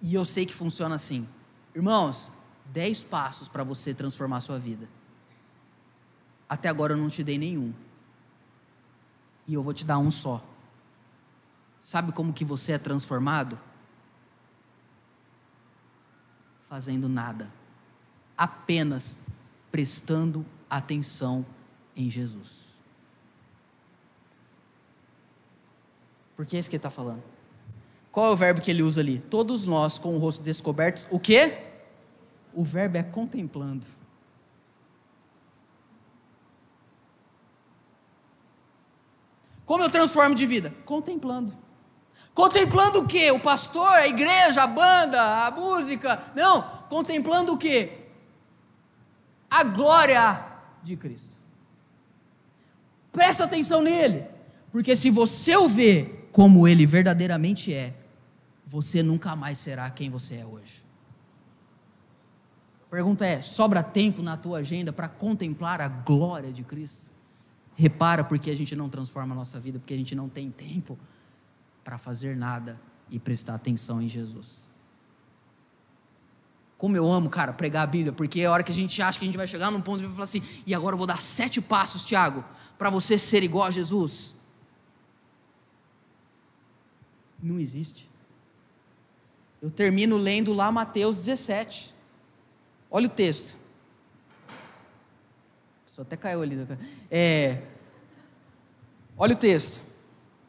e 0.00 0.14
eu 0.14 0.24
sei 0.24 0.46
que 0.46 0.54
funciona 0.54 0.94
assim. 0.94 1.26
Irmãos, 1.74 2.32
dez 2.66 3.02
passos 3.02 3.48
para 3.48 3.64
você 3.64 3.92
transformar 3.92 4.38
a 4.38 4.40
sua 4.40 4.58
vida. 4.58 4.88
Até 6.48 6.68
agora 6.68 6.92
eu 6.92 6.96
não 6.96 7.08
te 7.08 7.24
dei 7.24 7.38
nenhum. 7.38 7.72
E 9.46 9.54
eu 9.54 9.62
vou 9.62 9.72
te 9.72 9.84
dar 9.84 9.98
um 9.98 10.10
só. 10.10 10.42
Sabe 11.84 12.12
como 12.12 12.32
que 12.32 12.46
você 12.46 12.72
é 12.72 12.78
transformado? 12.78 13.60
Fazendo 16.66 17.10
nada. 17.10 17.52
Apenas 18.38 19.20
prestando 19.70 20.46
atenção 20.70 21.44
em 21.94 22.10
Jesus. 22.10 22.64
Porque 26.34 26.56
é 26.56 26.58
isso 26.58 26.70
que 26.70 26.76
ele 26.76 26.78
está 26.78 26.88
falando. 26.88 27.22
Qual 28.10 28.28
é 28.28 28.30
o 28.30 28.36
verbo 28.36 28.62
que 28.62 28.70
ele 28.70 28.82
usa 28.82 29.02
ali? 29.02 29.20
Todos 29.20 29.66
nós 29.66 29.98
com 29.98 30.16
o 30.16 30.18
rosto 30.18 30.42
descoberto, 30.42 31.06
o 31.10 31.20
quê? 31.20 31.66
O 32.54 32.64
verbo 32.64 32.96
é 32.96 33.02
contemplando. 33.02 33.86
Como 39.66 39.82
eu 39.82 39.90
transformo 39.90 40.34
de 40.34 40.46
vida? 40.46 40.74
Contemplando. 40.86 41.62
Contemplando 42.34 43.00
o 43.00 43.06
quê? 43.06 43.30
O 43.30 43.38
pastor, 43.38 43.88
a 43.88 44.08
igreja, 44.08 44.64
a 44.64 44.66
banda, 44.66 45.46
a 45.46 45.50
música? 45.52 46.20
Não, 46.34 46.62
contemplando 46.88 47.52
o 47.52 47.58
quê? 47.58 47.92
A 49.48 49.62
glória 49.62 50.44
de 50.82 50.96
Cristo. 50.96 51.36
Presta 53.12 53.44
atenção 53.44 53.80
nele, 53.80 54.26
porque 54.72 54.96
se 54.96 55.10
você 55.10 55.56
o 55.56 55.68
vê 55.68 56.10
como 56.32 56.66
ele 56.66 56.84
verdadeiramente 56.84 57.72
é, 57.72 57.94
você 58.66 59.04
nunca 59.04 59.36
mais 59.36 59.58
será 59.58 59.88
quem 59.88 60.10
você 60.10 60.36
é 60.36 60.44
hoje. 60.44 60.82
A 62.88 62.90
pergunta 62.90 63.24
é: 63.24 63.40
sobra 63.40 63.84
tempo 63.84 64.20
na 64.20 64.36
tua 64.36 64.58
agenda 64.58 64.92
para 64.92 65.08
contemplar 65.08 65.80
a 65.80 65.86
glória 65.86 66.52
de 66.52 66.64
Cristo? 66.64 67.12
Repara 67.76 68.24
porque 68.24 68.50
a 68.50 68.56
gente 68.56 68.74
não 68.74 68.88
transforma 68.88 69.32
a 69.32 69.36
nossa 69.36 69.60
vida, 69.60 69.78
porque 69.78 69.94
a 69.94 69.96
gente 69.96 70.16
não 70.16 70.28
tem 70.28 70.50
tempo 70.50 70.98
para 71.84 71.98
fazer 71.98 72.34
nada 72.34 72.80
e 73.10 73.18
prestar 73.18 73.54
atenção 73.54 74.00
em 74.00 74.08
Jesus. 74.08 74.68
Como 76.78 76.96
eu 76.96 77.10
amo, 77.10 77.30
cara, 77.30 77.52
pregar 77.52 77.84
a 77.84 77.86
Bíblia, 77.86 78.12
porque 78.12 78.40
é 78.40 78.46
a 78.46 78.52
hora 78.52 78.62
que 78.62 78.72
a 78.72 78.74
gente 78.74 79.00
acha 79.00 79.18
que 79.18 79.24
a 79.24 79.28
gente 79.28 79.36
vai 79.36 79.46
chegar 79.46 79.70
num 79.70 79.80
ponto 79.80 80.02
e 80.02 80.06
vai 80.06 80.12
falar 80.12 80.24
assim: 80.24 80.42
e 80.66 80.74
agora 80.74 80.94
eu 80.94 80.98
vou 80.98 81.06
dar 81.06 81.22
sete 81.22 81.60
passos, 81.60 82.04
Tiago, 82.04 82.44
para 82.76 82.90
você 82.90 83.18
ser 83.18 83.42
igual 83.42 83.66
a 83.66 83.70
Jesus. 83.70 84.34
Não 87.42 87.60
existe. 87.60 88.10
Eu 89.62 89.70
termino 89.70 90.16
lendo 90.16 90.52
lá 90.52 90.72
Mateus 90.72 91.16
17. 91.16 91.94
Olha 92.90 93.06
o 93.06 93.10
texto. 93.10 93.58
Só 95.86 96.02
até 96.02 96.16
caiu 96.16 96.42
ali. 96.42 96.56
Né? 96.56 96.78
É, 97.10 97.62
olha 99.16 99.34
o 99.34 99.38
texto. 99.38 99.82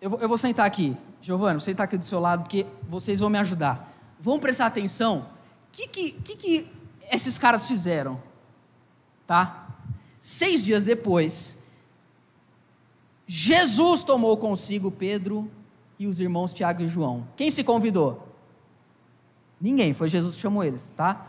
Eu 0.02 0.28
vou 0.28 0.38
sentar 0.38 0.66
aqui. 0.66 0.98
Giovanni, 1.26 1.54
vou 1.54 1.60
sentar 1.60 1.86
aqui 1.86 1.98
do 1.98 2.06
seu 2.06 2.20
lado, 2.20 2.44
porque 2.44 2.68
vocês 2.88 3.20
vão 3.20 3.32
me 3.32 3.40
ajudar. 3.40 3.92
Vamos 4.20 4.42
prestar 4.42 4.68
atenção. 4.68 5.26
O 5.70 5.72
que, 5.72 5.88
que, 5.88 6.12
que, 6.12 6.36
que 6.36 6.72
esses 7.12 7.40
caras 7.40 7.68
fizeram? 7.68 8.22
Tá? 9.26 9.70
Seis 10.20 10.64
dias 10.64 10.84
depois, 10.84 11.58
Jesus 13.26 14.04
tomou 14.04 14.38
consigo 14.38 14.92
Pedro 14.92 15.50
e 15.98 16.06
os 16.06 16.20
irmãos 16.20 16.54
Tiago 16.54 16.84
e 16.84 16.88
João. 16.88 17.28
Quem 17.36 17.50
se 17.50 17.64
convidou? 17.64 18.28
Ninguém, 19.60 19.96
foi 19.96 20.10
Jesus 20.10 20.36
que 20.36 20.42
chamou 20.42 20.64
eles, 20.64 20.94
tá? 20.96 21.26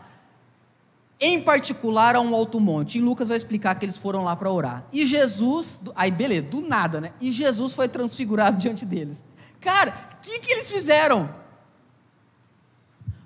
Em 1.19 1.41
particular 1.41 2.15
a 2.15 2.21
um 2.21 2.35
alto 2.35 2.59
monte. 2.59 2.99
E 2.99 3.01
Lucas 3.01 3.29
vai 3.29 3.37
explicar 3.37 3.73
que 3.73 3.83
eles 3.83 3.97
foram 3.97 4.23
lá 4.23 4.35
para 4.35 4.51
orar. 4.51 4.85
E 4.93 5.07
Jesus, 5.07 5.81
aí 5.95 6.11
beleza, 6.11 6.49
do 6.49 6.61
nada, 6.61 7.01
né? 7.01 7.13
E 7.19 7.31
Jesus 7.31 7.73
foi 7.73 7.89
transfigurado 7.89 8.57
diante 8.61 8.85
deles. 8.85 9.25
Cara, 9.67 9.93
o 10.13 10.21
que, 10.21 10.39
que 10.39 10.49
eles 10.49 10.71
fizeram? 10.71 11.29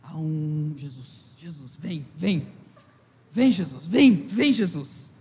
Ah, 0.03 0.15
um 0.15 0.73
Jesus, 0.75 1.35
Jesus, 1.37 1.77
vem, 1.77 2.03
vem. 2.15 2.47
Vem, 3.29 3.51
Jesus, 3.51 3.85
vem, 3.85 4.25
vem, 4.25 4.51
Jesus. 4.51 5.13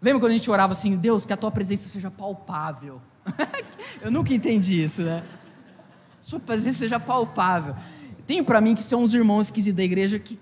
Lembra 0.00 0.20
quando 0.20 0.32
a 0.32 0.34
gente 0.34 0.50
orava 0.50 0.72
assim, 0.72 0.96
Deus, 0.96 1.26
que 1.26 1.34
a 1.34 1.36
tua 1.36 1.50
presença 1.50 1.86
seja 1.86 2.10
palpável. 2.10 3.02
Eu 4.00 4.10
nunca 4.10 4.32
entendi 4.32 4.82
isso, 4.82 5.02
né? 5.02 5.22
Sua 6.18 6.40
presença 6.40 6.78
seja 6.78 6.98
palpável. 6.98 7.76
Tem 8.26 8.42
para 8.42 8.58
mim 8.58 8.74
que 8.74 8.82
são 8.82 9.02
uns 9.02 9.12
irmãos 9.12 9.48
esquisitos 9.48 9.76
da 9.76 9.84
igreja 9.84 10.18
que 10.18 10.40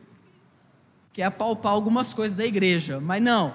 quer 1.12 1.24
apalpar 1.24 1.72
algumas 1.72 2.14
coisas 2.14 2.36
da 2.36 2.46
igreja, 2.46 3.00
mas 3.00 3.20
não. 3.20 3.52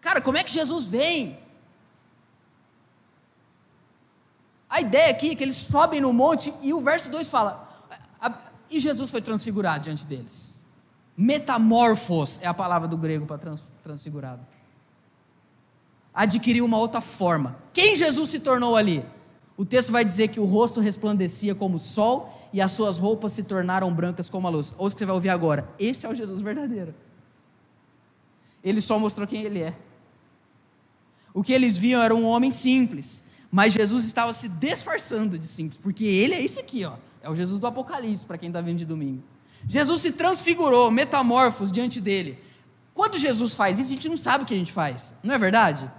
Cara, 0.00 0.20
como 0.20 0.36
é 0.36 0.42
que 0.42 0.50
Jesus 0.50 0.88
vem? 0.88 1.38
A 4.70 4.80
ideia 4.80 5.10
aqui 5.10 5.32
é 5.32 5.34
que 5.34 5.42
eles 5.42 5.56
sobem 5.56 6.00
no 6.00 6.12
monte 6.12 6.54
e 6.62 6.72
o 6.72 6.80
verso 6.80 7.10
2 7.10 7.28
fala: 7.28 7.68
e 8.70 8.78
Jesus 8.78 9.10
foi 9.10 9.20
transfigurado 9.20 9.84
diante 9.84 10.06
deles. 10.06 10.62
Metamorfos 11.16 12.38
é 12.40 12.46
a 12.46 12.54
palavra 12.54 12.86
do 12.86 12.96
grego 12.96 13.26
para 13.26 13.36
trans, 13.36 13.62
transfigurado. 13.82 14.46
Adquiriu 16.14 16.64
uma 16.64 16.78
outra 16.78 17.00
forma. 17.00 17.58
Quem 17.72 17.96
Jesus 17.96 18.30
se 18.30 18.38
tornou 18.38 18.76
ali? 18.76 19.04
O 19.56 19.64
texto 19.64 19.90
vai 19.90 20.04
dizer 20.04 20.28
que 20.28 20.40
o 20.40 20.44
rosto 20.44 20.80
resplandecia 20.80 21.54
como 21.54 21.76
o 21.76 21.80
sol 21.80 22.48
e 22.52 22.60
as 22.60 22.72
suas 22.72 22.98
roupas 22.98 23.32
se 23.32 23.42
tornaram 23.42 23.92
brancas 23.92 24.30
como 24.30 24.46
a 24.46 24.50
luz. 24.50 24.72
Ouça 24.78 24.94
o 24.94 24.96
que 24.96 24.98
você 25.00 25.06
vai 25.06 25.14
ouvir 25.14 25.28
agora. 25.28 25.68
Esse 25.78 26.06
é 26.06 26.08
o 26.08 26.14
Jesus 26.14 26.40
verdadeiro. 26.40 26.94
Ele 28.62 28.80
só 28.80 28.98
mostrou 28.98 29.26
quem 29.26 29.42
ele 29.42 29.60
é. 29.60 29.76
O 31.34 31.42
que 31.42 31.52
eles 31.52 31.76
viam 31.76 32.02
era 32.02 32.14
um 32.14 32.24
homem 32.24 32.50
simples, 32.50 33.24
mas 33.50 33.72
Jesus 33.72 34.04
estava 34.04 34.32
se 34.32 34.48
disfarçando 34.48 35.38
de 35.38 35.46
simples, 35.46 35.80
porque 35.82 36.04
ele 36.04 36.34
é 36.34 36.40
isso 36.40 36.60
aqui, 36.60 36.84
ó. 36.84 36.94
É 37.22 37.28
o 37.28 37.34
Jesus 37.34 37.60
do 37.60 37.66
Apocalipse, 37.66 38.24
para 38.24 38.38
quem 38.38 38.48
está 38.48 38.60
vendo 38.60 38.78
de 38.78 38.86
domingo. 38.86 39.22
Jesus 39.66 40.00
se 40.00 40.12
transfigurou, 40.12 40.90
metamorfos 40.90 41.70
diante 41.70 42.00
dele. 42.00 42.38
Quando 42.94 43.18
Jesus 43.18 43.54
faz 43.54 43.78
isso, 43.78 43.90
a 43.90 43.94
gente 43.94 44.08
não 44.08 44.16
sabe 44.16 44.44
o 44.44 44.46
que 44.46 44.54
a 44.54 44.56
gente 44.56 44.72
faz, 44.72 45.14
não 45.22 45.34
é 45.34 45.38
verdade? 45.38 45.90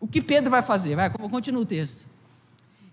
O 0.00 0.06
que 0.06 0.20
Pedro 0.20 0.50
vai 0.50 0.62
fazer? 0.62 0.94
Vai, 0.96 1.10
continua 1.10 1.62
o 1.62 1.66
texto. 1.66 2.06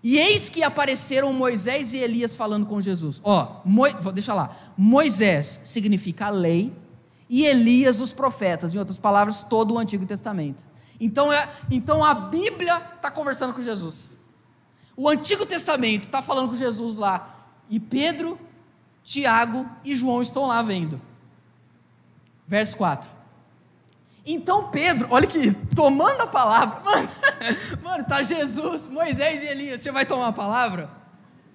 E 0.02 0.18
eis 0.18 0.48
que 0.48 0.62
apareceram 0.62 1.32
Moisés 1.32 1.92
e 1.92 1.98
Elias 1.98 2.34
falando 2.34 2.66
com 2.66 2.80
Jesus. 2.80 3.20
Ó, 3.22 3.60
Mo, 3.64 3.84
deixa 4.12 4.34
lá. 4.34 4.56
Moisés 4.76 5.60
significa 5.64 6.26
a 6.26 6.30
lei 6.30 6.72
e 7.28 7.44
Elias 7.44 8.00
os 8.00 8.12
profetas, 8.12 8.74
em 8.74 8.78
outras 8.78 8.98
palavras, 8.98 9.44
todo 9.44 9.74
o 9.74 9.78
Antigo 9.78 10.04
Testamento. 10.04 10.64
Então, 11.04 11.32
é, 11.32 11.48
então 11.68 12.04
a 12.04 12.14
Bíblia 12.14 12.80
está 12.94 13.10
conversando 13.10 13.52
com 13.52 13.60
Jesus. 13.60 14.20
O 14.96 15.08
Antigo 15.08 15.44
Testamento 15.44 16.04
está 16.04 16.22
falando 16.22 16.50
com 16.50 16.54
Jesus 16.54 16.96
lá. 16.96 17.44
E 17.68 17.80
Pedro, 17.80 18.38
Tiago 19.02 19.68
e 19.84 19.96
João 19.96 20.22
estão 20.22 20.46
lá 20.46 20.62
vendo. 20.62 21.02
Verso 22.46 22.76
4. 22.76 23.10
Então 24.24 24.70
Pedro, 24.70 25.08
olha 25.10 25.24
aqui, 25.24 25.52
tomando 25.74 26.20
a 26.20 26.26
palavra, 26.28 26.78
mano, 26.86 27.08
mano, 27.82 28.04
tá 28.04 28.22
Jesus, 28.22 28.86
Moisés 28.86 29.42
e 29.42 29.46
Elias, 29.46 29.80
você 29.80 29.90
vai 29.90 30.06
tomar 30.06 30.28
a 30.28 30.32
palavra? 30.32 30.88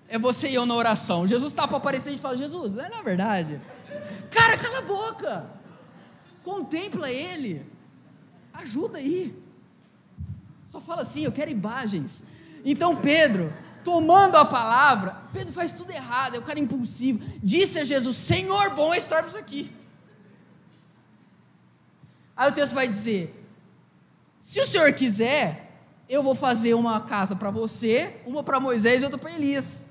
É 0.10 0.20
você 0.20 0.50
e 0.50 0.56
eu 0.56 0.66
na 0.66 0.76
oração. 0.76 1.26
Jesus 1.26 1.54
está 1.54 1.66
para 1.66 1.78
aparecer 1.78 2.14
e 2.14 2.18
fala, 2.18 2.36
Jesus, 2.36 2.76
não 2.76 2.84
é 2.84 3.02
verdade. 3.02 3.62
Cara, 4.30 4.58
cala 4.58 4.80
a 4.80 4.82
boca. 4.82 5.50
Contempla 6.44 7.10
ele. 7.10 7.77
Ajuda 8.62 8.98
aí. 8.98 9.36
Só 10.66 10.80
fala 10.80 11.04
assim, 11.04 11.24
eu 11.24 11.32
quero 11.32 11.52
imagens. 11.52 12.24
Então 12.66 12.96
Pedro, 12.96 13.54
tomando 13.84 14.36
a 14.36 14.44
palavra, 14.44 15.16
Pedro 15.32 15.54
faz 15.54 15.74
tudo 15.74 15.92
errado, 15.92 16.36
é 16.36 16.40
o 16.40 16.44
cara 16.44 16.60
impulsivo. 16.60 17.20
Disse 17.42 17.80
a 17.80 17.84
Jesus: 17.84 18.18
Senhor, 18.18 18.72
bom 18.72 18.94
é 18.94 18.98
estarmos 18.98 19.36
aqui. 19.36 19.72
Aí 22.36 22.50
o 22.50 22.54
texto 22.54 22.74
vai 22.74 22.88
dizer: 22.88 23.48
se 24.40 24.60
o 24.60 24.66
senhor 24.66 24.92
quiser, 24.94 25.72
eu 26.10 26.24
vou 26.24 26.36
fazer 26.36 26.74
uma 26.74 27.02
casa 27.02 27.36
para 27.36 27.52
você, 27.52 28.22
uma 28.26 28.44
para 28.44 28.60
Moisés 28.60 29.02
e 29.02 29.06
outra 29.06 29.20
para 29.20 29.34
Elias. 29.34 29.88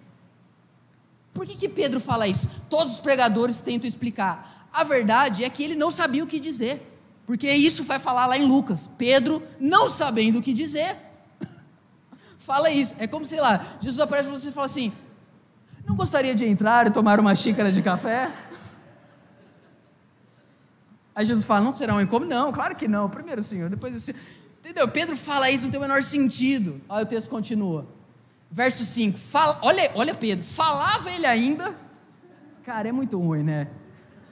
Por 1.32 1.46
que, 1.46 1.54
que 1.54 1.68
Pedro 1.68 2.00
fala 2.00 2.26
isso? 2.26 2.48
Todos 2.68 2.94
os 2.94 3.00
pregadores 3.00 3.60
tentam 3.60 3.88
explicar. 3.88 4.68
A 4.72 4.82
verdade 4.84 5.44
é 5.44 5.50
que 5.50 5.62
ele 5.62 5.74
não 5.74 5.90
sabia 5.90 6.24
o 6.24 6.26
que 6.26 6.40
dizer. 6.40 6.95
Porque 7.26 7.50
isso 7.50 7.82
vai 7.82 7.98
falar 7.98 8.26
lá 8.26 8.38
em 8.38 8.46
Lucas. 8.46 8.88
Pedro, 8.96 9.42
não 9.58 9.88
sabendo 9.88 10.38
o 10.38 10.42
que 10.42 10.54
dizer, 10.54 10.96
fala 12.38 12.70
isso. 12.70 12.94
É 12.98 13.06
como, 13.06 13.26
sei 13.26 13.40
lá, 13.40 13.64
Jesus 13.80 14.00
aparece 14.00 14.28
para 14.28 14.38
você 14.38 14.48
e 14.48 14.52
fala 14.52 14.66
assim: 14.66 14.92
Não 15.84 15.96
gostaria 15.96 16.34
de 16.34 16.46
entrar 16.46 16.86
e 16.86 16.90
tomar 16.90 17.18
uma 17.18 17.34
xícara 17.34 17.72
de 17.72 17.82
café? 17.82 18.32
Aí 21.16 21.24
Jesus 21.24 21.46
fala: 21.46 21.62
não 21.62 21.72
será 21.72 21.94
um 21.94 22.00
incômodo? 22.00 22.28
Não, 22.28 22.52
claro 22.52 22.76
que 22.76 22.86
não. 22.86 23.08
Primeiro 23.08 23.42
Senhor, 23.42 23.70
depois 23.70 23.96
o 23.96 24.00
Senhor. 24.00 24.20
Entendeu? 24.60 24.86
Pedro 24.86 25.16
fala 25.16 25.50
isso, 25.50 25.64
não 25.64 25.70
tem 25.70 25.78
o 25.78 25.82
menor 25.82 26.02
sentido. 26.02 26.80
Aí 26.88 27.02
o 27.02 27.06
texto 27.06 27.30
continua. 27.30 27.86
Verso 28.50 28.84
5. 28.84 29.18
Fala, 29.18 29.58
olha, 29.62 29.90
olha 29.94 30.14
Pedro, 30.14 30.44
falava 30.44 31.10
ele 31.10 31.24
ainda. 31.24 31.74
Cara, 32.64 32.88
é 32.88 32.92
muito 32.92 33.18
ruim, 33.18 33.42
né? 33.42 33.68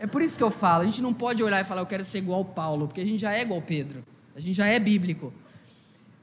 É 0.04 0.06
por 0.06 0.20
isso 0.20 0.36
que 0.36 0.44
eu 0.44 0.50
falo, 0.50 0.82
a 0.82 0.84
gente 0.84 1.00
não 1.00 1.14
pode 1.14 1.42
olhar 1.42 1.58
e 1.62 1.64
falar, 1.64 1.80
eu 1.80 1.86
quero 1.86 2.04
ser 2.04 2.18
igual 2.18 2.40
ao 2.40 2.44
Paulo, 2.44 2.86
porque 2.86 3.00
a 3.00 3.06
gente 3.06 3.18
já 3.20 3.32
é 3.32 3.40
igual 3.40 3.58
ao 3.58 3.66
Pedro. 3.66 4.04
A 4.36 4.38
gente 4.38 4.54
já 4.54 4.66
é 4.66 4.78
bíblico. 4.78 5.32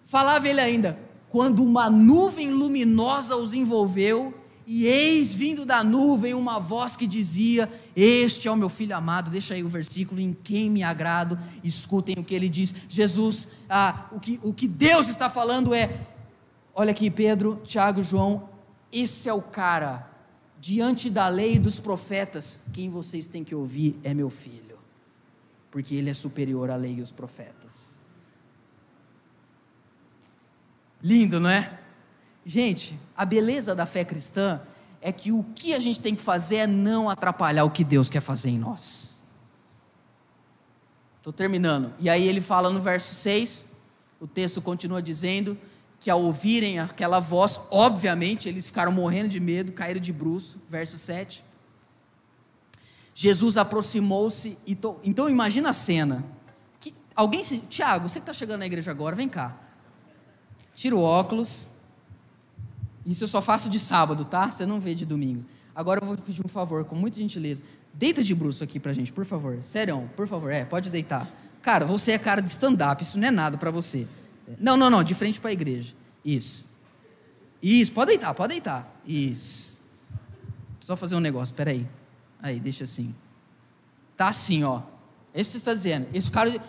Falava 0.05 0.47
ele 0.47 0.61
ainda, 0.61 0.99
quando 1.29 1.63
uma 1.63 1.89
nuvem 1.89 2.51
luminosa 2.51 3.35
os 3.35 3.55
envolveu 3.55 4.35
e 4.67 4.85
eis 4.85 5.33
vindo 5.33 5.65
da 5.65 5.83
nuvem 5.83 6.35
uma 6.35 6.59
voz 6.59 6.95
que 6.95 7.07
dizia: 7.07 7.67
Este 7.95 8.47
é 8.47 8.51
o 8.51 8.55
meu 8.55 8.69
filho 8.69 8.95
amado. 8.95 9.31
Deixa 9.31 9.55
aí 9.55 9.63
o 9.63 9.67
versículo 9.67 10.21
em 10.21 10.31
quem 10.31 10.69
me 10.69 10.83
agrado. 10.83 11.39
Escutem 11.63 12.19
o 12.19 12.23
que 12.23 12.35
ele 12.35 12.49
diz. 12.49 12.75
Jesus, 12.87 13.47
ah, 13.67 14.05
o, 14.11 14.19
que, 14.19 14.39
o 14.43 14.53
que 14.53 14.67
Deus 14.67 15.09
está 15.09 15.27
falando 15.27 15.73
é: 15.73 15.89
Olha 16.75 16.91
aqui, 16.91 17.09
Pedro, 17.09 17.59
Tiago, 17.63 18.03
João. 18.03 18.47
Esse 18.91 19.27
é 19.27 19.33
o 19.33 19.41
cara, 19.41 20.10
diante 20.61 21.09
da 21.09 21.27
lei 21.27 21.55
e 21.55 21.59
dos 21.59 21.79
profetas, 21.79 22.65
quem 22.71 22.87
vocês 22.87 23.25
têm 23.25 23.43
que 23.43 23.55
ouvir 23.55 23.99
é 24.03 24.13
meu 24.13 24.29
filho, 24.29 24.77
porque 25.71 25.95
ele 25.95 26.11
é 26.11 26.13
superior 26.13 26.69
à 26.69 26.75
lei 26.75 26.97
e 26.99 27.01
os 27.01 27.11
profetas. 27.11 27.99
Lindo, 31.01 31.39
não 31.39 31.49
é? 31.49 31.79
Gente, 32.45 32.97
a 33.17 33.25
beleza 33.25 33.73
da 33.73 33.87
fé 33.87 34.05
cristã 34.05 34.61
é 35.01 35.11
que 35.11 35.31
o 35.31 35.43
que 35.43 35.73
a 35.73 35.79
gente 35.79 35.99
tem 35.99 36.15
que 36.15 36.21
fazer 36.21 36.57
é 36.57 36.67
não 36.67 37.09
atrapalhar 37.09 37.63
o 37.63 37.71
que 37.71 37.83
Deus 37.83 38.07
quer 38.07 38.21
fazer 38.21 38.51
em 38.51 38.59
nós. 38.59 39.19
Estou 41.17 41.33
terminando. 41.33 41.91
E 41.99 42.07
aí 42.07 42.27
ele 42.27 42.39
fala 42.39 42.69
no 42.69 42.79
verso 42.79 43.15
6, 43.15 43.71
o 44.19 44.27
texto 44.27 44.61
continua 44.61 45.01
dizendo 45.01 45.57
que 46.01 46.09
ao 46.09 46.19
ouvirem 46.19 46.79
aquela 46.79 47.19
voz, 47.19 47.61
obviamente, 47.69 48.49
eles 48.49 48.65
ficaram 48.65 48.91
morrendo 48.91 49.29
de 49.29 49.39
medo, 49.39 49.71
caíram 49.71 50.01
de 50.01 50.11
bruço. 50.11 50.59
Verso 50.67 50.97
7. 50.97 51.45
Jesus 53.13 53.55
aproximou-se 53.55 54.57
e. 54.65 54.73
To... 54.73 54.99
Então 55.03 55.29
imagina 55.29 55.69
a 55.69 55.73
cena. 55.73 56.25
Que, 56.79 56.91
Alguém 57.15 57.43
se. 57.43 57.59
Tiago, 57.59 58.09
você 58.09 58.19
que 58.19 58.23
está 58.23 58.33
chegando 58.33 58.61
na 58.61 58.65
igreja 58.65 58.89
agora, 58.89 59.15
vem 59.15 59.29
cá. 59.29 59.55
Tira 60.73 60.95
o 60.95 61.01
óculos. 61.01 61.69
Isso 63.05 63.23
eu 63.23 63.27
só 63.27 63.39
faço 63.39 63.69
de 63.69 63.79
sábado, 63.79 64.25
tá? 64.25 64.49
Você 64.49 64.65
não 64.65 64.79
vê 64.79 64.95
de 64.95 65.05
domingo. 65.05 65.45
Agora 65.75 66.01
eu 66.01 66.07
vou 66.07 66.17
pedir 66.17 66.43
um 66.43 66.49
favor, 66.49 66.83
com 66.83 66.95
muita 66.95 67.17
gentileza. 67.17 67.63
Deita 67.93 68.23
de 68.23 68.33
bruxo 68.33 68.63
aqui 68.63 68.79
pra 68.79 68.91
gente, 68.91 69.13
por 69.13 69.25
favor. 69.25 69.59
Sério, 69.61 70.09
por 70.15 70.27
favor. 70.27 70.51
É, 70.51 70.65
pode 70.65 70.89
deitar. 70.89 71.27
Cara, 71.61 71.85
você 71.85 72.13
é 72.13 72.17
cara 72.17 72.41
de 72.41 72.49
stand-up, 72.49 73.03
isso 73.03 73.19
não 73.19 73.27
é 73.27 73.31
nada 73.31 73.55
para 73.55 73.69
você. 73.69 74.07
Não, 74.59 74.75
não, 74.77 74.89
não, 74.89 75.03
de 75.03 75.13
frente 75.13 75.39
para 75.39 75.49
a 75.49 75.53
igreja. 75.53 75.93
Isso. 76.23 76.69
Isso, 77.61 77.91
pode 77.91 78.09
deitar, 78.09 78.33
pode 78.33 78.53
deitar. 78.53 78.91
Isso. 79.05 79.81
Só 80.79 80.95
fazer 80.95 81.15
um 81.15 81.19
negócio, 81.19 81.53
peraí. 81.53 81.87
Aí, 82.41 82.59
deixa 82.59 82.83
assim. 82.83 83.13
Tá 84.17 84.29
assim, 84.29 84.63
ó. 84.63 84.81
É 85.33 85.39
isso 85.41 85.51
que 85.51 85.53
você 85.53 85.57
está 85.57 85.73
dizendo. 85.73 86.07
Esse 86.13 86.31
cara. 86.31 86.61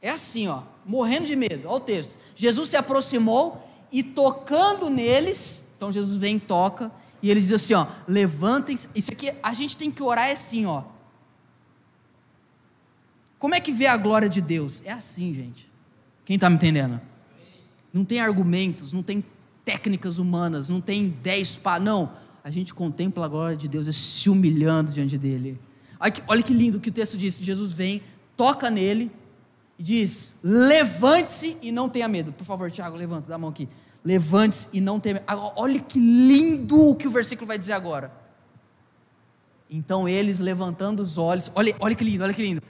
É 0.00 0.10
assim, 0.10 0.48
ó. 0.48 0.62
Morrendo 0.84 1.26
de 1.26 1.34
medo. 1.34 1.66
Olha 1.66 1.76
o 1.76 1.80
texto. 1.80 2.20
Jesus 2.34 2.68
se 2.70 2.76
aproximou 2.76 3.66
e 3.90 4.02
tocando 4.02 4.90
neles. 4.90 5.72
Então 5.76 5.90
Jesus 5.90 6.18
vem 6.18 6.36
e 6.36 6.40
toca. 6.40 6.92
E 7.22 7.30
ele 7.30 7.40
diz 7.40 7.52
assim, 7.52 7.74
ó. 7.74 7.86
Levantem-se. 8.06 8.88
Isso 8.94 9.10
aqui, 9.12 9.32
a 9.42 9.54
gente 9.54 9.76
tem 9.76 9.90
que 9.90 10.02
orar 10.02 10.30
assim, 10.30 10.66
ó. 10.66 10.84
Como 13.38 13.54
é 13.54 13.60
que 13.60 13.72
vê 13.72 13.86
a 13.86 13.96
glória 13.96 14.28
de 14.28 14.40
Deus? 14.40 14.82
É 14.84 14.92
assim, 14.92 15.32
gente. 15.32 15.71
Quem 16.32 16.36
está 16.36 16.48
me 16.48 16.56
entendendo? 16.56 16.98
Não 17.92 18.06
tem 18.06 18.18
argumentos, 18.18 18.90
não 18.90 19.02
tem 19.02 19.22
técnicas 19.66 20.16
humanas, 20.16 20.70
não 20.70 20.80
tem 20.80 21.10
dez 21.22 21.56
pá. 21.56 21.78
Não. 21.78 22.10
A 22.42 22.50
gente 22.50 22.72
contempla 22.72 23.26
a 23.26 23.28
glória 23.28 23.54
de 23.54 23.68
Deus 23.68 23.94
se 23.94 24.30
humilhando 24.30 24.90
diante 24.90 25.18
dele. 25.18 25.60
Olha 26.00 26.10
que, 26.10 26.22
olha 26.26 26.42
que 26.42 26.54
lindo 26.54 26.80
que 26.80 26.88
o 26.88 26.92
texto 26.92 27.18
diz. 27.18 27.38
Jesus 27.38 27.74
vem, 27.74 28.02
toca 28.34 28.70
nele 28.70 29.10
e 29.78 29.82
diz: 29.82 30.38
Levante-se 30.42 31.58
e 31.60 31.70
não 31.70 31.86
tenha 31.86 32.08
medo. 32.08 32.32
Por 32.32 32.46
favor, 32.46 32.70
Tiago, 32.70 32.96
levanta, 32.96 33.28
dá 33.28 33.34
a 33.34 33.38
mão 33.38 33.50
aqui. 33.50 33.68
Levante-se 34.02 34.68
e 34.72 34.80
não 34.80 34.98
tenha 34.98 35.16
medo. 35.16 35.26
Olha 35.28 35.80
que 35.80 35.98
lindo 35.98 36.92
o 36.92 36.96
que 36.96 37.06
o 37.06 37.10
versículo 37.10 37.46
vai 37.46 37.58
dizer 37.58 37.74
agora. 37.74 38.10
Então 39.68 40.08
eles 40.08 40.40
levantando 40.40 41.00
os 41.00 41.18
olhos, 41.18 41.52
olha, 41.54 41.76
olha 41.78 41.94
que 41.94 42.02
lindo, 42.04 42.24
olha 42.24 42.32
que 42.32 42.42
lindo 42.42 42.62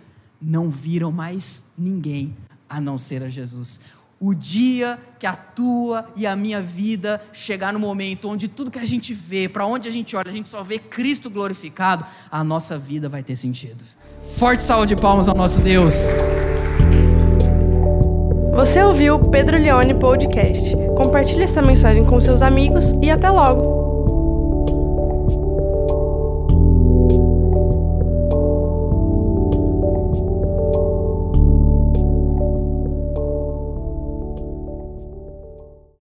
não 0.45 0.69
viram 0.69 1.13
mais 1.13 1.73
ninguém 1.79 2.37
a 2.73 2.81
não 2.81 2.97
ser 2.97 3.23
a 3.23 3.29
Jesus. 3.29 3.81
O 4.19 4.33
dia 4.33 4.99
que 5.19 5.27
a 5.27 5.35
tua 5.35 6.09
e 6.17 6.27
a 6.27 6.35
minha 6.35 6.61
vida 6.61 7.21
chegar 7.33 7.73
no 7.73 7.79
momento 7.79 8.29
onde 8.29 8.49
tudo 8.49 8.71
que 8.71 8.79
a 8.79 8.85
gente 8.85 9.13
vê, 9.13 9.49
para 9.49 9.67
onde 9.67 9.89
a 9.89 9.91
gente 9.91 10.17
olha, 10.17 10.31
a 10.31 10.33
gente 10.33 10.49
só 10.49 10.63
vê 10.63 10.79
Cristo 10.79 11.29
glorificado, 11.29 12.05
a 12.31 12.43
nossa 12.43 12.79
vida 12.79 13.09
vai 13.09 13.23
ter 13.23 13.37
sentido. 13.37 13.85
Forte 14.23 14.63
salva 14.63 14.87
de 14.87 14.97
palmas 14.97 15.29
ao 15.29 15.35
nosso 15.35 15.61
Deus. 15.61 16.07
Você 18.55 18.83
ouviu 18.83 19.17
o 19.17 19.31
Pedro 19.31 19.59
Leone 19.59 19.95
Podcast. 19.95 20.77
Compartilhe 20.97 21.43
essa 21.43 21.61
mensagem 21.61 22.05
com 22.05 22.21
seus 22.21 22.43
amigos 22.43 22.93
e 23.03 23.11
até 23.11 23.29
logo. 23.29 23.82